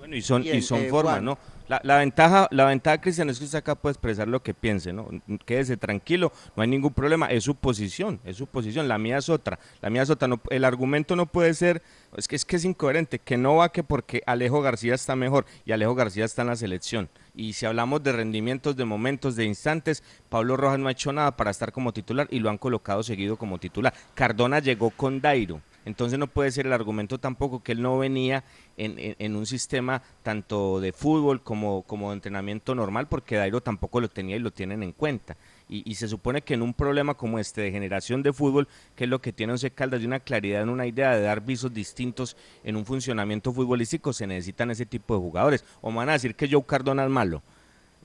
Bueno, 0.08 0.16
y 0.16 0.22
son, 0.22 0.48
y 0.48 0.62
son 0.62 0.84
eh, 0.84 0.90
formas. 0.90 1.22
¿no? 1.22 1.38
La, 1.68 1.82
la 1.84 1.98
ventaja, 1.98 2.48
la 2.52 2.64
ventaja, 2.64 3.02
Cristian, 3.02 3.30
es 3.30 3.40
que 3.40 3.44
usted 3.44 3.58
acá 3.58 3.76
puede 3.76 3.92
expresar 3.92 4.26
lo 4.26 4.42
que 4.42 4.54
piense, 4.54 4.94
¿no? 4.94 5.10
Quédese 5.46 5.76
tranquilo, 5.76 6.32
no 6.56 6.64
hay 6.64 6.70
ningún 6.70 6.94
problema, 6.94 7.28
es 7.28 7.44
su 7.44 7.56
posición, 7.56 8.22
es 8.24 8.38
su 8.38 8.48
posición, 8.48 8.88
la 8.88 8.98
mía 8.98 9.18
es 9.18 9.28
otra, 9.28 9.60
la 9.82 9.90
mía 9.90 10.04
es 10.04 10.10
otra, 10.10 10.30
no, 10.30 10.40
el 10.50 10.64
argumento 10.64 11.18
no 11.18 11.26
puede 11.26 11.54
ser, 11.54 11.82
es 12.16 12.30
que 12.30 12.38
es 12.38 12.46
que 12.46 12.56
es 12.56 12.64
incoherente, 12.64 13.20
que 13.20 13.36
no 13.36 13.58
va 13.58 13.74
que 13.74 13.84
porque 13.84 14.24
Alejo 14.26 14.62
García 14.62 14.96
está 14.96 15.18
mejor 15.18 15.46
y 15.66 15.74
Alejo 15.74 15.94
García 15.94 16.24
está 16.24 16.44
en 16.44 16.48
la 16.48 16.56
selección. 16.56 17.10
Y 17.36 17.52
si 17.52 17.66
hablamos 17.66 18.02
de 18.02 18.14
rendimientos, 18.14 18.78
de 18.78 18.86
momentos, 18.86 19.36
de 19.36 19.44
instantes, 19.44 20.04
Pablo 20.30 20.56
Rojas 20.56 20.80
no 20.80 20.88
ha 20.88 20.92
hecho 20.92 21.12
nada 21.12 21.36
para 21.36 21.52
estar 21.52 21.74
como 21.74 21.92
titular 21.92 22.30
y 22.32 22.40
lo 22.40 22.50
han 22.50 22.58
colocado 22.58 23.04
seguido 23.04 23.36
como 23.36 23.60
titular. 23.60 23.94
Cardona 24.16 24.60
llegó 24.60 24.90
con 24.90 25.20
Dairo. 25.20 25.62
Entonces 25.88 26.20
no 26.20 26.28
puede 26.28 26.52
ser 26.52 26.66
el 26.66 26.74
argumento 26.74 27.18
tampoco 27.18 27.64
que 27.64 27.72
él 27.72 27.82
no 27.82 27.98
venía 27.98 28.44
en, 28.76 29.36
un 29.38 29.46
sistema 29.46 30.02
tanto 30.22 30.82
de 30.82 30.92
fútbol 30.92 31.42
como, 31.42 31.84
como 31.84 32.10
de 32.10 32.16
entrenamiento 32.16 32.76
normal, 32.76 33.08
porque 33.08 33.38
Dairo 33.38 33.62
tampoco 33.62 34.02
lo 34.02 34.10
tenía 34.10 34.36
y 34.36 34.40
lo 34.40 34.52
tienen 34.52 34.84
en 34.84 34.92
cuenta. 34.92 35.38
Y, 35.70 35.90
y 35.90 35.96
se 35.96 36.10
supone 36.10 36.42
que 36.42 36.56
en 36.56 36.62
un 36.62 36.74
problema 36.74 37.14
como 37.14 37.40
este 37.40 37.62
de 37.62 37.72
generación 37.72 38.22
de 38.22 38.34
fútbol, 38.34 38.68
que 38.98 39.06
es 39.06 39.10
lo 39.10 39.22
que 39.22 39.32
tiene 39.32 39.54
Once 39.54 39.72
Caldas, 39.72 40.02
de 40.02 40.08
una 40.08 40.20
claridad 40.20 40.62
en 40.62 40.68
una 40.68 40.86
idea 40.86 41.16
de 41.16 41.22
dar 41.22 41.40
visos 41.40 41.74
distintos 41.74 42.36
en 42.66 42.76
un 42.76 42.86
funcionamiento 42.86 43.54
futbolístico, 43.54 44.12
se 44.12 44.28
necesitan 44.28 44.70
ese 44.72 44.86
tipo 44.86 45.14
de 45.14 45.22
jugadores. 45.22 45.64
O 45.80 45.90
me 45.90 45.98
van 46.00 46.10
a 46.10 46.14
decir 46.14 46.36
que 46.36 46.50
Joe 46.52 46.66
Cardona 46.66 47.06
es 47.06 47.10
malo. 47.10 47.42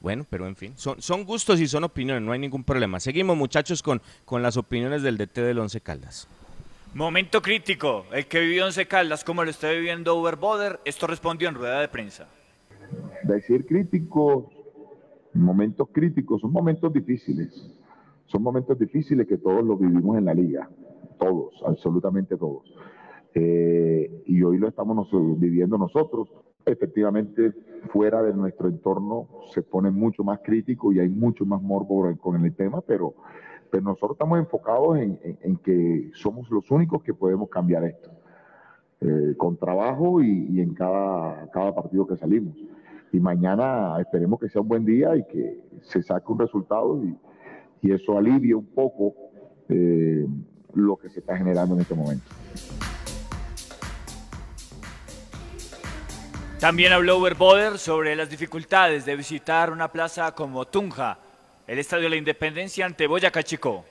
Bueno, 0.00 0.24
pero 0.30 0.46
en 0.46 0.54
fin, 0.54 0.72
son, 0.76 1.02
son 1.02 1.24
gustos 1.24 1.58
y 1.58 1.66
son 1.66 1.82
opiniones, 1.82 2.22
no 2.22 2.30
hay 2.30 2.38
ningún 2.38 2.62
problema. 2.62 3.00
Seguimos 3.00 3.36
muchachos 3.36 3.82
con, 3.82 4.00
con 4.24 4.40
las 4.40 4.56
opiniones 4.56 5.02
del 5.02 5.18
DT 5.18 5.40
del 5.40 5.58
Once 5.58 5.80
Caldas. 5.80 6.28
Momento 6.94 7.40
crítico, 7.40 8.04
el 8.12 8.26
que 8.26 8.40
vivió 8.40 8.66
Once 8.66 8.84
Caldas, 8.84 9.24
como 9.24 9.42
lo 9.44 9.48
está 9.48 9.70
viviendo 9.70 10.14
Uber 10.14 10.36
Boder, 10.36 10.78
esto 10.84 11.06
respondió 11.06 11.48
en 11.48 11.54
rueda 11.54 11.80
de 11.80 11.88
prensa. 11.88 12.28
decir 13.22 13.64
críticos, 13.64 14.44
momentos 15.32 15.88
críticos, 15.90 16.42
son 16.42 16.52
momentos 16.52 16.92
difíciles. 16.92 17.72
Son 18.26 18.42
momentos 18.42 18.78
difíciles 18.78 19.26
que 19.26 19.38
todos 19.38 19.64
los 19.64 19.80
vivimos 19.80 20.18
en 20.18 20.26
la 20.26 20.34
liga. 20.34 20.68
Todos, 21.18 21.54
absolutamente 21.66 22.36
todos. 22.36 22.70
Eh, 23.34 24.24
y 24.26 24.42
hoy 24.42 24.58
lo 24.58 24.68
estamos 24.68 25.08
viviendo 25.40 25.78
nosotros. 25.78 26.28
Efectivamente, 26.66 27.52
fuera 27.90 28.22
de 28.22 28.34
nuestro 28.34 28.68
entorno 28.68 29.28
se 29.50 29.62
pone 29.62 29.90
mucho 29.90 30.24
más 30.24 30.40
crítico 30.40 30.92
y 30.92 30.98
hay 30.98 31.08
mucho 31.08 31.46
más 31.46 31.62
morbo 31.62 32.14
con 32.18 32.44
el 32.44 32.54
tema, 32.54 32.82
pero, 32.82 33.14
pero 33.72 33.84
nosotros 33.84 34.12
estamos 34.12 34.38
enfocados 34.38 34.98
en, 34.98 35.56
que 35.64 36.10
somos 36.12 36.48
los 36.50 36.70
únicos 36.70 37.02
que 37.02 37.14
podemos 37.14 37.48
cambiar 37.48 37.84
esto. 37.84 38.10
Eh, 39.00 39.34
con 39.38 39.56
trabajo 39.56 40.22
y, 40.22 40.60
en 40.60 40.74
cada, 40.74 41.50
cada 41.50 41.74
partido 41.74 42.06
que 42.06 42.18
salimos. 42.18 42.54
Y 43.12 43.18
mañana 43.18 43.98
esperemos 43.98 44.38
que 44.38 44.50
sea 44.50 44.60
un 44.60 44.68
buen 44.68 44.84
día 44.84 45.16
y 45.16 45.24
que 45.24 45.58
se 45.80 46.02
saque 46.02 46.30
un 46.30 46.38
resultado 46.38 47.02
y, 47.02 47.16
eso 47.90 48.16
alivie 48.16 48.54
un 48.54 48.66
poco 48.66 49.14
eh, 49.68 50.24
lo 50.74 50.96
que 50.96 51.08
se 51.08 51.18
está 51.20 51.36
generando 51.36 51.74
en 51.74 51.80
este 51.80 51.94
momento. 51.94 52.24
También 56.60 56.92
habló 56.92 57.18
Uber 57.18 57.34
Boder 57.34 57.78
sobre 57.78 58.14
las 58.14 58.30
dificultades 58.30 59.04
de 59.04 59.16
visitar 59.16 59.72
una 59.72 59.88
plaza 59.88 60.32
como 60.32 60.66
Tunja, 60.66 61.18
el 61.66 61.78
Estadio 61.78 62.04
de 62.04 62.10
la 62.10 62.16
Independencia 62.16 62.86
ante 62.86 63.06
Boyacá 63.06 63.42
Chico. 63.42 63.84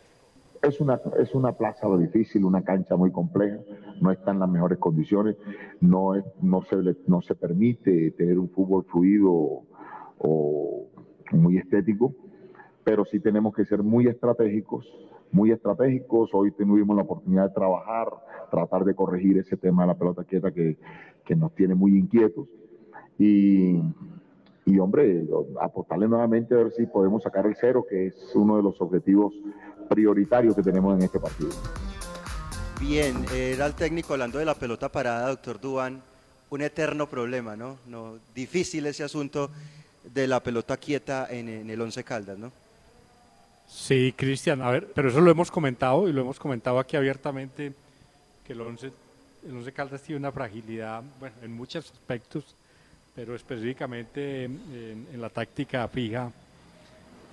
Es 0.61 0.80
una, 0.80 0.99
es 1.19 1.34
una 1.34 1.53
plaza 1.53 1.88
difícil, 1.97 2.45
una 2.45 2.61
cancha 2.63 2.95
muy 2.95 3.11
compleja, 3.11 3.57
no 3.99 4.11
está 4.11 4.32
en 4.32 4.39
las 4.39 4.49
mejores 4.49 4.78
condiciones, 4.78 5.36
no, 5.80 6.13
es- 6.15 6.24
no, 6.41 6.61
se, 6.63 6.76
no 7.07 7.22
se 7.22 7.34
permite 7.34 8.11
tener 8.11 8.38
un 8.38 8.49
fútbol 8.49 8.86
fluido 8.86 9.63
o 10.19 10.86
muy 11.32 11.57
estético, 11.57 12.13
pero 12.84 13.05
sí 13.05 13.19
tenemos 13.19 13.55
que 13.55 13.65
ser 13.65 13.82
muy 13.82 14.07
estratégicos, 14.07 14.86
muy 15.32 15.49
estratégicos. 15.51 16.30
Hoy 16.34 16.51
tuvimos 16.51 16.95
la 16.95 17.03
oportunidad 17.03 17.47
de 17.47 17.55
trabajar, 17.55 18.07
tratar 18.51 18.84
de 18.86 18.93
corregir 18.93 19.38
ese 19.39 19.57
tema 19.57 19.84
de 19.84 19.88
la 19.88 19.97
pelota 19.97 20.24
quieta 20.24 20.51
que, 20.51 20.78
que 21.26 21.36
nos 21.36 21.55
tiene 21.55 21.74
muy 21.74 21.97
inquietos. 21.97 22.47
Y, 23.17 23.82
y 24.66 24.78
hombre, 24.80 25.24
apostarle 25.59 26.07
nuevamente 26.07 26.53
a 26.53 26.57
ver 26.57 26.72
si 26.72 26.86
podemos 26.86 27.24
sacar 27.24 27.45
el 27.45 27.55
cero, 27.59 27.86
que 27.88 28.07
es 28.07 28.16
uno 28.36 28.57
de 28.57 28.64
los 28.64 28.80
objetivos 28.80 29.34
prioritarios 29.89 30.55
que 30.55 30.62
tenemos 30.62 30.97
en 30.97 31.03
este 31.03 31.20
partido. 31.20 31.49
Bien, 32.80 33.26
era 33.34 33.66
el 33.66 33.74
técnico 33.74 34.14
hablando 34.14 34.39
de 34.39 34.45
la 34.45 34.55
pelota 34.55 34.89
parada, 34.89 35.30
doctor 35.30 35.59
Duan, 35.59 36.01
un 36.49 36.62
eterno 36.62 37.07
problema, 37.07 37.55
¿no? 37.55 37.78
no 37.88 38.18
difícil 38.36 38.86
ese 38.86 39.03
asunto 39.03 39.49
de 40.03 40.28
la 40.28 40.41
pelota 40.41 40.78
quieta 40.78 41.28
en, 41.30 41.47
en 41.47 41.70
el 41.70 41.82
Once 41.82 42.03
Caldas, 42.03 42.38
¿no? 42.38 42.51
Sí, 43.68 44.14
Cristian, 44.18 44.62
a 44.62 44.70
ver, 44.70 44.91
pero 44.93 45.09
eso 45.09 45.22
lo 45.22 45.32
hemos 45.32 45.49
comentado 45.49 46.09
y 46.09 46.14
lo 46.14 46.22
hemos 46.22 46.39
comentado 46.39 46.78
aquí 46.78 46.97
abiertamente, 46.97 47.72
que 48.45 48.53
el 48.53 48.62
Once, 48.62 48.91
el 49.47 49.55
Once 49.55 49.72
Caldas 49.72 50.01
tiene 50.01 50.20
una 50.20 50.32
fragilidad, 50.32 51.03
bueno, 51.20 51.36
en 51.41 51.53
muchos 51.53 51.89
aspectos, 51.89 52.55
pero 53.16 53.36
específicamente 53.36 54.45
en, 54.45 54.62
en- 55.14 55.22
la 55.22 55.30
táctica 55.30 55.88
fija 55.88 56.32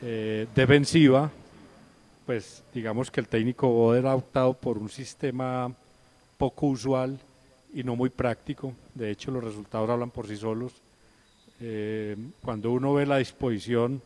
eh, 0.02 0.46
defensiva, 0.54 1.30
pues 2.26 2.62
digamos 2.74 3.10
que 3.10 3.20
el 3.20 3.28
técnico 3.28 3.68
Boder 3.68 4.06
ha 4.06 4.14
optado 4.14 4.54
por 4.54 4.78
un 4.78 4.88
sistema 4.88 5.72
poco 6.36 6.66
usual 6.66 7.18
y 7.72 7.82
no 7.82 7.96
muy 7.96 8.10
práctico. 8.10 8.72
De 8.94 9.10
hecho, 9.10 9.30
los 9.30 9.42
resultados 9.44 9.88
hablan 9.90 10.10
por 10.10 10.26
sí 10.26 10.36
solos. 10.36 10.72
Eh, 11.60 12.16
cuando 12.42 12.70
uno 12.72 12.94
ve 12.94 13.06
la 13.06 13.16
disposición 13.18 14.00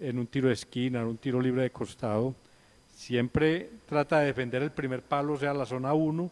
en 0.00 0.18
un 0.18 0.26
tiro 0.26 0.48
de 0.48 0.54
esquina, 0.54 1.00
en 1.00 1.06
un 1.06 1.16
tiro 1.18 1.40
libre 1.40 1.62
de 1.62 1.70
costado, 1.70 2.34
siempre 2.94 3.68
trata 3.88 4.20
de 4.20 4.26
defender 4.26 4.62
el 4.62 4.70
primer 4.70 5.02
palo, 5.02 5.34
o 5.34 5.38
sea, 5.38 5.52
la 5.52 5.66
zona 5.66 5.92
1, 5.94 6.30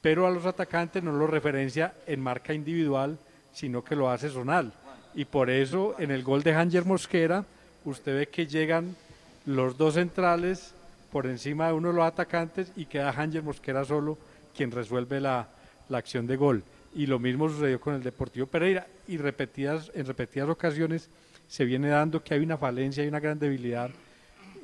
pero 0.00 0.26
a 0.26 0.30
los 0.30 0.46
atacantes 0.46 1.02
no 1.02 1.12
lo 1.12 1.26
referencia 1.26 1.94
en 2.06 2.20
marca 2.20 2.52
individual, 2.54 3.18
sino 3.52 3.84
que 3.84 3.96
lo 3.96 4.10
hace 4.10 4.28
zonal. 4.28 4.72
Y 5.14 5.24
por 5.24 5.50
eso 5.50 5.94
en 5.98 6.10
el 6.10 6.22
gol 6.22 6.42
de 6.42 6.54
Hanger 6.54 6.84
Mosquera, 6.84 7.44
usted 7.84 8.16
ve 8.16 8.28
que 8.28 8.46
llegan 8.46 8.96
los 9.44 9.76
dos 9.76 9.94
centrales 9.94 10.74
por 11.10 11.26
encima 11.26 11.66
de 11.66 11.74
uno 11.74 11.88
de 11.88 11.94
los 11.94 12.06
atacantes 12.06 12.72
y 12.76 12.86
queda 12.86 13.10
Hanger 13.10 13.42
Mosquera 13.42 13.84
solo 13.84 14.16
quien 14.56 14.70
resuelve 14.70 15.20
la, 15.20 15.48
la 15.88 15.98
acción 15.98 16.26
de 16.26 16.36
gol. 16.36 16.62
Y 16.94 17.06
lo 17.06 17.18
mismo 17.18 17.48
sucedió 17.48 17.80
con 17.80 17.94
el 17.94 18.02
Deportivo 18.02 18.46
Pereira 18.46 18.86
y 19.06 19.16
repetidas, 19.16 19.90
en 19.94 20.06
repetidas 20.06 20.48
ocasiones 20.48 21.08
se 21.48 21.64
viene 21.64 21.88
dando 21.88 22.22
que 22.22 22.34
hay 22.34 22.40
una 22.40 22.56
falencia, 22.56 23.02
hay 23.02 23.08
una 23.08 23.20
gran 23.20 23.38
debilidad 23.38 23.90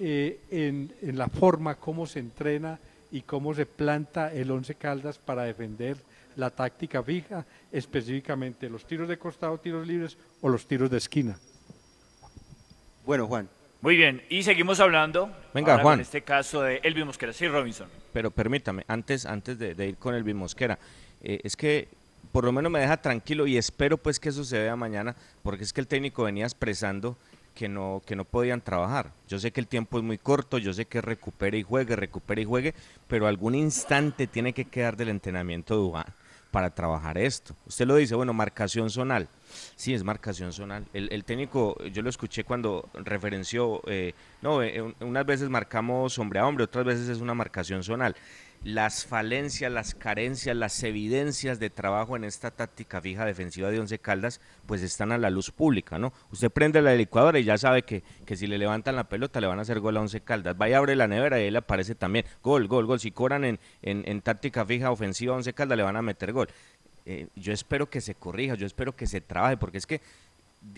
eh, 0.00 0.40
en, 0.50 0.92
en 1.02 1.18
la 1.18 1.28
forma 1.28 1.74
como 1.74 2.06
se 2.06 2.20
entrena 2.20 2.78
y 3.10 3.22
cómo 3.22 3.54
se 3.54 3.66
planta 3.66 4.32
el 4.32 4.50
Once 4.50 4.74
Caldas 4.74 5.18
para 5.18 5.42
defender 5.42 5.96
la 6.38 6.50
táctica 6.50 7.02
fija, 7.02 7.44
específicamente 7.70 8.70
los 8.70 8.86
tiros 8.86 9.08
de 9.08 9.18
costado, 9.18 9.58
tiros 9.58 9.86
libres 9.86 10.16
o 10.40 10.48
los 10.48 10.66
tiros 10.66 10.88
de 10.88 10.96
esquina. 10.96 11.36
Bueno, 13.04 13.26
Juan. 13.26 13.48
Muy 13.80 13.96
bien, 13.96 14.22
y 14.28 14.44
seguimos 14.44 14.78
hablando. 14.78 15.32
Venga, 15.52 15.72
ahora 15.72 15.82
Juan. 15.82 15.98
En 15.98 16.02
este 16.02 16.22
caso 16.22 16.62
de 16.62 16.80
Elvin 16.84 17.06
Mosquera. 17.06 17.32
Sí, 17.32 17.48
Robinson. 17.48 17.88
Pero 18.12 18.30
permítame, 18.30 18.84
antes, 18.86 19.26
antes 19.26 19.58
de, 19.58 19.74
de 19.74 19.88
ir 19.88 19.96
con 19.96 20.14
el 20.14 20.34
Mosquera, 20.34 20.78
eh, 21.22 21.40
es 21.42 21.56
que 21.56 21.88
por 22.30 22.44
lo 22.44 22.52
menos 22.52 22.70
me 22.70 22.80
deja 22.80 22.96
tranquilo 22.98 23.46
y 23.48 23.56
espero 23.56 23.98
pues 23.98 24.20
que 24.20 24.28
eso 24.28 24.44
se 24.44 24.60
vea 24.60 24.76
mañana, 24.76 25.16
porque 25.42 25.64
es 25.64 25.72
que 25.72 25.80
el 25.80 25.88
técnico 25.88 26.22
venía 26.22 26.44
expresando 26.44 27.16
que 27.54 27.68
no, 27.68 28.00
que 28.06 28.14
no 28.14 28.24
podían 28.24 28.60
trabajar. 28.60 29.10
Yo 29.26 29.40
sé 29.40 29.50
que 29.50 29.60
el 29.60 29.66
tiempo 29.66 29.98
es 29.98 30.04
muy 30.04 30.18
corto, 30.18 30.58
yo 30.58 30.72
sé 30.72 30.84
que 30.84 31.00
recupere 31.00 31.58
y 31.58 31.64
juegue, 31.64 31.96
recupere 31.96 32.42
y 32.42 32.44
juegue, 32.44 32.74
pero 33.08 33.26
algún 33.26 33.56
instante 33.56 34.28
tiene 34.28 34.52
que 34.52 34.66
quedar 34.66 34.96
del 34.96 35.08
entrenamiento 35.08 35.74
de 35.74 35.80
Dubán 35.80 36.17
para 36.50 36.74
trabajar 36.74 37.18
esto. 37.18 37.54
Usted 37.66 37.86
lo 37.86 37.96
dice, 37.96 38.14
bueno, 38.14 38.32
marcación 38.32 38.88
zonal. 38.90 39.28
Sí, 39.76 39.92
es 39.94 40.02
marcación 40.02 40.52
zonal. 40.52 40.86
El, 40.92 41.24
técnico, 41.24 41.76
yo 41.92 42.02
lo 42.02 42.10
escuché 42.10 42.44
cuando 42.44 42.88
referenció, 42.94 43.82
eh, 43.86 44.14
no, 44.42 44.62
eh, 44.62 44.80
un- 44.80 44.94
unas 45.00 45.26
veces 45.26 45.48
marcamos 45.48 46.18
hombre 46.18 46.38
a 46.40 46.46
hombre, 46.46 46.64
otras 46.64 46.84
veces 46.84 47.08
es 47.08 47.18
una 47.20 47.34
marcación 47.34 47.82
zonal. 47.82 48.14
Las 48.64 49.06
falencias, 49.06 49.70
las 49.70 49.94
carencias, 49.94 50.56
las 50.56 50.82
evidencias 50.82 51.60
de 51.60 51.70
trabajo 51.70 52.16
en 52.16 52.24
esta 52.24 52.50
táctica 52.50 53.00
fija 53.00 53.24
defensiva 53.24 53.70
de 53.70 53.78
Once 53.78 53.98
Caldas, 53.98 54.40
pues 54.66 54.82
están 54.82 55.12
a 55.12 55.18
la 55.18 55.30
luz 55.30 55.52
pública, 55.52 55.98
¿no? 55.98 56.12
Usted 56.32 56.50
prende 56.50 56.82
la 56.82 56.94
licuadora 56.94 57.38
y 57.38 57.44
ya 57.44 57.56
sabe 57.56 57.82
que, 57.82 58.02
que 58.26 58.36
si 58.36 58.46
le 58.46 58.58
levantan 58.58 58.96
la 58.96 59.08
pelota 59.08 59.40
le 59.40 59.46
van 59.46 59.60
a 59.60 59.62
hacer 59.62 59.78
gol 59.78 59.96
a 59.96 60.00
Once 60.00 60.20
Caldas. 60.20 60.58
Vaya, 60.58 60.78
abre 60.78 60.96
la 60.96 61.06
nevera 61.06 61.40
y 61.40 61.50
le 61.50 61.58
aparece 61.58 61.94
también 61.94 62.26
gol, 62.42 62.66
gol, 62.66 62.86
gol. 62.86 62.98
Si 62.98 63.12
cobran 63.12 63.44
en, 63.44 63.60
en, 63.80 64.02
en 64.06 64.20
táctica 64.20 64.66
fija 64.66 64.90
ofensiva 64.90 65.34
a 65.34 65.36
Once 65.36 65.52
Caldas 65.52 65.78
le 65.78 65.84
van 65.84 65.96
a 65.96 66.02
meter 66.02 66.32
gol. 66.32 66.48
Eh, 67.06 67.28
yo 67.36 67.54
espero 67.54 67.88
que 67.88 68.02
se 68.02 68.16
corrija, 68.16 68.54
yo 68.54 68.66
espero 68.66 68.94
que 68.94 69.06
se 69.06 69.22
trabaje, 69.22 69.56
porque 69.56 69.78
es 69.78 69.86
que 69.86 70.02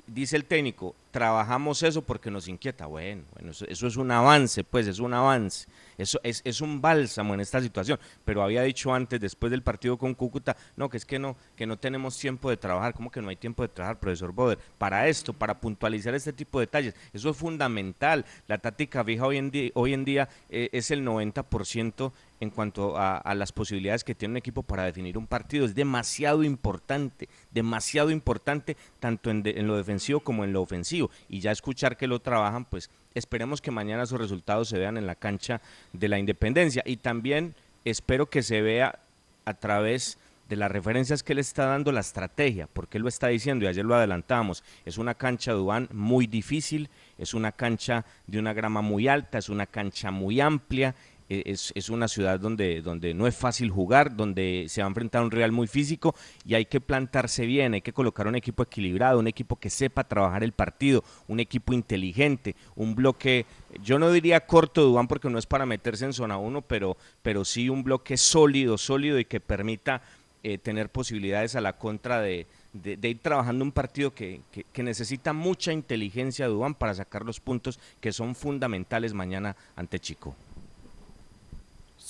dice 0.07 0.36
el 0.36 0.45
técnico, 0.45 0.95
trabajamos 1.11 1.82
eso 1.82 2.03
porque 2.03 2.30
nos 2.30 2.49
inquieta. 2.49 2.86
Bueno, 2.86 3.22
bueno 3.34 3.51
eso, 3.51 3.86
es 3.86 3.97
un 3.97 4.11
avance, 4.11 4.64
pues 4.64 4.86
es 4.86 4.99
un 4.99 5.14
avance. 5.14 5.66
Eso 5.99 6.18
es, 6.22 6.41
es 6.45 6.61
un 6.61 6.80
bálsamo 6.80 7.34
en 7.34 7.41
esta 7.41 7.61
situación. 7.61 7.99
Pero 8.24 8.43
había 8.43 8.62
dicho 8.62 8.93
antes, 8.93 9.20
después 9.20 9.51
del 9.51 9.62
partido 9.62 9.99
con 9.99 10.14
Cúcuta, 10.14 10.57
no, 10.76 10.88
que 10.88 10.97
es 10.97 11.05
que 11.05 11.18
no, 11.18 11.36
que 11.57 11.66
no 11.66 11.78
tenemos 11.78 12.18
tiempo 12.18 12.51
de 12.51 12.57
trabajar. 12.57 12.95
¿Cómo 12.95 13.11
que 13.11 13.20
no 13.20 13.28
hay 13.28 13.36
tiempo 13.36 13.62
de 13.62 13.68
trabajar, 13.68 13.99
profesor 13.99 14.32
Boder? 14.32 14.59
Para 14.78 15.09
esto, 15.09 15.32
para 15.32 15.59
puntualizar 15.61 16.14
este 16.14 16.32
tipo 16.32 16.59
de 16.59 16.66
detalles. 16.66 16.95
Eso 17.12 17.30
es 17.30 17.36
fundamental. 17.36 18.24
La 18.47 18.59
táctica 18.59 19.05
fija 19.05 19.26
hoy 19.26 19.36
en 19.36 19.51
día, 19.51 19.70
hoy 19.74 19.95
en 19.95 20.05
día 20.05 20.28
eh, 20.49 20.68
es 20.72 20.91
el 20.91 21.05
90% 21.05 22.12
en 22.41 22.51
cuanto 22.51 22.97
a, 22.97 23.18
a, 23.18 23.34
las 23.34 23.53
posibilidades 23.53 24.03
que 24.03 24.14
tiene 24.14 24.32
un 24.32 24.36
equipo 24.38 24.62
para 24.62 24.84
definir 24.84 25.18
un 25.18 25.26
partido. 25.26 25.66
Es 25.66 25.74
demasiado 25.74 26.43
importante, 26.43 27.28
demasiado 27.51 28.11
importante, 28.11 28.76
tanto 28.99 29.30
en, 29.30 29.66
lo 29.66 29.76
defensivo 29.76 30.20
como 30.20 30.45
en 30.45 30.53
lo 30.53 30.62
ofensivo. 30.62 31.11
Y 31.28 31.41
ya 31.41 31.53
escuchar 31.53 31.97
que 31.97 32.07
lo 32.07 32.20
trabajan, 32.20 32.64
pues 32.64 32.91
esperemos 33.14 33.61
que 33.61 33.70
mañana 33.70 34.07
sus 34.07 34.18
resultados 34.18 34.68
se 34.68 34.78
vean 34.78 34.97
en 34.97 35.07
la 35.07 35.14
cancha 35.14 35.61
de 35.93 36.09
la 36.09 36.18
independencia. 36.18 36.82
Y 36.86 36.97
también 36.97 37.55
espero 37.84 38.26
que 38.26 38.43
se 38.43 38.62
vea 38.62 38.99
a 39.45 39.55
través 39.55 40.18
de 40.51 40.57
las 40.57 40.70
referencias 40.70 41.22
que 41.22 41.34
le 41.34 41.43
está 41.43 41.66
dando 41.66 41.93
la 41.93 42.01
estrategia, 42.01 42.66
porque 42.72 42.99
él 42.99 43.03
lo 43.03 43.09
está 43.09 43.28
diciendo 43.28 43.64
y 43.64 43.68
ayer 43.68 43.84
lo 43.84 43.95
adelantamos, 43.95 44.64
es 44.84 44.99
una 44.99 45.14
cancha 45.14 45.53
Dubán 45.53 45.88
muy 45.93 46.26
difícil, 46.26 46.91
es 47.18 47.34
una 47.34 47.53
cancha 47.53 48.05
de 48.26 48.41
una 48.41 48.53
grama 48.53 48.80
muy 48.80 49.07
alta, 49.07 49.38
es 49.38 49.49
una 49.49 49.66
cancha 49.66 50.11
muy 50.11 50.41
amplia, 50.41 50.97
es, 51.31 51.72
es, 51.76 51.89
una 51.91 52.09
ciudad 52.09 52.41
donde, 52.41 52.83
donde 52.83 53.14
no 53.14 53.28
es 53.28 53.37
fácil 53.37 53.70
jugar, 53.70 54.16
donde 54.16 54.66
se 54.68 54.81
va 54.81 54.87
a 54.87 54.89
enfrentar 54.89 55.22
a 55.22 55.24
un 55.24 55.31
Real 55.31 55.53
muy 55.53 55.68
físico 55.68 56.14
y 56.45 56.55
hay 56.55 56.66
que 56.66 56.81
plantarse 56.81 57.47
bien, 57.47 57.74
hay 57.74 57.83
que 57.83 57.93
colocar 57.93 58.26
un 58.26 58.35
equipo 58.35 58.64
equilibrado, 58.64 59.20
un 59.20 59.28
equipo 59.28 59.55
que 59.55 59.70
sepa 59.70 60.03
trabajar 60.05 60.43
el 60.43 60.53
partido, 60.53 61.05
un 61.28 61.39
equipo 61.39 61.72
inteligente, 61.72 62.57
un 62.74 62.97
bloque, 62.97 63.47
yo 63.81 64.01
no 64.01 64.11
diría 64.11 64.45
corto, 64.45 64.83
Dubán, 64.83 65.07
porque 65.07 65.31
no 65.31 65.39
es 65.39 65.47
para 65.47 65.66
meterse 65.66 66.05
en 66.05 66.12
zona 66.12 66.37
1, 66.37 66.62
pero, 66.62 66.97
pero 67.22 67.45
sí 67.45 67.68
un 67.68 67.85
bloque 67.85 68.16
sólido, 68.16 68.76
sólido 68.76 69.20
y 69.20 69.24
que 69.24 69.39
permita 69.39 70.03
eh, 70.43 70.59
tener 70.59 70.89
posibilidades 70.89 71.55
a 71.55 71.61
la 71.61 71.74
contra 71.74 72.20
de, 72.20 72.47
de, 72.72 72.97
de, 72.97 73.09
ir 73.09 73.18
trabajando 73.20 73.64
un 73.64 73.72
partido 73.72 74.14
que, 74.14 74.41
que, 74.51 74.64
que, 74.64 74.83
necesita 74.83 75.33
mucha 75.33 75.72
inteligencia, 75.72 76.49
Dubán, 76.49 76.74
para 76.74 76.95
sacar 76.95 77.24
los 77.24 77.39
puntos 77.41 77.78
que 78.01 78.11
son 78.11 78.35
fundamentales 78.35 79.12
mañana 79.12 79.55
ante 79.76 80.01
Chico. 80.01 80.35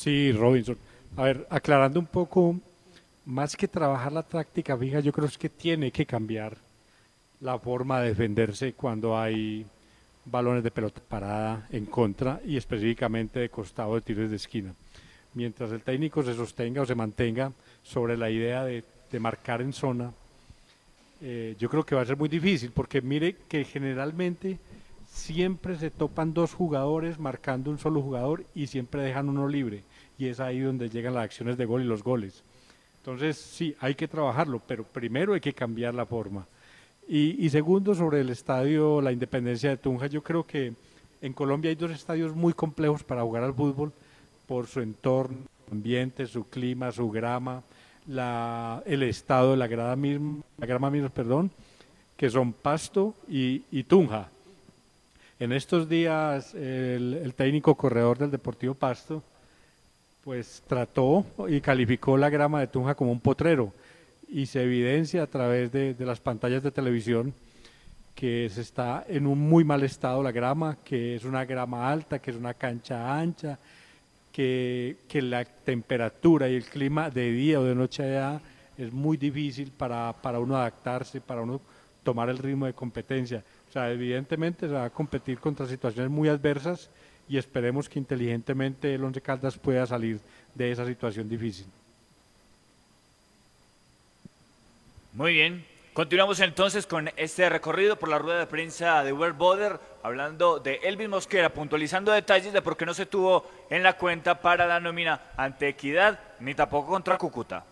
Sí, 0.01 0.33
Robinson. 0.33 0.79
A 1.15 1.25
ver, 1.25 1.47
aclarando 1.51 2.01
un 2.01 2.07
poco, 2.07 2.59
más 3.27 3.55
que 3.55 3.69
trabajar 3.69 4.11
la 4.11 4.23
táctica 4.23 4.75
fija, 4.75 5.01
yo 5.01 5.13
creo 5.13 5.29
que 5.39 5.51
tiene 5.51 5.91
que 5.91 6.07
cambiar 6.07 6.57
la 7.43 7.59
forma 7.59 8.01
de 8.01 8.09
defenderse 8.09 8.73
cuando 8.73 9.19
hay 9.19 9.67
balones 10.25 10.65
de 10.65 10.71
pelota 10.71 11.03
parada 11.07 11.69
en 11.71 11.85
contra 11.85 12.41
y 12.47 12.57
específicamente 12.57 13.41
de 13.41 13.51
costado 13.51 13.95
de 13.95 14.01
tiros 14.01 14.31
de 14.31 14.37
esquina. 14.37 14.73
Mientras 15.35 15.71
el 15.71 15.83
técnico 15.83 16.23
se 16.23 16.35
sostenga 16.35 16.81
o 16.81 16.87
se 16.87 16.95
mantenga 16.95 17.53
sobre 17.83 18.17
la 18.17 18.31
idea 18.31 18.65
de, 18.65 18.83
marcar 19.19 19.61
en 19.61 19.75
zona, 19.75 20.13
eh, 21.21 21.57
yo 21.59 21.69
creo 21.69 21.85
que 21.85 21.95
va 21.95 22.01
a 22.01 22.07
ser 22.07 22.17
muy 22.17 22.31
difícil 22.31 22.71
porque 22.71 23.03
mire 23.03 23.37
que 23.51 23.65
generalmente 23.67 24.59
siempre 25.13 25.77
se 25.77 25.91
topan 25.91 26.33
dos 26.33 26.55
jugadores 26.55 27.19
marcando 27.19 27.71
un 27.71 27.79
solo 27.79 28.01
jugador 28.01 28.45
y 28.55 28.67
siempre 28.67 29.03
dejan 29.03 29.29
uno 29.29 29.49
libre. 29.49 29.83
Y 30.21 30.29
es 30.29 30.39
ahí 30.39 30.61
donde 30.61 30.91
llegan 30.91 31.15
las 31.15 31.25
acciones 31.25 31.57
de 31.57 31.65
gol 31.65 31.81
y 31.81 31.87
los 31.87 32.05
goles. 32.05 32.45
Entonces, 32.99 33.39
sí, 33.39 33.75
hay 33.81 33.95
que 33.95 34.07
trabajarlo, 34.07 34.61
pero 34.67 34.85
primero 34.85 35.33
hay 35.33 35.41
que 35.41 35.55
cambiar 35.55 35.95
la 35.95 36.05
forma. 36.05 36.47
Y, 37.09 37.43
y 37.43 37.49
segundo, 37.49 37.95
sobre 37.95 38.21
el 38.21 38.29
estadio 38.29 39.01
La 39.01 39.13
Independencia 39.13 39.71
de 39.71 39.79
Tunja, 39.79 40.09
yo 40.09 40.23
creo 40.23 40.47
que 40.47 40.75
en 41.23 41.33
Colombia 41.33 41.71
hay 41.71 41.75
dos 41.75 41.91
estadios 41.91 42.37
muy 42.37 42.53
complejos 42.53 43.03
para 43.03 43.23
jugar 43.23 43.45
al 43.45 43.55
fútbol 43.55 43.95
por 44.47 44.67
su 44.67 44.81
entorno, 44.81 45.39
ambiente, 45.73 46.27
su 46.27 46.45
clima, 46.45 46.93
su 46.93 47.11
grama, 47.11 47.63
la, 48.07 48.83
el 48.85 49.03
estado 49.05 49.53
de 49.53 49.57
la 49.57 49.69
grama 49.69 49.97
misma, 49.97 50.43
la 50.59 50.67
grama 50.67 50.91
misma, 50.91 51.09
perdón, 51.09 51.51
que 52.15 52.29
son 52.29 52.53
Pasto 52.53 53.15
y, 53.27 53.63
y 53.71 53.85
Tunja. 53.85 54.29
En 55.39 55.53
estos 55.53 55.89
días 55.89 56.55
el, 56.55 57.15
el, 57.23 57.35
técnico 57.35 57.75
corredor 57.75 58.19
del 58.19 58.31
Deportivo 58.31 58.75
Pasto 58.75 59.23
pues 60.25 60.63
trató 60.67 61.25
y 61.49 61.61
calificó 61.61 62.17
la 62.17 62.29
grama 62.29 62.61
de 62.61 62.67
Tunja 62.67 62.95
como 62.95 63.13
un 63.13 63.21
potrero 63.21 63.73
y 64.29 64.47
se 64.47 64.63
evidencia 64.63 65.23
a 65.23 65.27
través 65.27 65.73
de, 65.73 65.95
de, 65.95 66.07
las 66.07 66.21
pantallas 66.21 66.63
de 66.63 66.71
televisión 66.71 67.35
que 68.15 68.49
se 68.51 68.61
está 68.61 69.05
en 69.09 69.27
un 69.27 69.39
muy 69.39 69.65
mal 69.65 69.83
estado 69.83 70.23
la 70.23 70.31
grama, 70.31 70.79
que 70.85 71.17
es 71.17 71.25
una 71.25 71.45
grama 71.45 71.91
alta, 71.91 72.19
que 72.19 72.31
es 72.31 72.37
una 72.37 72.55
cancha 72.55 73.19
ancha, 73.19 73.59
que, 74.31 74.99
que 75.09 75.23
la 75.23 75.45
temperatura 75.45 76.49
y 76.49 76.55
el 76.55 76.65
clima 76.65 77.11
de 77.11 77.33
día 77.33 77.61
o 77.61 77.65
de 77.65 77.75
noche 77.75 78.05
allá 78.05 78.41
es 78.77 78.93
muy 78.93 79.17
difícil 79.17 79.73
para, 79.73 80.13
para 80.13 80.39
uno 80.39 80.57
adaptarse, 80.57 81.21
para 81.21 81.43
uno 81.43 81.61
tomar 82.03 82.29
el 82.29 82.39
ritmo 82.39 82.67
de 82.67 82.73
competencia. 82.73 83.43
O 83.69 83.73
sea, 83.73 83.91
evidentemente 83.91 84.67
se 84.67 84.73
va 84.73 84.85
a 84.85 84.91
competir 84.91 85.39
contra 85.39 85.67
situaciones 85.67 86.11
muy 86.11 86.29
adversas 86.29 86.91
y 87.31 87.39
esperemos 87.39 87.89
que 87.89 88.01
inteligentemente 88.01 88.93
el 88.93 89.05
Once 89.05 89.21
Caldas 89.21 89.57
pueda 89.57 89.87
salir 89.87 90.19
de 90.53 90.73
esa 90.73 90.85
situación 90.85 91.29
difícil. 91.29 91.67
Muy 95.13 95.35
bien. 95.35 95.65
Continuamos 95.93 96.41
entonces 96.41 96.89
con 96.89 97.09
este 97.17 97.49
recorrido 97.49 97.95
por 97.95 98.09
la 98.09 98.19
rueda 98.19 98.41
de 98.41 98.47
prensa 98.47 99.05
de 99.05 99.13
Uber 99.13 99.33
Boder, 99.33 99.79
hablando 100.03 100.59
de 100.59 100.81
Elvin 100.83 101.11
Mosquera, 101.11 101.55
puntualizando 101.55 102.11
detalles 102.11 102.53
de 102.53 102.63
por 102.63 102.77
qué 102.77 102.85
no 102.85 102.95
se 102.95 103.07
tuvo 103.07 103.45
en 103.71 103.85
la 103.85 103.97
cuenta 103.97 104.41
para 104.41 104.67
la 104.67 104.81
nómina 104.81 105.21
ante 105.37 105.69
Equidad, 105.69 106.19
ni 106.41 106.57
tampoco 106.57 106.89
contra 106.91 107.17
Cúcuta. 107.17 107.65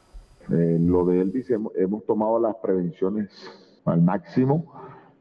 Eh, 0.52 0.78
lo 0.80 1.04
de 1.04 1.20
Elvis 1.20 1.50
hemos, 1.50 1.74
hemos 1.74 2.06
tomado 2.06 2.38
las 2.38 2.54
prevenciones 2.62 3.28
al 3.84 4.02
máximo 4.02 4.72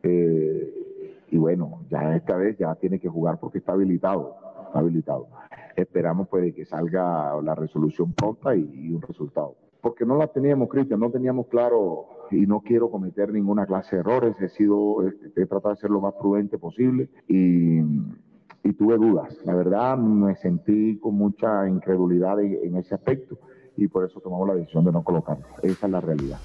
eh, 0.03 0.86
y 1.29 1.37
bueno, 1.37 1.81
ya 1.89 2.15
esta 2.15 2.35
vez 2.35 2.57
ya 2.57 2.75
tiene 2.75 2.99
que 2.99 3.09
jugar 3.09 3.39
porque 3.39 3.59
está 3.59 3.73
habilitado, 3.73 4.35
está 4.67 4.79
habilitado. 4.79 5.27
Esperamos 5.75 6.27
pues 6.29 6.53
que 6.55 6.65
salga 6.65 7.39
la 7.41 7.55
resolución 7.55 8.13
pronta 8.13 8.55
y, 8.55 8.69
y 8.73 8.93
un 8.93 9.01
resultado. 9.01 9.55
Porque 9.81 10.05
no 10.05 10.17
la 10.17 10.27
teníamos, 10.27 10.69
Cristian, 10.69 10.99
no 10.99 11.11
teníamos 11.11 11.47
claro 11.47 12.05
y 12.31 12.47
no 12.47 12.61
quiero 12.61 12.89
cometer 12.89 13.31
ninguna 13.31 13.65
clase 13.65 13.95
de 13.95 13.99
errores. 14.01 14.35
He 14.41 14.49
sido, 14.49 15.07
he, 15.07 15.45
tratado 15.45 15.75
de 15.75 15.81
ser 15.81 15.91
lo 15.91 16.01
más 16.01 16.13
prudente 16.15 16.57
posible 16.57 17.09
y, 17.27 17.79
y 17.79 18.73
tuve 18.73 18.97
dudas. 18.97 19.37
La 19.45 19.53
verdad, 19.53 19.97
me 19.97 20.35
sentí 20.35 20.97
con 20.97 21.15
mucha 21.15 21.69
incredulidad 21.69 22.39
en, 22.41 22.57
en 22.63 22.75
ese 22.77 22.95
aspecto 22.95 23.37
y 23.75 23.87
por 23.87 24.05
eso 24.05 24.19
tomamos 24.19 24.47
la 24.47 24.55
decisión 24.55 24.83
de 24.83 24.91
no 24.91 25.03
colocarlo. 25.03 25.45
Esa 25.61 25.85
es 25.85 25.91
la 25.91 26.01
realidad 26.01 26.39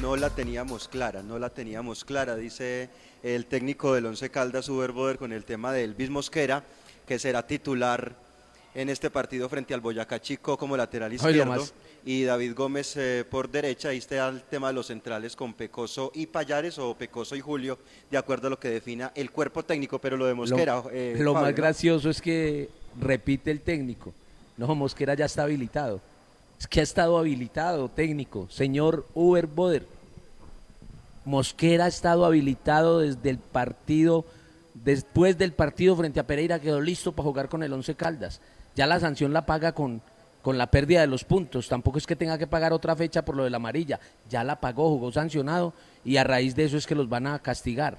no 0.00 0.16
la 0.16 0.30
teníamos 0.30 0.88
clara, 0.88 1.22
no 1.22 1.38
la 1.38 1.50
teníamos 1.50 2.04
clara, 2.04 2.36
dice 2.36 2.88
el 3.22 3.46
técnico 3.46 3.94
del 3.94 4.06
Once 4.06 4.30
Caldas, 4.30 4.68
Uber 4.68 4.92
Boder, 4.92 5.18
con 5.18 5.32
el 5.32 5.44
tema 5.44 5.72
de 5.72 5.84
Elvis 5.84 6.10
Mosquera, 6.10 6.62
que 7.06 7.18
será 7.18 7.46
titular 7.46 8.14
en 8.74 8.88
este 8.90 9.10
partido 9.10 9.48
frente 9.48 9.74
al 9.74 9.80
Boyacá 9.80 10.20
Chico 10.20 10.56
como 10.56 10.76
lateral 10.76 11.12
izquierdo 11.12 11.66
y 12.04 12.22
David 12.22 12.54
Gómez 12.54 12.96
eh, 12.96 13.24
por 13.28 13.50
derecha. 13.50 13.88
Ahí 13.88 13.98
está 13.98 14.28
el 14.28 14.42
tema 14.42 14.68
de 14.68 14.74
los 14.74 14.86
centrales 14.86 15.34
con 15.34 15.54
Pecoso 15.54 16.12
y 16.14 16.26
Payares 16.26 16.78
o 16.78 16.94
Pecoso 16.94 17.34
y 17.34 17.40
Julio, 17.40 17.78
de 18.10 18.18
acuerdo 18.18 18.46
a 18.46 18.50
lo 18.50 18.58
que 18.58 18.68
defina 18.68 19.10
el 19.14 19.30
cuerpo 19.30 19.64
técnico, 19.64 19.98
pero 19.98 20.16
lo 20.16 20.26
de 20.26 20.34
Mosquera. 20.34 20.76
Lo, 20.76 20.90
eh, 20.92 21.16
lo 21.18 21.32
Fabio, 21.32 21.46
más 21.48 21.56
gracioso 21.56 22.08
es 22.10 22.22
que 22.22 22.68
repite 23.00 23.50
el 23.50 23.62
técnico. 23.62 24.12
No, 24.56 24.72
Mosquera 24.74 25.14
ya 25.14 25.24
está 25.24 25.42
habilitado. 25.42 26.00
Es 26.58 26.66
que 26.66 26.80
ha 26.80 26.82
estado 26.82 27.18
habilitado, 27.18 27.88
técnico. 27.88 28.48
Señor 28.50 29.06
Uber 29.14 29.46
Boder. 29.46 29.86
Mosquera 31.24 31.84
ha 31.84 31.88
estado 31.88 32.24
habilitado 32.24 33.00
desde 33.00 33.30
el 33.30 33.38
partido, 33.38 34.24
después 34.74 35.36
del 35.36 35.52
partido 35.52 35.94
frente 35.94 36.20
a 36.20 36.26
Pereira, 36.26 36.58
quedó 36.58 36.80
listo 36.80 37.12
para 37.12 37.26
jugar 37.26 37.48
con 37.48 37.62
el 37.62 37.72
Once 37.72 37.94
Caldas. 37.94 38.40
Ya 38.74 38.86
la 38.86 38.98
sanción 38.98 39.32
la 39.32 39.44
paga 39.44 39.72
con, 39.72 40.00
con 40.40 40.56
la 40.56 40.68
pérdida 40.68 41.00
de 41.02 41.06
los 41.06 41.24
puntos. 41.24 41.68
Tampoco 41.68 41.98
es 41.98 42.06
que 42.06 42.16
tenga 42.16 42.38
que 42.38 42.46
pagar 42.46 42.72
otra 42.72 42.96
fecha 42.96 43.24
por 43.24 43.36
lo 43.36 43.44
de 43.44 43.50
la 43.50 43.58
amarilla. 43.58 44.00
Ya 44.30 44.42
la 44.42 44.58
pagó, 44.58 44.88
jugó 44.88 45.12
sancionado 45.12 45.74
y 46.04 46.16
a 46.16 46.24
raíz 46.24 46.56
de 46.56 46.64
eso 46.64 46.76
es 46.76 46.86
que 46.86 46.94
los 46.94 47.08
van 47.08 47.26
a 47.26 47.38
castigar. 47.38 47.98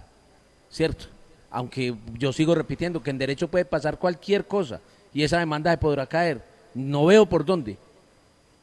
¿Cierto? 0.70 1.06
Aunque 1.52 1.96
yo 2.18 2.34
sigo 2.34 2.56
repitiendo 2.56 3.02
que 3.02 3.10
en 3.10 3.18
derecho 3.18 3.48
puede 3.48 3.66
pasar 3.66 4.00
cualquier 4.00 4.46
cosa 4.46 4.82
y 5.14 5.24
esa 5.24 5.40
demanda 5.40 5.72
se 5.72 5.78
podrá 5.78 6.08
caer. 6.08 6.42
No 6.74 7.06
veo 7.06 7.26
por 7.28 7.46
dónde, 7.46 7.78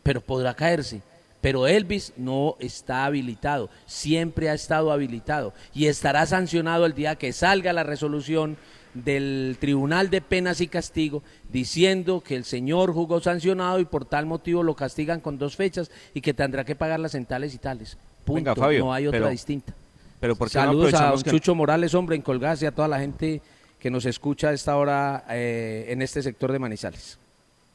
pero 0.06 0.20
podrá 0.20 0.54
caerse. 0.54 1.02
Pero 1.40 1.66
Elvis 1.66 2.12
no 2.16 2.54
está 2.60 3.04
habilitado, 3.04 3.68
siempre 3.86 4.48
ha 4.48 4.54
estado 4.54 4.92
habilitado 4.92 5.52
y 5.74 5.86
estará 5.86 6.24
sancionado 6.26 6.86
el 6.86 6.94
día 6.94 7.16
que 7.16 7.32
salga 7.32 7.72
la 7.72 7.82
resolución 7.82 8.56
del 8.94 9.56
Tribunal 9.60 10.08
de 10.08 10.20
Penas 10.20 10.60
y 10.60 10.68
Castigo 10.68 11.24
diciendo 11.52 12.22
que 12.24 12.36
el 12.36 12.44
señor 12.44 12.92
jugó 12.92 13.20
sancionado 13.20 13.80
y 13.80 13.84
por 13.84 14.04
tal 14.04 14.26
motivo 14.26 14.62
lo 14.62 14.76
castigan 14.76 15.20
con 15.20 15.38
dos 15.38 15.56
fechas 15.56 15.90
y 16.14 16.20
que 16.20 16.32
tendrá 16.32 16.64
que 16.64 16.76
pagar 16.76 17.00
las 17.00 17.16
en 17.16 17.26
tales 17.26 17.52
y 17.52 17.58
tales. 17.58 17.98
Punto. 18.24 18.36
Venga, 18.36 18.54
Fabio, 18.54 18.84
no 18.84 18.92
hay 18.92 19.08
otra 19.08 19.18
pero- 19.20 19.30
distinta. 19.30 19.74
Pero 20.20 20.36
¿por 20.36 20.48
qué 20.50 20.58
no 20.58 20.64
Saludos 20.66 20.94
a 20.94 21.10
don 21.10 21.22
que- 21.22 21.30
Chucho 21.30 21.54
Morales, 21.54 21.94
hombre, 21.94 22.14
en 22.16 22.22
Colgas 22.22 22.62
y 22.62 22.66
a 22.66 22.70
toda 22.72 22.88
la 22.88 23.00
gente 23.00 23.42
que 23.80 23.90
nos 23.90 24.06
escucha 24.06 24.48
a 24.48 24.52
esta 24.52 24.76
hora 24.76 25.24
eh, 25.30 25.86
en 25.88 26.00
este 26.00 26.22
sector 26.22 26.52
de 26.52 26.60
Manizales. 26.60 27.18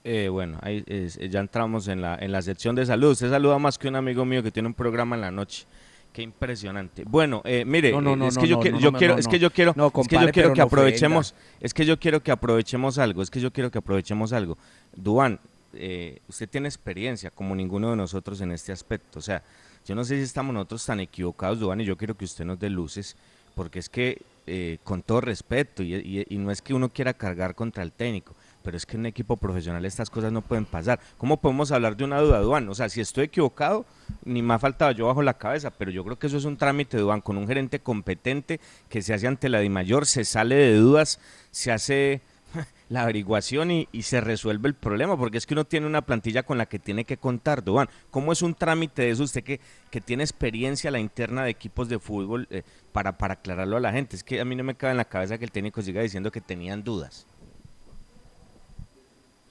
Eh, 0.04 0.30
bueno, 0.30 0.58
ahí 0.62 0.84
es- 0.88 1.18
ya 1.30 1.40
entramos 1.40 1.88
en 1.88 2.02
la, 2.02 2.16
en 2.20 2.32
la 2.32 2.42
sección 2.42 2.76
de 2.76 2.86
salud. 2.86 3.12
Usted 3.12 3.30
saluda 3.30 3.60
más 3.60 3.78
que 3.78 3.88
un 3.88 3.96
amigo 3.96 4.26
mío 4.26 4.42
que 4.42 4.52
tiene 4.52 4.68
un 4.68 4.74
programa 4.74 5.16
en 5.16 5.22
la 5.22 5.32
noche. 5.32 5.66
Qué 6.12 6.22
impresionante. 6.24 7.04
Bueno, 7.06 7.42
eh, 7.46 7.64
mire, 7.66 7.92
es 8.28 8.38
que 8.38 8.48
yo, 8.50 8.60
quiero, 9.00 9.14
es 9.20 9.28
que 9.28 9.40
yo 9.40 9.50
quiero, 9.54 9.74
es 10.02 10.08
que 10.10 10.16
yo 10.16 10.32
quiero 10.34 10.50
que 10.54 10.58
no 10.60 10.64
aprovechemos, 10.82 11.36
es 11.62 11.74
que 11.74 11.86
yo 11.86 12.00
quiero 12.00 12.20
que 12.24 12.32
aprovechemos 12.32 12.98
algo, 12.98 13.22
es 13.22 13.30
que 13.30 13.40
yo 13.40 13.52
quiero 13.52 13.72
que 13.72 13.78
aprovechemos 13.78 14.34
algo. 14.34 14.58
Duan, 14.96 15.40
eh, 15.74 16.20
usted 16.28 16.50
tiene 16.50 16.68
experiencia 16.68 17.30
como 17.30 17.56
ninguno 17.56 17.92
de 17.92 17.96
nosotros 17.96 18.42
en 18.42 18.52
este 18.52 18.74
aspecto. 18.74 19.20
O 19.20 19.22
sea, 19.22 19.42
yo 19.88 19.96
no 19.96 20.04
sé 20.04 20.18
si 20.18 20.24
estamos 20.24 20.54
nosotros 20.54 20.86
tan 20.86 21.00
equivocados, 21.00 21.60
Duan, 21.60 21.80
y 21.80 21.86
yo 21.86 21.96
quiero 21.96 22.16
que 22.16 22.26
usted 22.26 22.44
nos 22.44 22.60
dé 22.60 22.70
luces, 22.70 23.16
porque 23.56 23.80
es 23.80 23.88
que, 23.88 24.22
eh, 24.48 24.80
con 24.84 25.04
todo 25.04 25.22
respeto, 25.22 25.82
y, 25.82 25.96
y- 25.96 26.26
y 26.28 26.38
no 26.40 26.52
es 26.52 26.62
que 26.62 26.74
uno 26.74 26.90
quiera 26.90 27.14
cargar 27.14 27.56
contra 27.56 27.84
el 27.84 27.94
técnico, 27.94 28.36
pero 28.64 28.78
es 28.78 28.86
que 28.86 28.96
en 28.96 29.02
un 29.02 29.06
equipo 29.08 29.38
profesional 29.38 29.86
estas 29.86 30.10
cosas 30.10 30.32
no 30.32 30.42
pueden 30.42 30.66
pasar. 30.66 31.00
¿Cómo 31.18 31.38
podemos 31.38 31.72
hablar 31.72 31.98
de 31.98 32.04
una 32.04 32.20
duda, 32.20 32.40
Duan? 32.40 32.68
O 32.70 32.76
sea, 32.76 32.90
si 32.90 33.02
estoy 33.02 33.26
equivocado, 33.26 33.86
ni 34.24 34.42
más 34.42 34.62
faltaba 34.62 34.92
yo 34.92 35.08
bajo 35.08 35.22
la 35.22 35.38
cabeza, 35.38 35.72
pero 35.72 35.92
yo 35.92 36.04
creo 36.04 36.20
que 36.20 36.28
eso 36.28 36.38
es 36.38 36.46
un 36.46 36.58
trámite, 36.58 36.98
Duan, 36.98 37.22
con 37.22 37.38
un 37.38 37.48
gerente 37.48 37.80
competente 37.80 38.60
que 38.90 39.02
se 39.02 39.14
hace 39.14 39.28
ante 39.28 39.50
la 39.50 39.60
DIMAYOR, 39.60 40.06
se 40.06 40.26
sale 40.26 40.56
de 40.56 40.76
dudas, 40.76 41.20
se 41.52 41.72
hace 41.72 42.22
la 42.90 43.04
averiguación 43.04 43.72
y, 43.72 43.88
se 44.02 44.22
resuelve 44.22 44.68
el 44.68 44.76
problema, 44.76 45.18
porque 45.18 45.38
es 45.38 45.46
que 45.46 45.54
uno 45.54 45.66
tiene 45.66 45.88
una 45.88 46.02
plantilla 46.02 46.44
con 46.44 46.58
la 46.58 46.66
que 46.66 46.80
tiene 46.80 47.06
que 47.06 47.18
contar, 47.18 47.64
Duan. 47.64 47.90
¿Cómo 48.10 48.32
es 48.32 48.42
un 48.42 48.54
trámite 48.54 49.04
de 49.04 49.10
eso 49.12 49.24
usted 49.24 49.44
que, 49.44 49.60
que 49.90 50.02
tiene 50.02 50.24
experiencia 50.24 50.92
la 50.92 51.00
interna 51.00 51.44
de 51.44 51.52
equipos 51.52 51.90
de 51.90 52.00
fútbol 52.00 52.48
eh, 52.52 52.64
para, 52.92 53.18
para 53.18 53.36
aclararlo 53.36 53.78
a 53.78 53.80
la 53.80 53.92
gente? 53.92 54.16
Es 54.16 54.24
que 54.24 54.42
a 54.42 54.46
mí 54.46 54.56
no 54.56 54.64
me 54.64 54.76
cabe 54.76 54.92
en 54.92 54.98
la 54.98 55.06
cabeza 55.06 55.38
que 55.38 55.46
el 55.46 55.52
técnico 55.52 55.82
siga 55.82 56.02
diciendo 56.02 56.32
que 56.32 56.42
tenían 56.42 56.84
dudas. 56.84 57.26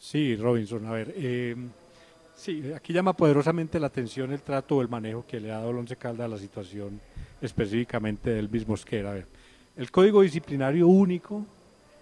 Sí, 0.01 0.35
Robinson, 0.35 0.87
a 0.87 0.93
ver, 0.93 1.13
eh, 1.15 1.55
sí, 2.35 2.73
aquí 2.75 2.95
llama 2.95 3.13
poderosamente 3.13 3.79
la 3.79 3.89
atención 3.89 4.33
el 4.33 4.41
trato 4.41 4.77
o 4.77 4.83
el 4.83 4.89
manejo 4.89 5.27
que 5.29 5.39
le 5.39 5.53
ha 5.53 5.59
dado 5.59 5.71
el 5.71 5.77
Once 5.77 5.95
a 6.03 6.27
la 6.27 6.39
situación 6.39 6.99
específicamente 7.43 8.31
del 8.31 8.49
Luis 8.51 8.67
Mosquera. 8.67 9.11
A 9.11 9.15
ver, 9.15 9.27
el 9.77 9.91
código 9.91 10.23
disciplinario 10.23 10.89
único 10.89 11.45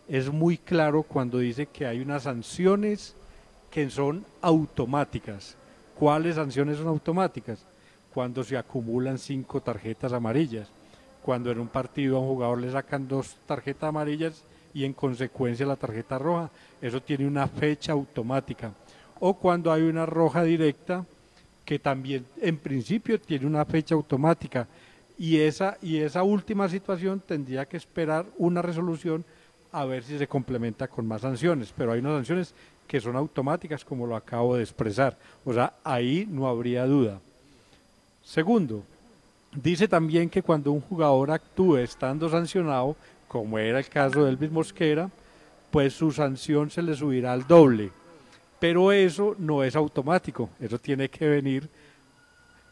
es 0.07 0.31
muy 0.31 0.59
claro 0.59 1.03
cuando 1.03 1.39
dice 1.39 1.67
que 1.67 1.87
hay 1.87 1.99
unas 1.99 2.23
sanciones 2.23 3.17
que 3.69 3.91
son 3.91 4.25
automáticas. 4.43 5.57
¿Cuáles 5.99 6.37
sanciones 6.37 6.77
son 6.77 6.87
automáticas? 6.87 7.67
Cuando 8.15 8.45
se 8.45 8.57
acumulan 8.57 9.19
cinco 9.19 9.61
tarjetas 9.61 10.13
amarillas, 10.13 10.69
cuando 11.21 11.51
en 11.51 11.59
un 11.59 11.69
partido 11.69 12.17
a 12.17 12.21
un 12.21 12.29
jugador 12.29 12.61
le 12.61 12.71
sacan 12.71 13.09
dos 13.09 13.35
tarjetas 13.45 13.89
amarillas 13.89 14.45
y 14.75 14.85
en 14.85 14.93
consecuencia 14.93 15.67
la 15.67 15.77
tarjeta 15.77 16.19
roja, 16.19 16.51
eso 16.81 17.01
tiene 17.03 17.27
una 17.27 17.47
fecha 17.47 17.93
automática. 17.93 18.73
O 19.21 19.35
cuando 19.35 19.73
hay 19.73 19.83
una 19.83 20.07
roja 20.07 20.43
directa 20.45 21.05
que 21.65 21.79
también 21.79 22.25
en 22.41 22.57
principio 22.57 23.21
tiene 23.21 23.47
una 23.47 23.65
fecha 23.65 23.95
automática 23.95 24.67
y 25.19 25.39
esa, 25.39 25.77
y 25.83 25.99
esa 25.99 26.23
última 26.23 26.69
situación 26.69 27.21
tendría 27.21 27.67
que 27.67 27.77
esperar 27.77 28.25
una 28.39 28.63
resolución 28.63 29.25
a 29.73 29.85
ver 29.85 30.05
si 30.05 30.17
se 30.17 30.29
complementa 30.29 30.89
con 30.89 31.07
más 31.07 31.23
sanciones, 31.23 31.75
pero 31.77 31.93
hay 31.93 32.01
unas 32.01 32.15
sanciones 32.15 32.55
que 32.87 33.01
son 33.01 33.17
automáticas 33.17 33.85
como 33.85 34.07
lo 34.07 34.17
acabo 34.17 34.57
de 34.57 34.63
expresar, 34.63 35.19
o 35.45 35.53
sea, 35.53 35.75
ahí 35.85 36.27
no 36.31 36.49
habría 36.49 36.87
duda. 36.87 37.21
Segundo, 38.25 38.83
dice 39.55 39.89
también 39.89 40.31
que 40.31 40.43
cuando 40.43 40.73
un 40.73 40.81
jugador 40.81 41.31
actúe 41.31 41.79
estando 41.79 42.31
sancionado, 42.31 42.97
como 43.29 43.59
era 43.59 43.79
el 43.79 43.89
caso 43.89 44.25
de 44.25 44.31
Elvis 44.31 44.51
Mosquera, 44.51 45.11
pues 45.71 45.93
su 45.93 46.11
sanción 46.11 46.71
se 46.71 46.83
le 46.83 46.97
subirá 46.97 47.33
al 47.33 47.47
doble. 47.47 47.91
Pero 48.59 48.91
eso 48.91 49.37
no 49.39 49.63
es 49.63 49.77
automático, 49.77 50.51
eso 50.59 50.79
tiene 50.79 51.09
que 51.09 51.29
venir 51.29 51.69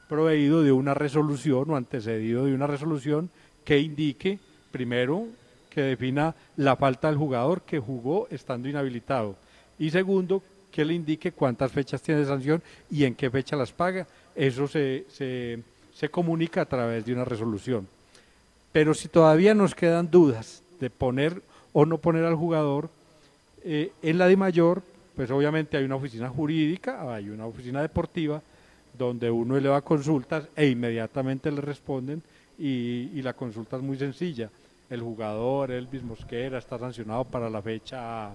proveído 0.09 0.63
de 0.63 0.73
una 0.73 0.95
resolución 0.95 1.71
o 1.71 1.77
antecedido 1.77 2.47
de 2.47 2.55
una 2.55 2.67
resolución 2.67 3.31
que 3.65 3.79
indique, 3.79 4.39
primero, 4.73 5.27
que 5.71 5.83
defina 5.83 6.35
la 6.57 6.75
falta 6.77 7.09
del 7.09 7.19
jugador 7.19 7.63
que 7.63 7.79
jugó 7.79 8.27
estando 8.31 8.69
inhabilitado 8.69 9.37
y 9.79 9.91
segundo, 9.91 10.43
que 10.71 10.85
le 10.85 10.95
indique 10.95 11.33
cuántas 11.33 11.73
fechas 11.73 12.03
tiene 12.03 12.21
de 12.21 12.27
sanción 12.27 12.63
y 12.91 13.05
en 13.05 13.15
qué 13.15 13.31
fecha 13.31 13.57
las 13.57 13.73
paga. 13.73 14.07
Eso 14.35 14.69
se, 14.69 15.07
se, 15.09 15.63
se 15.93 16.09
comunica 16.09 16.63
a 16.63 16.67
través 16.67 17.05
de 17.05 17.13
una 17.13 17.25
resolución. 17.25 17.89
Pero 18.73 18.95
si 18.95 19.09
todavía 19.09 19.55
nos 19.55 19.75
quedan 19.75 20.11
dudas 20.11 20.63
de 20.81 20.91
poner 20.91 21.43
o 21.73 21.87
no 21.87 21.99
poner 21.99 22.25
al 22.25 22.35
jugador, 22.35 22.91
eh, 23.65 23.93
en 24.03 24.19
la 24.19 24.27
de 24.27 24.37
mayor, 24.37 24.83
pues 25.15 25.31
obviamente 25.31 25.77
hay 25.77 25.85
una 25.85 25.97
oficina 25.97 26.29
jurídica, 26.29 27.13
hay 27.13 27.31
una 27.31 27.47
oficina 27.47 27.81
deportiva, 27.81 28.43
donde 28.97 29.31
uno 29.31 29.57
eleva 29.57 29.81
consultas 29.83 30.49
e 30.55 30.67
inmediatamente 30.69 31.51
le 31.51 31.61
responden 31.61 32.23
y, 32.59 33.11
y 33.15 33.23
la 33.23 33.33
consulta 33.33 33.77
es 33.77 33.83
muy 33.83 33.99
sencilla. 33.99 34.51
El 34.89 35.01
jugador, 35.01 35.71
Elvis 35.71 36.03
Mosquera, 36.03 36.59
está 36.59 36.79
sancionado 36.79 37.25
para 37.25 37.51
la 37.51 37.61
fecha 37.61 38.31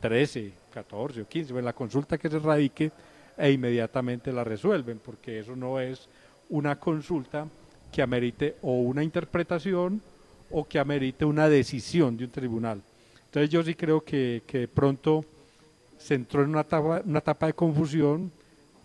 13, 0.00 0.52
14 0.72 1.22
o 1.22 1.28
15, 1.28 1.52
pues 1.52 1.64
la 1.64 1.72
consulta 1.72 2.16
que 2.16 2.30
se 2.30 2.38
radique 2.38 2.90
e 3.36 3.50
inmediatamente 3.52 4.32
la 4.32 4.44
resuelven, 4.44 5.00
porque 5.04 5.40
eso 5.40 5.56
no 5.56 5.80
es 5.80 6.08
una 6.48 6.78
consulta 6.78 7.46
que 7.90 8.02
amerite 8.02 8.56
o 8.62 8.72
una 8.80 9.02
interpretación 9.02 10.00
o 10.50 10.66
que 10.66 10.78
amerite 10.78 11.24
una 11.24 11.48
decisión 11.48 12.16
de 12.16 12.24
un 12.24 12.30
tribunal. 12.30 12.82
Entonces 13.26 13.50
yo 13.50 13.62
sí 13.62 13.74
creo 13.74 14.02
que, 14.02 14.42
que 14.46 14.58
de 14.60 14.68
pronto 14.68 15.24
se 15.98 16.14
entró 16.14 16.42
en 16.42 16.50
una 16.50 16.62
etapa, 16.62 17.02
una 17.04 17.18
etapa 17.18 17.46
de 17.46 17.52
confusión, 17.52 18.32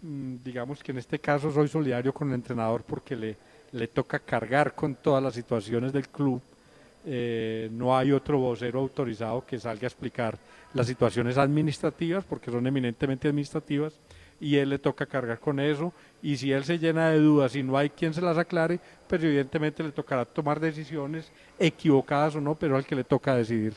mm, 0.02 0.36
digamos 0.44 0.84
que 0.84 0.92
en 0.92 1.00
este 1.00 1.20
caso 1.20 1.52
soy 1.52 1.68
solidario 1.68 2.14
con 2.14 2.28
el 2.30 2.36
entrenador 2.36 2.84
porque 2.84 3.16
le, 3.16 3.38
le 3.72 3.88
toca 3.88 4.20
cargar 4.20 4.76
con 4.76 4.96
todas 4.96 5.24
las 5.24 5.34
situaciones 5.34 5.92
del 5.94 6.08
club. 6.10 6.42
Eh, 7.08 7.70
no 7.72 7.96
hay 7.96 8.12
otro 8.12 8.40
vocero 8.40 8.80
autorizado 8.80 9.46
que 9.46 9.60
salga 9.60 9.84
a 9.86 9.88
explicar 9.88 10.38
las 10.74 10.88
situaciones 10.88 11.38
administrativas, 11.38 12.26
porque 12.26 12.52
son 12.52 12.66
eminentemente 12.68 13.28
administrativas, 13.28 13.94
y 14.40 14.58
él 14.58 14.70
le 14.70 14.80
toca 14.80 15.06
cargar 15.06 15.40
con 15.40 15.60
eso, 15.60 15.94
y 16.22 16.38
si 16.38 16.52
él 16.52 16.64
se 16.64 16.80
llena 16.80 17.10
de 17.10 17.20
dudas 17.20 17.56
y 17.56 17.64
no 17.64 17.78
hay 17.78 17.90
quien 17.90 18.14
se 18.14 18.22
las 18.22 18.38
aclare, 18.38 18.80
pues 19.08 19.24
evidentemente 19.24 19.84
le 19.84 19.92
tocará 19.92 20.26
tomar 20.26 20.60
decisiones 20.60 21.32
equivocadas 21.60 22.36
o 22.36 22.42
no, 22.42 22.56
pero 22.56 22.76
al 22.76 22.86
que 22.86 22.96
le 22.96 23.04
toca 23.04 23.36
decidir. 23.36 23.74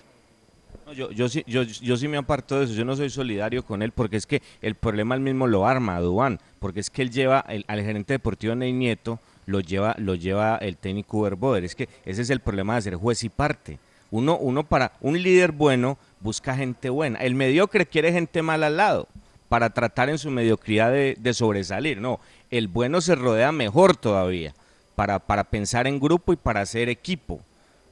Yo, 0.94 1.10
yo, 1.10 1.28
sí, 1.28 1.44
yo, 1.46 1.62
yo 1.62 1.96
sí 1.98 2.08
me 2.08 2.16
aparto 2.16 2.58
de 2.58 2.64
eso, 2.64 2.72
yo 2.74 2.84
no 2.84 2.96
soy 2.96 3.10
solidario 3.10 3.62
con 3.62 3.82
él 3.82 3.92
porque 3.92 4.16
es 4.16 4.26
que 4.26 4.40
el 4.62 4.74
problema 4.74 5.14
él 5.14 5.20
mismo 5.20 5.46
lo 5.46 5.66
arma, 5.66 6.00
Duan, 6.00 6.38
porque 6.58 6.80
es 6.80 6.88
que 6.88 7.02
él 7.02 7.10
lleva 7.10 7.44
el- 7.48 7.64
al 7.68 7.82
gerente 7.82 8.14
deportivo 8.14 8.54
Ney 8.54 8.72
Nieto, 8.72 9.18
lo 9.44 9.60
lleva, 9.60 9.94
lo 9.98 10.14
lleva 10.14 10.56
el 10.56 10.76
técnico 10.76 11.18
Uber 11.18 11.64
es 11.64 11.74
que 11.74 11.88
ese 12.04 12.22
es 12.22 12.30
el 12.30 12.40
problema 12.40 12.74
de 12.76 12.82
ser 12.82 12.94
juez 12.96 13.22
y 13.22 13.28
parte. 13.28 13.78
Uno, 14.10 14.38
uno 14.38 14.64
para 14.64 14.92
un 15.02 15.22
líder 15.22 15.52
bueno 15.52 15.98
busca 16.20 16.56
gente 16.56 16.88
buena, 16.88 17.18
el 17.20 17.34
mediocre 17.34 17.84
quiere 17.86 18.10
gente 18.12 18.40
mala 18.40 18.68
al 18.68 18.76
lado 18.78 19.08
para 19.48 19.70
tratar 19.70 20.10
en 20.10 20.18
su 20.18 20.30
mediocridad 20.30 20.92
de, 20.92 21.34
sobresalir, 21.34 22.00
no, 22.00 22.20
el 22.50 22.68
bueno 22.68 23.00
se 23.00 23.14
rodea 23.14 23.52
mejor 23.52 23.96
todavía 23.96 24.54
para, 24.94 25.18
pensar 25.44 25.86
en 25.86 26.00
grupo 26.00 26.32
y 26.32 26.36
para 26.36 26.60
hacer 26.60 26.88
equipo 26.88 27.40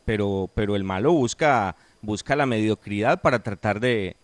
pero, 0.07 0.77
el 0.77 0.85
malo 0.85 1.13
busca, 1.13 1.77
la 2.29 2.47
mediocridad 2.47 3.21
para 3.21 3.41
tratar 3.41 3.81
de, 3.81 4.17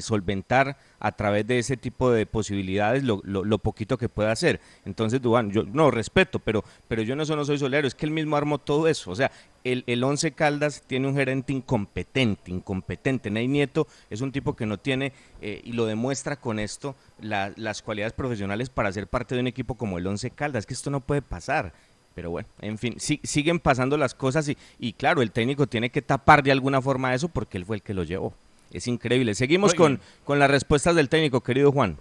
solventar 0.00 0.78
a 0.98 1.12
través 1.12 1.46
de 1.46 1.58
ese 1.58 1.76
tipo 1.76 2.10
de 2.10 2.24
posibilidades 2.24 3.04
lo, 3.04 3.58
poquito 3.58 3.98
que 3.98 4.08
pueda 4.08 4.32
hacer. 4.32 4.60
Entonces, 4.86 5.20
Dubán, 5.20 5.50
yo 5.52 5.62
no 5.64 5.90
respeto, 5.90 6.38
pero, 6.38 6.64
yo 7.02 7.14
no, 7.14 7.24
no 7.24 7.44
soy 7.44 7.58
solidario, 7.58 7.86
es 7.86 7.94
que 7.94 8.06
él 8.06 8.12
mismo 8.12 8.36
armó 8.36 8.58
todo 8.58 8.88
eso. 8.88 9.10
O 9.10 9.14
sea, 9.14 9.30
el, 9.64 9.84
el 9.86 10.02
Once 10.04 10.32
Caldas 10.32 10.82
tiene 10.86 11.08
un 11.08 11.14
gerente 11.14 11.52
incompetente, 11.52 12.50
incompetente. 12.50 13.30
Ney 13.30 13.48
Nieto 13.48 13.86
es 14.08 14.20
un 14.20 14.32
tipo 14.32 14.56
que 14.56 14.66
no 14.66 14.78
tiene, 14.78 15.12
eh, 15.42 15.60
y 15.64 15.72
lo 15.72 15.86
demuestra 15.86 16.36
con 16.36 16.58
esto, 16.58 16.94
la- 17.20 17.52
las 17.56 17.82
cualidades 17.82 18.12
profesionales 18.12 18.70
para 18.70 18.92
ser 18.92 19.06
parte 19.06 19.34
de 19.34 19.40
un 19.40 19.46
equipo 19.46 19.74
como 19.74 19.98
el 19.98 20.06
Once 20.06 20.30
Caldas. 20.30 20.66
que 20.66 20.74
esto 20.74 20.90
no 20.90 21.00
puede 21.00 21.22
pasar. 21.22 21.72
Pero 22.14 22.30
bueno, 22.30 22.48
en 22.60 22.76
fin, 22.76 22.96
siguen 22.98 23.60
pasando 23.60 23.96
las 23.96 24.14
cosas 24.14 24.48
y, 24.48 24.56
y 24.78 24.92
claro, 24.94 25.22
el 25.22 25.30
técnico 25.30 25.66
tiene 25.68 25.90
que 25.90 26.02
tapar 26.02 26.42
de 26.42 26.50
alguna 26.52 26.82
forma 26.82 27.14
eso 27.14 27.28
porque 27.28 27.56
él 27.56 27.64
fue 27.64 27.76
el 27.76 27.82
que 27.82 27.94
lo 27.94 28.02
llevó. 28.02 28.34
Es 28.72 28.86
increíble. 28.88 29.34
Seguimos 29.34 29.74
con, 29.74 30.00
con 30.24 30.38
las 30.38 30.50
respuestas 30.50 30.96
del 30.96 31.08
técnico, 31.08 31.40
querido 31.40 31.70
Juan. 31.72 31.96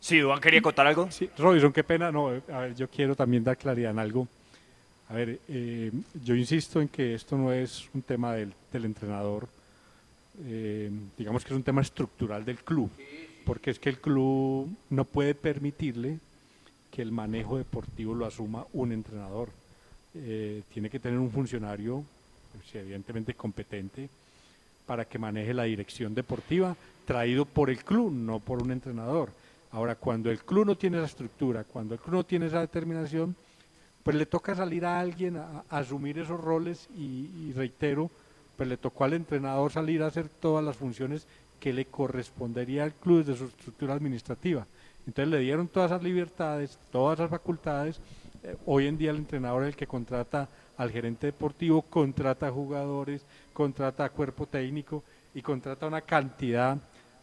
Sí, 0.00 0.18
Duan 0.18 0.40
quería 0.40 0.62
contar 0.62 0.86
algo. 0.86 1.10
Sí, 1.10 1.28
Robinson, 1.36 1.72
qué 1.72 1.82
pena. 1.84 2.12
No, 2.12 2.28
a 2.28 2.58
ver, 2.58 2.74
yo 2.74 2.88
quiero 2.88 3.16
también 3.16 3.42
dar 3.44 3.56
claridad 3.56 3.90
en 3.90 3.98
algo. 3.98 4.28
A 5.08 5.14
ver, 5.14 5.40
eh, 5.48 5.90
yo 6.22 6.34
insisto 6.34 6.82
en 6.82 6.88
que 6.88 7.14
esto 7.14 7.36
no 7.36 7.50
es 7.50 7.88
un 7.94 8.02
tema 8.02 8.34
del, 8.34 8.52
del 8.70 8.84
entrenador, 8.84 9.48
eh, 10.44 10.90
digamos 11.16 11.44
que 11.44 11.54
es 11.54 11.56
un 11.56 11.62
tema 11.62 11.80
estructural 11.80 12.44
del 12.44 12.58
club, 12.58 12.90
porque 13.46 13.70
es 13.70 13.78
que 13.78 13.88
el 13.88 13.98
club 13.98 14.68
no 14.90 15.04
puede 15.04 15.34
permitirle 15.34 16.18
que 16.90 17.00
el 17.00 17.10
manejo 17.10 17.56
deportivo 17.56 18.14
lo 18.14 18.26
asuma 18.26 18.66
un 18.74 18.92
entrenador. 18.92 19.48
Eh, 20.14 20.62
tiene 20.72 20.90
que 20.90 21.00
tener 21.00 21.18
un 21.18 21.30
funcionario, 21.30 22.04
pues, 22.52 22.74
evidentemente 22.74 23.32
competente, 23.32 24.10
para 24.86 25.06
que 25.06 25.18
maneje 25.18 25.54
la 25.54 25.64
dirección 25.64 26.14
deportiva, 26.14 26.76
traído 27.06 27.46
por 27.46 27.70
el 27.70 27.82
club, 27.82 28.12
no 28.12 28.40
por 28.40 28.62
un 28.62 28.72
entrenador. 28.72 29.30
Ahora, 29.70 29.94
cuando 29.94 30.30
el 30.30 30.40
club 30.40 30.66
no 30.66 30.76
tiene 30.76 30.98
esa 30.98 31.06
estructura, 31.06 31.64
cuando 31.64 31.94
el 31.94 32.00
club 32.00 32.16
no 32.16 32.24
tiene 32.24 32.46
esa 32.46 32.60
determinación, 32.60 33.34
pues 34.08 34.16
le 34.16 34.24
toca 34.24 34.54
salir 34.54 34.86
a 34.86 35.00
alguien 35.00 35.36
a, 35.36 35.64
a 35.68 35.80
asumir 35.80 36.18
esos 36.18 36.40
roles 36.40 36.88
y, 36.96 37.52
reitero, 37.52 38.10
pues 38.56 38.66
le 38.66 38.78
tocó 38.78 39.04
al 39.04 39.12
entrenador 39.12 39.70
salir 39.70 40.02
a 40.02 40.06
hacer 40.06 40.30
todas 40.30 40.64
las 40.64 40.78
funciones 40.78 41.26
que 41.60 41.74
le 41.74 41.84
correspondería 41.84 42.84
al 42.84 42.94
club 42.94 43.18
desde 43.18 43.36
su 43.38 43.44
estructura 43.44 43.92
administrativa. 43.92 44.66
Entonces 45.06 45.30
le 45.30 45.40
dieron 45.40 45.68
todas 45.68 45.90
esas 45.90 46.02
libertades, 46.02 46.78
todas 46.90 47.18
esas 47.18 47.28
facultades. 47.28 48.00
Eh, 48.44 48.56
hoy 48.64 48.86
en 48.86 48.96
día 48.96 49.10
el 49.10 49.18
entrenador 49.18 49.64
es 49.64 49.68
el 49.68 49.76
que 49.76 49.86
contrata 49.86 50.48
al 50.78 50.90
gerente 50.90 51.26
deportivo, 51.26 51.82
contrata 51.82 52.50
jugadores, 52.50 53.26
contrata 53.52 54.06
a 54.06 54.08
cuerpo 54.08 54.46
técnico 54.46 55.04
y 55.34 55.42
contrata 55.42 55.86
una 55.86 56.00
cantidad 56.00 56.78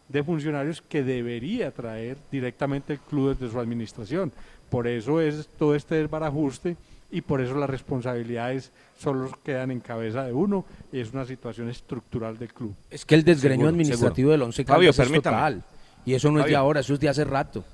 de 0.08 0.22
funcionarios 0.22 0.80
que 0.82 1.02
debería 1.02 1.72
traer 1.72 2.16
directamente 2.30 2.92
el 2.92 3.00
club 3.00 3.36
desde 3.36 3.52
su 3.52 3.58
administración. 3.58 4.32
Por 4.70 4.86
eso 4.88 5.20
es 5.20 5.48
todo 5.58 5.74
este 5.74 5.96
desbarajuste 5.96 6.76
y 7.10 7.20
por 7.20 7.40
eso 7.40 7.54
las 7.56 7.70
responsabilidades 7.70 8.72
solo 8.98 9.30
quedan 9.44 9.70
en 9.70 9.80
cabeza 9.80 10.24
de 10.24 10.32
uno 10.32 10.64
y 10.92 11.00
es 11.00 11.12
una 11.12 11.24
situación 11.24 11.68
estructural 11.68 12.36
del 12.38 12.52
club. 12.52 12.74
Es 12.90 13.04
que 13.04 13.14
el 13.14 13.22
desgreño 13.24 13.54
Seguro, 13.58 13.68
administrativo 13.70 14.14
seguro. 14.14 14.32
del 14.32 14.42
Once 14.42 14.64
Fabio, 14.64 14.90
es 14.90 14.96
permítame. 14.96 15.36
total. 15.36 15.62
Y 16.04 16.14
eso 16.14 16.30
no 16.30 16.40
es 16.40 16.46
de 16.46 16.56
ahora, 16.56 16.80
eso 16.80 16.94
es 16.94 17.00
de 17.00 17.08
hace 17.08 17.24
rato. 17.24 17.64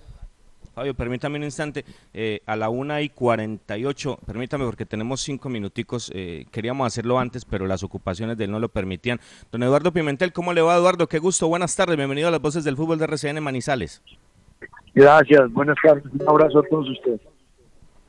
Fabio, 0.75 0.95
permítame 0.95 1.37
un 1.39 1.45
instante. 1.45 1.85
eh, 2.15 2.41
a 2.47 2.57
la 2.57 2.71
una 2.71 3.03
y 3.03 3.11
48, 3.11 4.21
permítame 4.25 4.65
porque 4.65 4.87
tenemos 4.87 5.21
cinco 5.21 5.51
minuticos. 5.51 6.11
eh, 6.15 6.47
queríamos 6.51 6.87
hacerlo 6.87 7.19
antes, 7.19 7.45
pero 7.45 7.67
las 7.67 7.83
ocupaciones 7.83 8.39
de 8.39 8.45
él 8.45 8.51
no 8.51 8.59
lo 8.59 8.71
permitían. 8.71 9.21
Don 9.51 9.63
Eduardo 9.63 9.93
Pimentel, 9.93 10.33
¿cómo 10.33 10.53
le 10.55 10.63
va, 10.63 10.77
Eduardo? 10.77 11.09
Qué 11.09 11.19
gusto, 11.19 11.47
buenas 11.49 11.77
tardes. 11.77 11.97
Bienvenido 11.99 12.29
a 12.29 12.31
las 12.31 12.41
voces 12.41 12.65
del 12.65 12.77
fútbol 12.77 12.99
de 12.99 13.05
RCN 13.05 13.43
Manizales. 13.43 14.01
Gracias, 14.95 15.53
buenas 15.53 15.77
tardes. 15.83 16.05
Un 16.13 16.29
abrazo 16.29 16.61
a 16.61 16.63
todos 16.65 16.89
ustedes. 16.91 17.21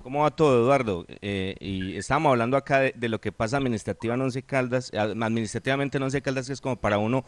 ¿Cómo 0.03 0.23
va 0.23 0.31
todo, 0.31 0.63
Eduardo? 0.63 1.05
Eh, 1.21 1.55
y 1.61 1.95
estábamos 1.95 2.31
hablando 2.31 2.57
acá 2.57 2.79
de, 2.79 2.93
de 2.93 3.07
lo 3.07 3.21
que 3.21 3.31
pasa 3.31 3.55
administrativa 3.55 4.15
en 4.15 4.21
Once 4.21 4.41
Caldas, 4.43 4.91
eh, 4.93 4.99
administrativamente 4.99 5.97
en 5.97 6.03
Once 6.03 6.21
Caldas, 6.21 6.47
que 6.47 6.53
es 6.53 6.59
como 6.59 6.75
para 6.75 6.97
uno 6.97 7.23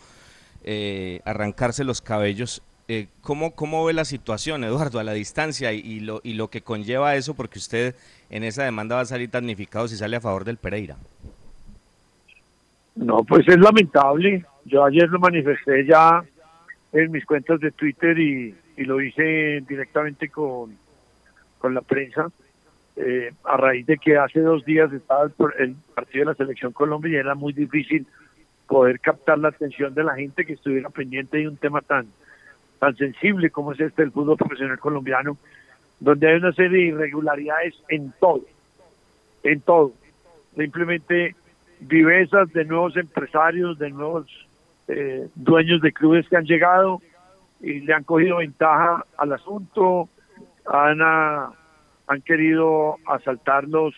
eh, 0.63 1.21
arrancarse 1.23 1.85
los 1.85 2.01
cabellos. 2.01 2.61
Eh, 2.87 3.07
¿cómo, 3.21 3.55
¿Cómo 3.55 3.85
ve 3.85 3.93
la 3.93 4.03
situación, 4.03 4.63
Eduardo, 4.63 4.99
a 4.99 5.03
la 5.03 5.13
distancia 5.13 5.71
y, 5.71 5.79
y 5.79 5.99
lo, 6.01 6.19
y 6.21 6.33
lo 6.33 6.49
que 6.49 6.61
conlleva 6.61 7.15
eso? 7.15 7.33
Porque 7.33 7.59
usted 7.59 7.95
en 8.29 8.43
esa 8.43 8.63
demanda 8.63 8.95
va 8.95 9.01
a 9.01 9.05
salir 9.05 9.29
damnificado 9.31 9.87
si 9.87 9.95
sale 9.95 10.17
a 10.17 10.21
favor 10.21 10.43
del 10.43 10.57
Pereira. 10.57 10.97
No, 12.95 13.23
pues 13.23 13.47
es 13.47 13.57
lamentable. 13.57 14.45
Yo 14.65 14.83
ayer 14.83 15.07
lo 15.09 15.19
manifesté 15.19 15.85
ya 15.85 16.23
en 16.91 17.11
mis 17.11 17.25
cuentas 17.25 17.59
de 17.59 17.71
Twitter 17.71 18.19
y, 18.19 18.55
y 18.77 18.83
lo 18.83 19.01
hice 19.01 19.61
directamente 19.67 20.29
con, 20.29 20.77
con 21.59 21.73
la 21.73 21.81
prensa. 21.81 22.29
eh, 22.95 23.33
a 23.43 23.57
raíz 23.57 23.85
de 23.85 23.97
que 23.97 24.17
hace 24.17 24.39
dos 24.39 24.63
días 24.63 24.91
estaba 24.93 25.25
el, 25.25 25.33
el 25.59 25.75
partido 25.93 26.25
de 26.25 26.31
la 26.31 26.35
Selección 26.35 26.71
Colombia 26.71 27.11
y 27.11 27.15
era 27.15 27.35
muy 27.35 27.53
difícil 27.53 28.05
poder 28.67 28.99
captar 28.99 29.37
la 29.37 29.49
atención 29.49 29.93
de 29.93 30.03
la 30.03 30.15
gente 30.15 30.45
que 30.45 30.53
estuviera 30.53 30.89
pendiente 30.89 31.37
de 31.37 31.47
un 31.47 31.57
tema 31.57 31.81
tan, 31.81 32.07
tan 32.79 32.95
sensible 32.95 33.49
como 33.49 33.73
es 33.73 33.79
este 33.79 34.01
del 34.01 34.11
fútbol 34.11 34.37
profesional 34.37 34.79
colombiano, 34.79 35.37
donde 35.99 36.27
hay 36.27 36.35
una 36.35 36.53
serie 36.53 36.77
de 36.77 36.87
irregularidades 36.87 37.75
en 37.89 38.13
todo, 38.19 38.43
en 39.43 39.61
todo. 39.61 39.91
Simplemente 40.55 41.35
vivezas 41.81 42.51
de 42.53 42.65
nuevos 42.65 42.95
empresarios, 42.97 43.77
de 43.77 43.89
nuevos 43.91 44.25
eh, 44.87 45.27
dueños 45.35 45.81
de 45.81 45.91
clubes 45.91 46.27
que 46.29 46.37
han 46.37 46.45
llegado 46.45 47.01
y 47.65 47.79
le 47.79 47.95
han 47.95 48.03
cogido 48.03 48.37
ventaja 48.37 49.03
al 49.17 49.33
asunto, 49.33 50.07
han, 50.67 51.01
ah, 51.01 51.51
han 52.05 52.21
querido 52.21 52.97
asaltar 53.07 53.67
los, 53.67 53.95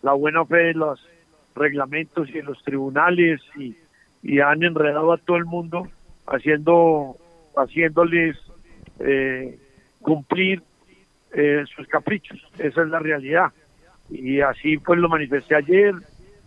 la 0.00 0.14
buena 0.14 0.46
fe 0.46 0.56
de 0.56 0.74
los 0.74 1.06
reglamentos 1.54 2.30
y 2.30 2.32
de 2.32 2.42
los 2.42 2.62
tribunales 2.64 3.42
y, 3.54 3.76
y 4.22 4.40
han 4.40 4.62
enredado 4.62 5.12
a 5.12 5.18
todo 5.18 5.36
el 5.36 5.44
mundo 5.44 5.88
haciendo 6.26 7.16
haciéndoles 7.54 8.38
eh, 8.98 9.58
cumplir 10.00 10.62
eh, 11.34 11.64
sus 11.76 11.86
caprichos. 11.88 12.38
Esa 12.58 12.80
es 12.80 12.88
la 12.88 12.98
realidad. 12.98 13.52
Y 14.08 14.40
así 14.40 14.78
pues 14.78 14.98
lo 14.98 15.10
manifesté 15.10 15.54
ayer. 15.54 15.94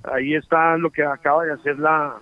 Ahí 0.04 0.34
está 0.34 0.78
lo 0.78 0.90
que 0.90 1.04
acaba 1.04 1.46
de 1.46 1.54
hacer 1.54 1.78
la, 1.78 2.16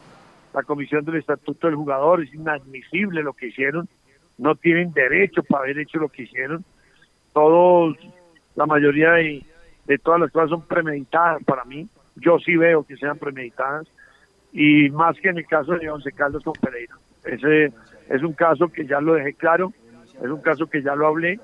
la 0.54 0.64
Comisión 0.64 1.06
del 1.06 1.16
Estatuto 1.16 1.68
del 1.68 1.78
Jugador. 1.78 2.24
Es 2.24 2.34
inadmisible 2.34 3.24
lo 3.24 3.32
que 3.32 3.48
hicieron. 3.48 3.88
No 4.38 4.56
tienen 4.56 4.94
derecho 4.94 5.44
para 5.44 5.64
haber 5.64 5.80
hecho 5.80 6.00
lo 6.00 6.10
que 6.10 6.24
hicieron. 6.24 6.64
Todos, 7.34 7.98
la 8.56 8.66
mayoría 8.66 9.12
de, 9.14 9.44
de 9.86 9.98
todas 9.98 10.20
las 10.20 10.32
cosas 10.32 10.50
son 10.50 10.62
premeditadas 10.62 11.44
para 11.44 11.66
mí. 11.66 11.88
Yo 12.16 12.40
sí 12.40 12.56
veo 12.56 12.84
que 12.84 12.98
sean 12.98 13.18
premeditadas. 13.18 13.88
Y 14.52 14.90
más 14.90 15.20
que 15.20 15.30
en 15.30 15.38
el 15.38 15.48
caso 15.48 15.74
de 15.74 15.90
Once 15.90 16.12
Caldas 16.12 16.44
con 16.44 16.54
Pereira. 16.54 16.96
Ese 17.24 17.72
es 18.10 18.24
un 18.24 18.34
caso 18.34 18.70
que 18.70 18.86
ya 18.86 19.02
lo 19.02 19.14
dejé 19.14 19.34
claro. 19.34 19.74
Es 20.22 20.30
un 20.30 20.42
caso 20.42 20.68
que 20.68 20.82
ya 20.82 20.96
lo 20.96 21.08
hablé. 21.08 21.40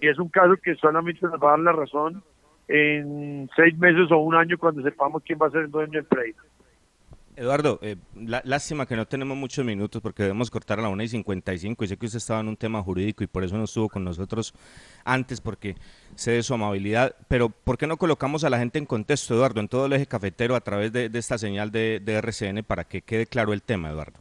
Y 0.00 0.08
es 0.08 0.18
un 0.18 0.28
caso 0.28 0.56
que 0.56 0.74
solamente 0.76 1.26
nos 1.26 1.40
va 1.42 1.48
a 1.48 1.50
dar 1.52 1.60
la 1.60 1.72
razón 1.72 2.22
en 2.68 3.48
seis 3.54 3.76
meses 3.78 4.10
o 4.10 4.18
un 4.18 4.34
año 4.34 4.58
cuando 4.58 4.82
sepamos 4.82 5.22
quién 5.24 5.38
va 5.40 5.46
a 5.46 5.50
ser 5.50 5.62
el 5.62 5.70
dueño 5.70 5.92
del 5.92 6.04
Pereira. 6.04 6.38
Eduardo, 7.36 7.78
eh, 7.82 7.96
lá- 8.14 8.40
lástima 8.44 8.86
que 8.86 8.96
no 8.96 9.04
tenemos 9.06 9.36
muchos 9.36 9.62
minutos 9.62 10.00
porque 10.00 10.22
debemos 10.22 10.50
cortar 10.50 10.78
a 10.78 10.82
la 10.82 10.88
1 10.88 11.02
y 11.02 11.08
55 11.08 11.84
y 11.84 11.86
sé 11.86 11.98
que 11.98 12.06
usted 12.06 12.16
estaba 12.16 12.40
en 12.40 12.48
un 12.48 12.56
tema 12.56 12.82
jurídico 12.82 13.22
y 13.22 13.26
por 13.26 13.44
eso 13.44 13.58
no 13.58 13.64
estuvo 13.64 13.90
con 13.90 14.04
nosotros 14.04 14.54
antes 15.04 15.42
porque 15.42 15.74
sé 16.14 16.30
de 16.32 16.42
su 16.42 16.54
amabilidad, 16.54 17.14
pero 17.28 17.50
¿por 17.50 17.76
qué 17.76 17.86
no 17.86 17.98
colocamos 17.98 18.42
a 18.44 18.50
la 18.50 18.58
gente 18.58 18.78
en 18.78 18.86
contexto, 18.86 19.34
Eduardo, 19.34 19.60
en 19.60 19.68
todo 19.68 19.84
el 19.84 19.92
eje 19.92 20.06
cafetero 20.06 20.54
a 20.56 20.60
través 20.60 20.92
de, 20.92 21.10
esta 21.12 21.36
señal 21.36 21.70
de, 21.70 22.00
RCN 22.06 22.62
para 22.62 22.84
que 22.84 23.02
quede 23.02 23.26
claro 23.26 23.52
el 23.52 23.60
tema, 23.60 23.90
Eduardo? 23.90 24.18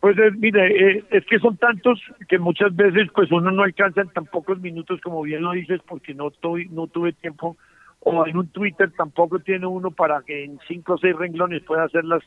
Pues 0.00 0.18
eh, 0.18 0.32
mire, 0.36 0.98
eh, 0.98 1.04
es 1.10 1.24
que 1.26 1.38
son 1.38 1.56
tantos 1.58 2.00
que 2.28 2.38
muchas 2.40 2.74
veces 2.74 3.08
pues 3.14 3.30
uno 3.30 3.52
no 3.52 3.62
alcanza 3.62 4.00
en 4.00 4.08
tan 4.08 4.26
pocos 4.26 4.60
minutos 4.60 5.00
como 5.00 5.22
bien 5.22 5.42
lo 5.42 5.52
dices 5.52 5.80
porque 5.86 6.12
no 6.12 6.32
no 6.70 6.86
tuve 6.88 7.12
tiempo 7.12 7.56
o 8.00 8.26
en 8.26 8.36
un 8.36 8.48
Twitter 8.48 8.92
tampoco 8.96 9.38
tiene 9.40 9.66
uno 9.66 9.90
para 9.90 10.22
que 10.22 10.44
en 10.44 10.58
cinco 10.68 10.94
o 10.94 10.98
seis 10.98 11.16
renglones 11.16 11.62
pueda 11.64 11.84
hacer 11.84 12.04
las, 12.04 12.22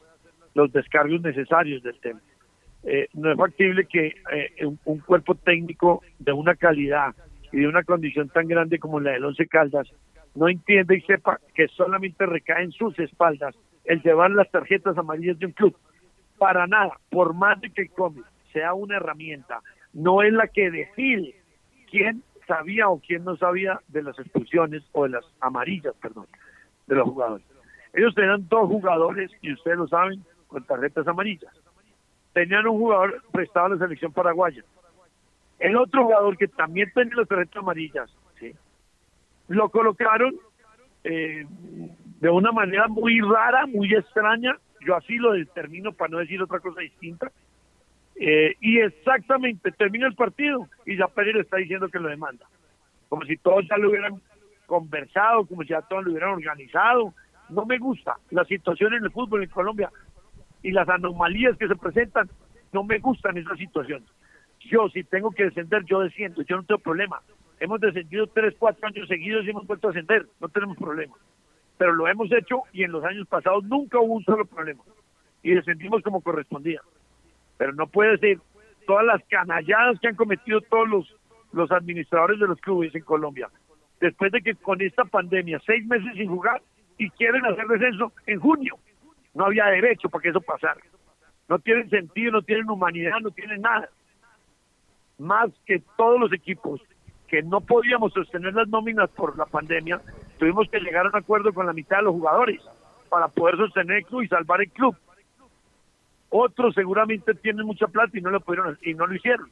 los 0.54 0.72
descargos 0.72 1.22
necesarios 1.22 1.82
del 1.84 2.00
tema. 2.00 2.20
Eh, 2.84 3.08
no 3.14 3.32
es 3.32 3.38
factible 3.38 3.86
que 3.86 4.16
eh, 4.32 4.66
un, 4.86 5.00
cuerpo 5.00 5.36
técnico 5.36 6.02
de 6.18 6.32
una 6.32 6.56
calidad 6.56 7.14
y 7.52 7.60
de 7.60 7.68
una 7.68 7.84
condición 7.84 8.30
tan 8.30 8.48
grande 8.48 8.80
como 8.80 9.00
la 9.00 9.12
del 9.12 9.26
Once 9.26 9.46
Caldas 9.48 9.88
no 10.36 10.48
entienda 10.48 10.96
y 10.96 11.02
sepa 11.02 11.40
que 11.54 11.68
solamente 11.70 12.26
recae 12.26 12.64
en 12.64 12.72
sus 12.72 12.98
espaldas 13.00 13.56
el 13.84 14.02
llevar 14.02 14.32
las 14.32 14.50
tarjetas 14.52 14.98
amarillas 14.98 15.40
de 15.40 15.48
un 15.48 15.52
club. 15.52 15.76
Para 16.38 16.68
nada, 16.68 16.98
por 17.10 17.34
más 17.34 17.60
de 17.60 17.70
que 17.72 17.82
el 17.84 17.92
cómic 17.92 18.24
sea 18.54 18.74
una 18.74 18.98
herramienta, 18.98 19.62
no 19.94 20.22
es 20.22 20.32
la 20.32 20.48
que 20.48 20.72
decide 20.72 21.36
quién 21.90 22.24
sabía 22.50 22.90
o 22.90 23.00
quién 23.00 23.24
no 23.24 23.38
sabía 23.38 23.80
de 23.88 24.02
las 24.02 24.18
expulsiones 24.18 24.84
o 24.92 25.04
de 25.04 25.10
las 25.10 25.26
amarillas, 25.40 25.94
perdón, 26.02 26.26
de 26.88 26.96
los 26.96 27.08
jugadores. 27.08 27.46
Ellos 27.94 28.14
tenían 28.16 28.48
dos 28.50 28.68
jugadores, 28.68 29.32
y 29.42 29.54
ustedes 29.54 29.78
lo 29.78 29.88
saben, 29.88 30.24
con 30.48 30.64
tarjetas 30.66 31.08
amarillas. 31.08 31.54
Tenían 32.34 32.68
un 32.68 32.80
jugador 32.80 33.24
prestado 33.32 33.68
a 33.68 33.70
la 33.70 33.78
selección 33.78 34.12
paraguaya. 34.12 34.64
El 35.60 35.78
otro 35.78 36.06
jugador 36.06 36.38
que 36.38 36.48
también 36.48 36.92
tenía 36.94 37.16
las 37.16 37.28
tarjetas 37.28 37.58
amarillas, 37.58 38.10
¿sí? 38.40 38.54
lo 39.48 39.70
colocaron 39.70 40.36
eh, 41.04 41.46
de 42.20 42.30
una 42.30 42.52
manera 42.52 42.88
muy 42.88 43.22
rara, 43.22 43.68
muy 43.68 43.94
extraña. 43.94 44.58
Yo 44.86 44.96
así 44.96 45.18
lo 45.18 45.34
determino 45.34 45.92
para 45.92 46.10
no 46.10 46.18
decir 46.18 46.42
otra 46.42 46.60
cosa 46.60 46.82
distinta. 46.82 47.32
Eh, 48.22 48.58
y 48.60 48.80
exactamente 48.80 49.72
termina 49.72 50.06
el 50.06 50.14
partido 50.14 50.68
y 50.86 50.98
ya 50.98 51.08
Pereira 51.08 51.40
está 51.40 51.56
diciendo 51.56 51.88
que 51.88 52.00
lo 52.00 52.10
demanda. 52.10 52.46
Como 53.08 53.24
si 53.24 53.38
todos 53.38 53.66
ya 53.70 53.78
lo 53.78 53.90
hubieran 53.90 54.22
conversado, 54.66 55.46
como 55.46 55.64
si 55.64 55.70
ya 55.70 55.82
todos 55.84 56.04
lo 56.04 56.12
hubieran 56.12 56.32
organizado. 56.32 57.14
No 57.48 57.66
me 57.66 57.78
gusta 57.78 58.18
la 58.30 58.44
situación 58.44 58.94
en 58.94 59.06
el 59.06 59.12
fútbol 59.12 59.44
en 59.44 59.50
Colombia 59.50 59.90
y 60.62 60.72
las 60.72 60.90
anomalías 60.90 61.58
que 61.58 61.70
se 61.70 61.78
presentan. 61.78 62.30
No 62.74 62.84
me 62.84 63.00
gustan 63.00 63.38
esas 63.38 63.58
situaciones. 63.58 64.08
Yo, 64.60 64.90
si 64.90 65.06
tengo 65.06 65.32
que 65.32 65.46
descender, 65.46 65.86
yo 65.86 66.02
desciendo. 66.02 66.42
Yo 66.42 66.58
no 66.58 66.64
tengo 66.64 66.82
problema. 66.82 67.22
Hemos 67.62 67.80
descendido 67.80 68.28
tres, 68.28 68.54
cuatro 68.60 68.86
años 68.86 69.08
seguidos 69.08 69.46
y 69.46 69.52
hemos 69.52 69.66
vuelto 69.66 69.88
a 69.88 69.92
ascender. 69.92 70.28
No 70.42 70.50
tenemos 70.50 70.78
problema. 70.78 71.16
Pero 71.78 71.94
lo 71.94 72.06
hemos 72.10 72.30
hecho 72.34 72.64
y 72.74 72.84
en 72.84 72.92
los 72.92 73.04
años 73.06 73.26
pasados 73.30 73.64
nunca 73.64 73.98
hubo 73.98 74.16
un 74.16 74.26
solo 74.26 74.46
problema. 74.46 74.84
Y 75.42 75.52
descendimos 75.52 76.04
como 76.04 76.20
correspondía. 76.20 76.82
Pero 77.60 77.74
no 77.74 77.86
puede 77.86 78.18
ser 78.18 78.40
todas 78.88 79.06
las 79.06 79.22
canalladas 79.30 80.00
que 80.00 80.08
han 80.08 80.16
cometido 80.16 80.62
todos 80.62 80.90
los 80.90 81.20
los 81.52 81.72
administradores 81.72 82.40
de 82.40 82.48
los 82.48 82.60
clubes 82.60 82.94
en 82.94 83.04
Colombia, 83.04 83.50
después 84.00 84.32
de 84.32 84.42
que 84.42 84.56
con 84.56 84.82
esta 84.82 85.06
pandemia, 85.06 85.60
seis 85.66 85.86
meses 85.86 86.14
sin 86.14 86.30
jugar, 86.30 86.62
y 86.98 87.10
quieren 87.12 87.46
hacer 87.46 87.66
descenso 87.68 88.12
en 88.28 88.40
junio. 88.40 88.78
No 89.34 89.46
había 89.46 89.66
derecho 89.66 90.10
para 90.10 90.22
que 90.22 90.30
eso 90.30 90.42
pasara. 90.42 90.82
No 91.48 91.58
tienen 91.60 91.90
sentido, 91.90 92.34
no 92.34 92.42
tienen 92.42 92.70
humanidad, 92.70 93.20
no 93.22 93.32
tienen 93.32 93.62
nada. 93.62 93.90
Más 95.18 95.50
que 95.66 95.82
todos 95.98 96.20
los 96.20 96.34
equipos 96.34 96.82
que 97.28 97.42
no 97.42 97.62
podíamos 97.62 98.12
sostener 98.14 98.54
las 98.54 98.68
nóminas 98.68 99.10
por 99.12 99.38
la 99.38 99.46
pandemia, 99.46 100.02
tuvimos 100.38 100.68
que 100.70 100.80
llegar 100.80 101.06
a 101.06 101.10
un 101.10 101.16
acuerdo 101.16 101.54
con 101.54 101.66
la 101.66 101.74
mitad 101.74 101.98
de 101.98 102.04
los 102.04 102.14
jugadores 102.14 102.62
para 103.10 103.28
poder 103.28 103.56
sostener 103.56 103.98
el 103.98 104.06
club 104.06 104.24
y 104.24 104.28
salvar 104.28 104.62
el 104.62 104.70
club. 104.72 104.96
Otros 106.30 106.76
seguramente 106.76 107.34
tienen 107.34 107.66
mucha 107.66 107.88
plata 107.88 108.18
y 108.18 108.22
no 108.22 108.30
lo 108.30 108.40
pudieron 108.40 108.78
y 108.84 108.94
no 108.94 109.08
lo 109.08 109.16
hicieron. 109.16 109.50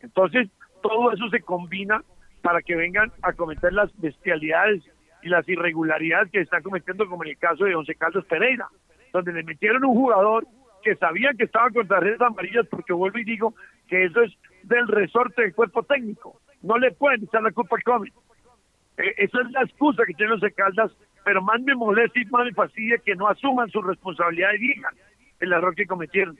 Entonces, 0.00 0.48
todo 0.82 1.12
eso 1.12 1.28
se 1.30 1.40
combina 1.40 2.02
para 2.42 2.62
que 2.62 2.76
vengan 2.76 3.12
a 3.22 3.32
cometer 3.32 3.72
las 3.72 3.90
bestialidades 4.00 4.82
y 5.22 5.28
las 5.28 5.48
irregularidades 5.48 6.30
que 6.30 6.40
están 6.40 6.62
cometiendo, 6.62 7.08
como 7.08 7.24
en 7.24 7.30
el 7.30 7.38
caso 7.38 7.64
de 7.64 7.74
Once 7.74 7.94
Caldas 7.94 8.24
Pereira, 8.24 8.68
donde 9.12 9.32
le 9.32 9.42
metieron 9.42 9.84
un 9.84 9.94
jugador 9.94 10.46
que 10.82 10.94
sabía 10.96 11.30
que 11.36 11.44
estaba 11.44 11.70
contra 11.70 12.00
redes 12.00 12.20
amarillas, 12.20 12.66
porque 12.68 12.92
vuelvo 12.92 13.18
y 13.18 13.24
digo 13.24 13.54
que 13.88 14.04
eso 14.04 14.22
es 14.22 14.32
del 14.62 14.86
resorte 14.86 15.42
del 15.42 15.54
cuerpo 15.54 15.82
técnico. 15.82 16.40
No 16.62 16.78
le 16.78 16.92
pueden 16.92 17.24
echar 17.24 17.42
la 17.42 17.52
culpa 17.52 17.76
al 17.76 17.82
COVID. 17.82 18.12
Eh, 18.98 19.14
esa 19.16 19.40
es 19.40 19.50
la 19.50 19.62
excusa 19.62 20.04
que 20.06 20.14
tienen 20.14 20.34
Once 20.34 20.52
Caldas, 20.52 20.92
pero 21.24 21.42
más 21.42 21.60
me 21.62 21.74
molesta 21.74 22.18
y 22.20 22.24
más 22.26 22.44
me 22.44 22.52
fastidia 22.52 22.98
que 22.98 23.14
no 23.14 23.28
asuman 23.28 23.68
su 23.70 23.82
responsabilidad 23.82 24.52
y 24.54 24.58
digan 24.58 24.94
el 25.40 25.52
error 25.52 25.74
que 25.74 25.86
cometieron. 25.86 26.38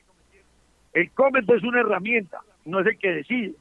El 0.93 1.11
COMET 1.13 1.49
es 1.49 1.63
una 1.63 1.81
herramienta, 1.81 2.41
no 2.65 2.81
es 2.81 2.87
el 2.87 2.99
que 2.99 3.13
decide. 3.13 3.55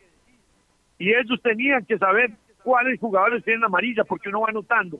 Y 0.97 1.13
ellos 1.13 1.41
tenían 1.41 1.85
que 1.85 1.97
saber 1.97 2.31
cuáles 2.63 2.99
jugadores 2.99 3.43
tienen 3.43 3.63
amarilla, 3.63 4.03
porque 4.03 4.29
uno 4.29 4.41
va 4.41 4.49
anotando, 4.49 4.99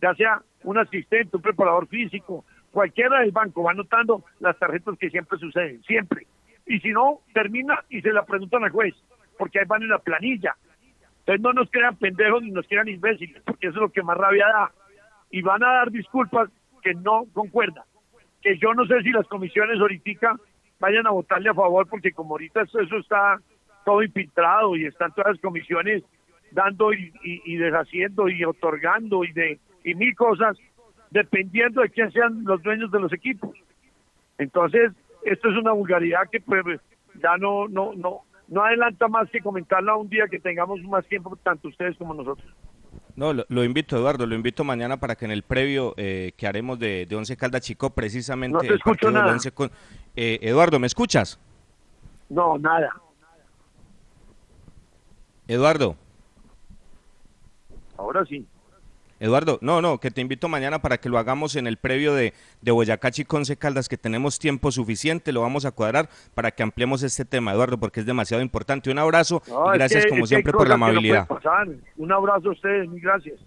ya 0.00 0.14
sea 0.14 0.42
un 0.62 0.78
asistente, 0.78 1.36
un 1.36 1.42
preparador 1.42 1.86
físico, 1.88 2.44
cualquiera 2.70 3.20
del 3.20 3.30
banco 3.30 3.62
va 3.62 3.72
anotando 3.72 4.24
las 4.40 4.58
tarjetas 4.58 4.98
que 4.98 5.10
siempre 5.10 5.38
suceden, 5.38 5.82
siempre. 5.84 6.26
Y 6.66 6.80
si 6.80 6.90
no, 6.90 7.20
termina 7.32 7.84
y 7.90 8.00
se 8.00 8.12
la 8.12 8.24
preguntan 8.24 8.64
al 8.64 8.70
juez, 8.70 8.94
porque 9.38 9.60
ahí 9.60 9.66
van 9.66 9.82
en 9.82 9.90
la 9.90 9.98
planilla. 9.98 10.56
Entonces 11.20 11.40
no 11.40 11.52
nos 11.52 11.70
crean 11.70 11.96
pendejos 11.96 12.42
ni 12.42 12.50
nos 12.50 12.66
crean 12.66 12.88
imbéciles, 12.88 13.42
porque 13.44 13.68
eso 13.68 13.76
es 13.76 13.82
lo 13.82 13.90
que 13.90 14.02
más 14.02 14.16
rabia 14.16 14.46
da. 14.46 14.72
Y 15.30 15.42
van 15.42 15.62
a 15.62 15.72
dar 15.72 15.90
disculpas 15.90 16.50
que 16.82 16.94
no 16.94 17.26
concuerdan. 17.32 17.84
Que 18.44 18.56
yo 18.58 18.72
no 18.74 18.86
sé 18.86 19.02
si 19.02 19.10
las 19.10 19.26
comisiones 19.26 19.80
ahorita 19.80 20.36
vayan 20.78 21.06
a 21.06 21.10
votarle 21.10 21.48
a 21.48 21.54
favor, 21.54 21.88
porque 21.88 22.12
como 22.12 22.34
ahorita 22.34 22.62
eso, 22.62 22.80
está 22.80 23.40
todo 23.84 24.02
infiltrado 24.02 24.76
y 24.76 24.86
están 24.86 25.12
todas 25.12 25.32
las 25.32 25.40
comisiones 25.40 26.02
dando 26.52 26.92
y, 26.92 27.56
deshaciendo 27.56 28.28
y 28.28 28.44
otorgando 28.44 29.24
y 29.24 29.32
de 29.32 29.58
y 29.82 29.94
mil 29.94 30.14
cosas 30.14 30.56
dependiendo 31.10 31.80
de 31.82 31.90
quién 31.90 32.10
sean 32.12 32.44
los 32.44 32.62
dueños 32.62 32.90
de 32.90 33.00
los 33.00 33.12
equipos. 33.12 33.50
Entonces, 34.38 34.92
esto 35.24 35.50
es 35.50 35.56
una 35.56 35.72
vulgaridad 35.72 36.28
que 36.30 36.40
pues 36.40 36.80
ya 37.22 37.36
no 37.38 37.66
no 37.68 37.92
no 37.94 38.20
no 38.48 38.62
adelanta 38.62 39.08
más 39.08 39.28
que 39.30 39.40
comentarla 39.40 39.96
un 39.96 40.08
día 40.08 40.28
que 40.28 40.38
tengamos 40.38 40.82
más 40.82 41.06
tiempo 41.06 41.36
tanto 41.42 41.68
ustedes 41.68 41.96
como 41.96 42.14
nosotros. 42.14 42.48
No, 43.16 43.32
lo, 43.32 43.64
invito, 43.64 43.96
Eduardo, 43.96 44.26
lo 44.26 44.34
invito 44.34 44.64
mañana 44.64 44.96
para 44.96 45.14
que 45.14 45.24
en 45.24 45.30
el 45.30 45.44
previo 45.44 45.94
eh, 45.96 46.32
que 46.36 46.48
haremos 46.48 46.78
de, 46.80 47.06
de 47.06 47.14
Once 47.14 47.36
Calda 47.36 47.60
Chico, 47.60 47.90
precisamente... 47.90 48.54
No 48.54 48.60
te 48.60 48.74
escucho 48.74 49.10
nada. 49.10 49.36
Eh, 50.16 50.38
Eduardo, 50.42 50.80
¿me 50.80 50.88
escuchas? 50.88 51.38
No, 52.28 52.58
nada. 52.58 52.90
Eduardo. 55.46 55.96
Ahora 57.96 58.24
sí. 58.24 58.44
Eduardo, 59.20 59.58
no, 59.62 59.80
no, 59.80 59.98
que 59.98 60.10
te 60.10 60.20
invito 60.20 60.48
mañana 60.48 60.80
para 60.80 60.98
que 60.98 61.08
lo 61.08 61.18
hagamos 61.18 61.56
en 61.56 61.66
el 61.66 61.76
previo 61.76 62.14
de, 62.14 62.34
de 62.60 62.70
Boyacá 62.72 63.10
Chiconce 63.10 63.56
Caldas, 63.56 63.88
que 63.88 63.96
tenemos 63.96 64.38
tiempo 64.38 64.72
suficiente, 64.72 65.32
lo 65.32 65.40
vamos 65.40 65.64
a 65.64 65.70
cuadrar 65.70 66.08
para 66.34 66.50
que 66.50 66.62
ampliemos 66.62 67.02
este 67.02 67.24
tema, 67.24 67.52
Eduardo, 67.52 67.78
porque 67.78 68.00
es 68.00 68.06
demasiado 68.06 68.42
importante. 68.42 68.90
Un 68.90 68.98
abrazo 68.98 69.42
y 69.46 69.76
gracias 69.76 70.06
como 70.06 70.26
siempre 70.26 70.52
por 70.52 70.68
la 70.68 70.74
amabilidad. 70.74 71.28
Un 71.96 72.12
abrazo 72.12 72.48
a 72.48 72.52
ustedes, 72.52 72.88
muy 72.88 73.00
gracias. 73.00 73.40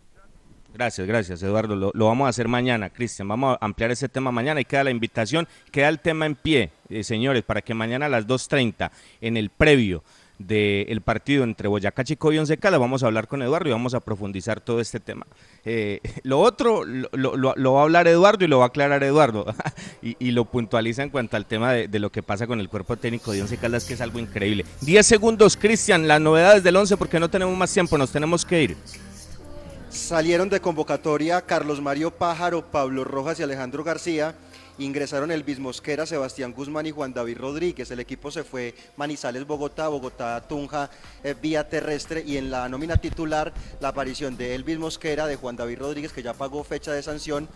Gracias, 0.74 1.07
gracias, 1.07 1.41
Eduardo. 1.41 1.76
Lo, 1.76 1.91
lo, 1.93 2.05
vamos 2.05 2.28
a 2.28 2.30
hacer 2.30 2.47
mañana, 2.47 2.89
Cristian. 2.91 3.28
Vamos 3.28 3.57
a 3.59 3.65
ampliar 3.65 3.89
ese 3.89 4.09
tema 4.09 4.32
mañana 4.32 4.61
y 4.61 4.65
queda 4.65 4.84
la 4.84 4.91
invitación, 4.91 5.47
queda 5.72 5.89
el 5.89 5.99
tema 5.99 6.28
en 6.28 6.36
pie, 6.36 6.70
eh, 6.89 7.03
señores, 7.03 7.41
para 7.43 7.61
que 7.61 7.74
mañana 7.74 8.05
a 8.05 8.09
las 8.09 8.28
2.30 8.28 8.91
en 9.22 9.38
el 9.38 9.49
previo 9.49 10.03
del 10.40 11.02
partido 11.02 11.44
entre 11.44 11.68
Boyacá 11.68 12.04
Chico 12.04 12.32
y 12.32 12.38
Once 12.38 12.58
Caldas. 12.58 12.80
Vamos 12.80 13.04
a 13.04 13.08
hablar 13.08 13.28
con 13.28 13.42
Eduardo 13.42 13.70
y 13.70 13.72
vamos 13.72 13.94
a 13.94 14.00
profundizar 14.00 14.62
todo 14.62 14.80
este 14.80 15.00
tema. 15.00 15.26
Eh, 15.66 16.02
lo 16.24 16.40
otro 16.40 16.84
lo, 16.84 17.10
lo, 17.12 17.74
va 17.74 17.80
a 17.80 17.84
hablar 17.84 18.08
Eduardo 18.08 18.46
y 18.46 18.48
lo 18.48 18.60
va 18.60 18.66
a 18.66 18.68
aclarar 18.68 19.04
Eduardo 19.04 19.46
y, 20.02 20.32
lo 20.32 20.46
puntualiza 20.46 21.02
en 21.02 21.10
cuanto 21.10 21.36
al 21.38 21.46
tema 21.46 21.74
de, 21.74 22.00
lo 22.00 22.12
que 22.12 22.22
pasa 22.22 22.46
con 22.46 22.60
el 22.60 22.70
cuerpo 22.70 22.98
técnico 22.98 23.32
de 23.32 23.42
Once 23.42 23.58
Caldas, 23.58 23.86
que 23.86 23.96
es 23.96 24.02
algo 24.02 24.20
increíble. 24.20 24.66
Diez 24.82 25.08
segundos, 25.08 25.58
Cristian, 25.58 26.08
las 26.08 26.22
novedades 26.22 26.64
del 26.64 26.76
Once 26.76 26.96
porque 26.98 27.20
no 27.20 27.30
tenemos 27.30 27.58
más 27.58 27.74
tiempo, 27.74 27.98
nos 27.98 28.12
tenemos 28.12 28.46
que 28.46 28.64
ir. 28.64 28.78
Salieron 29.90 30.50
de 30.50 30.60
convocatoria 30.60 31.42
Carlos 31.42 31.82
Mario 31.82 32.12
Pájaro, 32.12 32.64
Pablo 32.64 33.04
Rojas 33.04 33.40
y 33.40 33.44
Alejandro 33.44 33.84
García 33.84 34.36
ingresaron 34.78 35.32
Elvis 35.32 35.60
Mosquera, 35.60 36.06
Sebastián 36.06 36.54
Guzmán 36.54 36.86
y 36.86 36.92
Juan 36.92 37.14
David 37.14 37.38
Rodríguez. 37.38 37.90
El 37.92 38.00
equipo 38.00 38.32
se 38.32 38.44
fue 38.44 38.76
Manizales, 38.96 39.46
Bogotá, 39.46 39.88
Bogotá, 39.88 40.42
Tunja, 40.48 40.90
eh, 41.24 41.36
vía 41.40 41.68
terrestre 41.68 42.24
y 42.26 42.38
en 42.38 42.52
la 42.52 42.70
nómina 42.70 42.98
titular 42.98 43.54
la 43.80 43.90
aparición 43.90 44.38
de 44.38 44.56
Elvis 44.56 44.78
Mosquera, 44.78 45.28
de 45.28 45.36
Juan 45.36 45.56
David 45.56 45.80
Rodríguez, 45.80 46.12
que 46.12 46.24
ya 46.24 46.34
pagó 46.34 46.64
fecha 46.64 46.92
de 46.92 47.04
sanción 47.04 47.48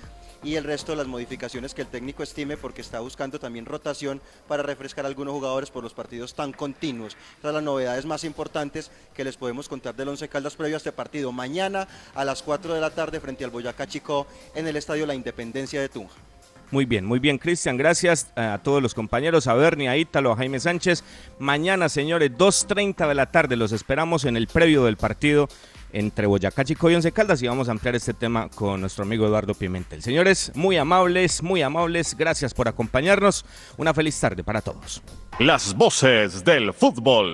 y 0.44 0.56
el 0.56 0.64
resto 0.64 0.92
de 0.92 0.98
las 0.98 1.08
modificaciones 1.08 1.74
que 1.74 1.82
el 1.82 1.88
técnico 1.88 2.24
estime 2.24 2.58
porque 2.58 2.82
está 2.82 3.00
buscando 3.00 3.40
también 3.40 3.66
rotación 3.66 4.22
para 4.48 4.64
refrescar 4.64 5.06
a 5.06 5.08
algunos 5.08 5.34
jugadores 5.34 5.70
por 5.70 5.84
los 5.84 5.94
partidos 5.94 6.34
tan 6.34 6.52
continuos. 6.52 7.16
Estas 7.36 7.54
las 7.54 7.64
novedades 7.64 8.06
más 8.06 8.24
importantes 8.24 8.92
que 9.14 9.24
les 9.24 9.38
podemos 9.38 9.70
contar 9.70 9.96
del 9.96 10.10
Once 10.10 10.28
Caldas 10.28 10.56
previo 10.56 10.76
a 10.76 10.78
este 10.78 10.92
partido. 10.92 11.32
Mañana 11.32 11.88
a 12.16 12.26
las 12.26 12.42
4 12.42 12.74
de 12.74 12.82
la 12.82 12.90
tarde 12.90 13.20
frente 13.20 13.44
al 13.44 13.52
Boyacá 13.52 13.88
Chico 13.88 14.26
en 14.56 14.68
el 14.68 14.76
Estadio 14.76 15.06
La 15.06 15.16
Independencia 15.16 15.80
de 15.80 15.90
Tunja. 15.90 16.31
Muy 16.72 16.86
bien, 16.86 17.06
muy 17.06 17.20
bien, 17.20 17.38
Cristian. 17.38 17.76
Gracias 17.76 18.32
a 18.36 18.60
todos 18.64 18.82
los 18.82 18.94
compañeros, 18.94 19.48
a 19.48 19.54
Bernie, 19.54 19.90
a 19.90 19.98
Ítalo, 19.98 20.32
a 20.32 20.38
Jaime 20.38 20.60
Sánchez. 20.60 21.04
Mañana, 21.38 21.90
señores, 21.90 22.32
2.30 22.32 23.10
de 23.10 23.16
la 23.16 23.26
tarde, 23.26 23.58
los 23.58 23.74
esperamos 23.74 24.24
en 24.24 24.38
el 24.38 24.48
previo 24.48 24.86
del 24.86 24.96
partido 24.96 25.50
entre 25.94 26.26
Boyacá 26.26 26.64
y 26.68 26.96
Once 26.96 27.12
Caldas 27.12 27.42
y 27.42 27.48
vamos 27.48 27.68
a 27.68 27.72
ampliar 27.72 27.96
este 27.96 28.14
tema 28.14 28.50
con 28.50 28.80
nuestro 28.80 29.04
amigo 29.04 29.26
Eduardo 29.26 29.54
Pimentel. 29.54 30.02
Señores, 30.02 30.52
muy 30.56 30.78
amables, 30.78 31.44
muy 31.44 31.62
amables, 31.62 32.16
gracias 32.18 32.54
por 32.54 32.68
acompañarnos. 32.68 33.46
Una 33.78 33.94
feliz 33.94 34.18
tarde 34.20 34.44
para 34.44 34.62
todos. 34.62 35.02
Las 35.40 35.74
voces 35.76 36.44
del 36.46 36.74
fútbol. 36.74 37.34